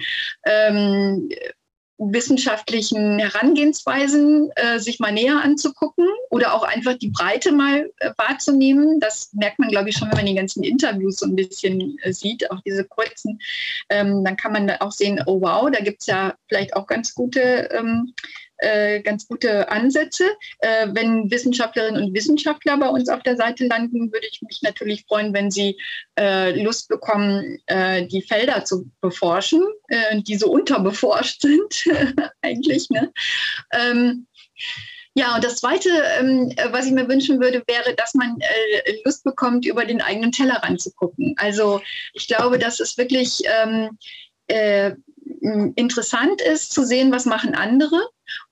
[0.45, 1.29] ähm,
[2.09, 8.99] wissenschaftlichen Herangehensweisen äh, sich mal näher anzugucken oder auch einfach die Breite mal äh, wahrzunehmen.
[8.99, 12.11] Das merkt man, glaube ich, schon, wenn man die ganzen Interviews so ein bisschen äh,
[12.11, 13.39] sieht, auch diese kurzen.
[13.89, 17.13] Ähm, dann kann man auch sehen, oh wow, da gibt es ja vielleicht auch ganz
[17.13, 18.13] gute ähm,
[18.61, 20.25] äh, ganz gute Ansätze.
[20.59, 25.05] Äh, wenn Wissenschaftlerinnen und Wissenschaftler bei uns auf der Seite landen, würde ich mich natürlich
[25.07, 25.77] freuen, wenn sie
[26.17, 31.85] äh, Lust bekommen, äh, die Felder zu beforschen, äh, die so unterbeforscht sind
[32.41, 32.89] eigentlich.
[32.89, 33.11] Ne?
[33.73, 34.27] Ähm,
[35.13, 35.89] ja, und das Zweite,
[36.19, 40.31] ähm, was ich mir wünschen würde, wäre, dass man äh, Lust bekommt, über den eigenen
[40.31, 41.35] Tellerrand zu gucken.
[41.37, 41.81] Also
[42.13, 43.97] ich glaube, das ist wirklich ähm,
[44.47, 44.93] äh,
[45.41, 47.99] interessant ist zu sehen, was machen andere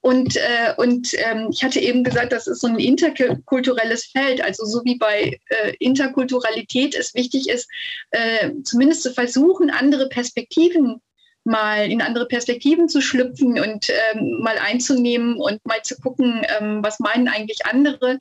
[0.02, 4.42] und, äh, und ähm, ich hatte eben gesagt, das ist so ein interkulturelles Feld.
[4.42, 7.70] Also so wie bei äh, Interkulturalität es wichtig ist,
[8.12, 11.02] äh, zumindest zu versuchen, andere Perspektiven
[11.50, 16.84] mal in andere Perspektiven zu schlüpfen und ähm, mal einzunehmen und mal zu gucken, ähm,
[16.84, 18.20] was meinen eigentlich andere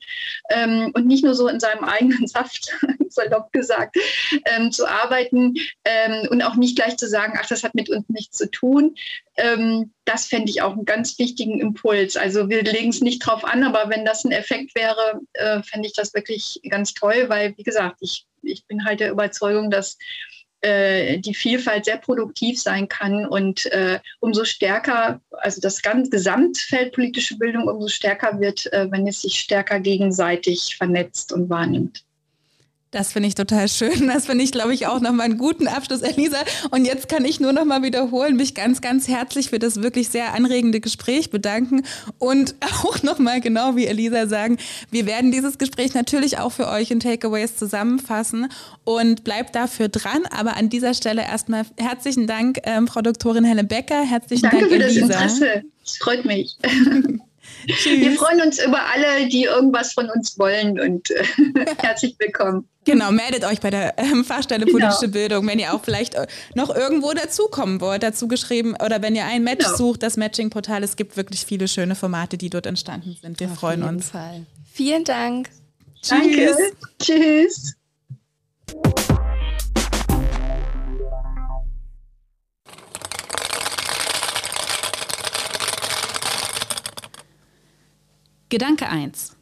[0.49, 2.75] ähm, und nicht nur so in seinem eigenen Saft,
[3.07, 3.97] salopp gesagt,
[4.45, 5.53] ähm, zu arbeiten
[5.85, 8.95] ähm, und auch nicht gleich zu sagen, ach, das hat mit uns nichts zu tun.
[9.37, 12.17] Ähm, das fände ich auch einen ganz wichtigen Impuls.
[12.17, 15.87] Also wir legen es nicht drauf an, aber wenn das ein Effekt wäre, äh, fände
[15.87, 19.97] ich das wirklich ganz toll, weil, wie gesagt, ich, ich bin halt der Überzeugung, dass
[20.61, 27.37] die Vielfalt sehr produktiv sein kann und äh, umso stärker, also das ganze Gesamtfeld politische
[27.37, 32.03] Bildung umso stärker wird, äh, wenn es sich stärker gegenseitig vernetzt und wahrnimmt.
[32.91, 34.07] Das finde ich total schön.
[34.07, 36.37] Das finde ich, glaube ich, auch nochmal einen guten Abschluss, Elisa.
[36.71, 40.33] Und jetzt kann ich nur nochmal wiederholen, mich ganz, ganz herzlich für das wirklich sehr
[40.33, 41.83] anregende Gespräch bedanken
[42.17, 44.57] und auch nochmal genau wie Elisa sagen,
[44.89, 48.51] wir werden dieses Gespräch natürlich auch für euch in Takeaways zusammenfassen
[48.85, 50.23] und bleibt dafür dran.
[50.31, 54.01] Aber an dieser Stelle erstmal herzlichen Dank, ähm, Frau Doktorin Helle Becker.
[54.01, 55.07] Herzlichen Danke Dank, Elisa.
[55.07, 55.63] Danke für das Interesse.
[55.85, 56.57] Es freut mich.
[57.65, 61.23] Wir freuen uns über alle, die irgendwas von uns wollen und äh,
[61.77, 62.67] herzlich willkommen.
[62.85, 64.79] Genau, meldet euch bei der ähm, Fachstelle genau.
[64.79, 69.15] Politische Bildung, wenn ihr auch vielleicht äh, noch irgendwo dazukommen wollt, dazu geschrieben oder wenn
[69.15, 69.77] ihr ein Match genau.
[69.77, 70.83] sucht, das Matching-Portal.
[70.83, 73.39] Es gibt wirklich viele schöne Formate, die dort entstanden sind.
[73.39, 74.09] Wir Auf freuen jeden uns.
[74.09, 74.45] Fall.
[74.71, 75.49] Vielen Dank.
[76.01, 76.09] Tschüss.
[76.09, 76.55] Danke.
[76.99, 77.75] Tschüss.
[88.51, 89.35] Gedanke 1.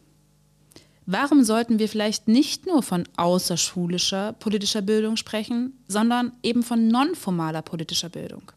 [1.06, 7.62] Warum sollten wir vielleicht nicht nur von außerschulischer politischer Bildung sprechen, sondern eben von nonformaler
[7.62, 8.52] politischer Bildung?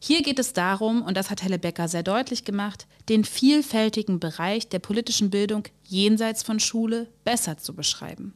[0.00, 4.68] Hier geht es darum, und das hat Helle Becker sehr deutlich gemacht, den vielfältigen Bereich
[4.68, 8.34] der politischen Bildung jenseits von Schule besser zu beschreiben.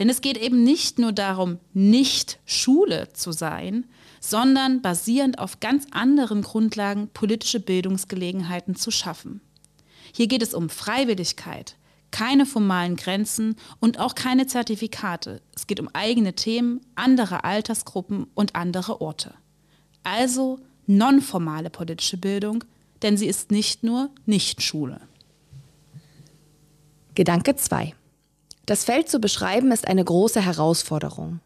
[0.00, 3.86] Denn es geht eben nicht nur darum, nicht Schule zu sein,
[4.18, 9.42] sondern basierend auf ganz anderen Grundlagen politische Bildungsgelegenheiten zu schaffen.
[10.12, 11.76] Hier geht es um Freiwilligkeit,
[12.10, 15.40] keine formalen Grenzen und auch keine Zertifikate.
[15.54, 19.34] Es geht um eigene Themen, andere Altersgruppen und andere Orte.
[20.02, 22.64] Also nonformale politische Bildung,
[23.02, 25.00] denn sie ist nicht nur Nicht-Schule.
[27.14, 27.94] Gedanke 2.
[28.66, 31.40] Das Feld zu beschreiben ist eine große Herausforderung.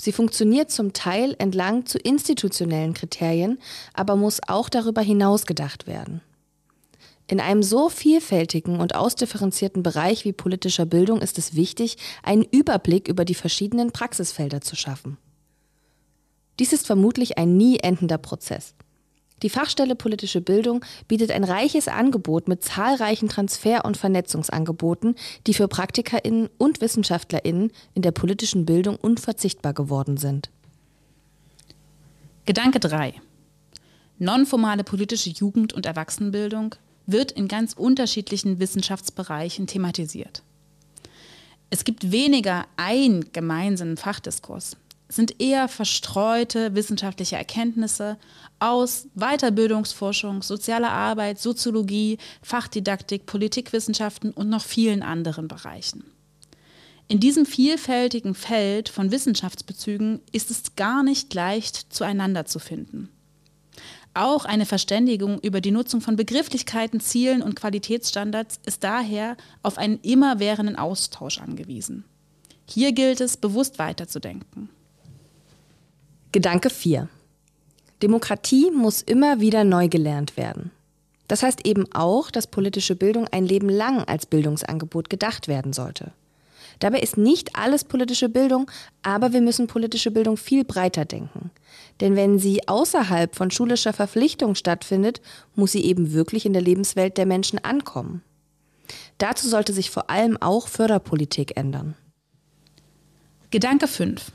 [0.00, 3.58] Sie funktioniert zum Teil entlang zu institutionellen Kriterien,
[3.94, 6.20] aber muss auch darüber hinaus gedacht werden.
[7.30, 13.06] In einem so vielfältigen und ausdifferenzierten Bereich wie politischer Bildung ist es wichtig, einen Überblick
[13.06, 15.18] über die verschiedenen Praxisfelder zu schaffen.
[16.58, 18.74] Dies ist vermutlich ein nie endender Prozess.
[19.42, 25.14] Die Fachstelle Politische Bildung bietet ein reiches Angebot mit zahlreichen Transfer- und Vernetzungsangeboten,
[25.46, 30.50] die für Praktikerinnen und Wissenschaftlerinnen in der politischen Bildung unverzichtbar geworden sind.
[32.46, 33.14] Gedanke 3.
[34.18, 36.74] Nonformale politische Jugend- und Erwachsenenbildung
[37.08, 40.42] wird in ganz unterschiedlichen Wissenschaftsbereichen thematisiert.
[41.70, 44.76] Es gibt weniger einen gemeinsamen Fachdiskurs.
[45.08, 48.18] Sind eher verstreute wissenschaftliche Erkenntnisse
[48.58, 56.04] aus Weiterbildungsforschung, sozialer Arbeit, Soziologie, Fachdidaktik, Politikwissenschaften und noch vielen anderen Bereichen.
[57.10, 63.08] In diesem vielfältigen Feld von Wissenschaftsbezügen ist es gar nicht leicht, zueinander zu finden.
[64.18, 70.00] Auch eine Verständigung über die Nutzung von Begrifflichkeiten, Zielen und Qualitätsstandards ist daher auf einen
[70.00, 72.02] immerwährenden Austausch angewiesen.
[72.68, 74.70] Hier gilt es, bewusst weiterzudenken.
[76.32, 77.08] Gedanke 4.
[78.02, 80.72] Demokratie muss immer wieder neu gelernt werden.
[81.28, 86.10] Das heißt eben auch, dass politische Bildung ein Leben lang als Bildungsangebot gedacht werden sollte.
[86.78, 88.70] Dabei ist nicht alles politische Bildung,
[89.02, 91.50] aber wir müssen politische Bildung viel breiter denken.
[92.00, 95.20] Denn wenn sie außerhalb von schulischer Verpflichtung stattfindet,
[95.54, 98.22] muss sie eben wirklich in der Lebenswelt der Menschen ankommen.
[99.18, 101.94] Dazu sollte sich vor allem auch Förderpolitik ändern.
[103.50, 104.30] Gedanke 5.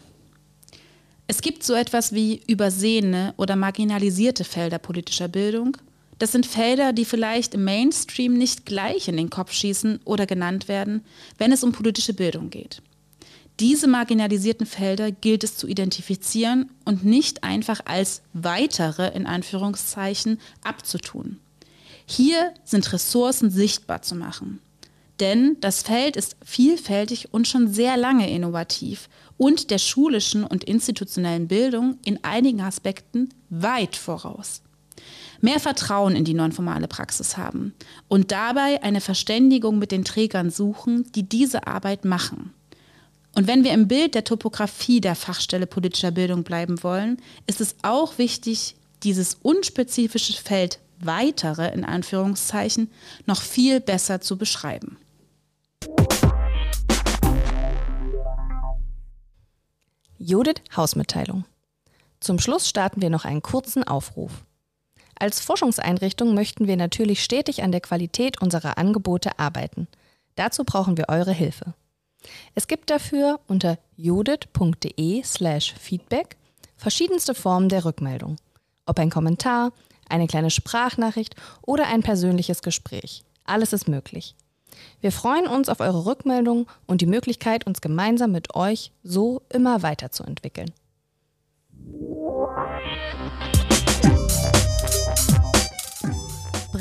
[1.27, 5.77] Es gibt so etwas wie übersehene oder marginalisierte Felder politischer Bildung.
[6.19, 10.67] Das sind Felder, die vielleicht im Mainstream nicht gleich in den Kopf schießen oder genannt
[10.67, 11.03] werden,
[11.37, 12.81] wenn es um politische Bildung geht.
[13.59, 21.39] Diese marginalisierten Felder gilt es zu identifizieren und nicht einfach als weitere in Anführungszeichen abzutun.
[22.05, 24.59] Hier sind Ressourcen sichtbar zu machen.
[25.19, 29.07] Denn das Feld ist vielfältig und schon sehr lange innovativ
[29.37, 34.62] und der schulischen und institutionellen Bildung in einigen Aspekten weit voraus.
[35.43, 37.73] Mehr Vertrauen in die nonformale Praxis haben
[38.07, 42.53] und dabei eine Verständigung mit den Trägern suchen, die diese Arbeit machen.
[43.35, 47.75] Und wenn wir im Bild der Topographie der Fachstelle politischer Bildung bleiben wollen, ist es
[47.81, 52.89] auch wichtig, dieses unspezifische Feld weitere in Anführungszeichen
[53.25, 54.95] noch viel besser zu beschreiben.
[60.17, 61.43] Judith Hausmitteilung.
[62.21, 64.31] Zum Schluss starten wir noch einen kurzen Aufruf.
[65.17, 69.87] Als Forschungseinrichtung möchten wir natürlich stetig an der Qualität unserer Angebote arbeiten.
[70.35, 71.73] Dazu brauchen wir eure Hilfe.
[72.55, 76.37] Es gibt dafür unter judith.de/feedback
[76.77, 78.37] verschiedenste Formen der Rückmeldung.
[78.85, 79.71] Ob ein Kommentar,
[80.09, 83.23] eine kleine Sprachnachricht oder ein persönliches Gespräch.
[83.45, 84.35] Alles ist möglich.
[85.01, 89.83] Wir freuen uns auf eure Rückmeldungen und die Möglichkeit, uns gemeinsam mit euch so immer
[89.83, 90.71] weiterzuentwickeln.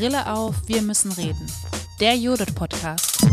[0.03, 1.47] Brille auf, wir müssen reden.
[2.01, 3.25] Der Judith Podcast.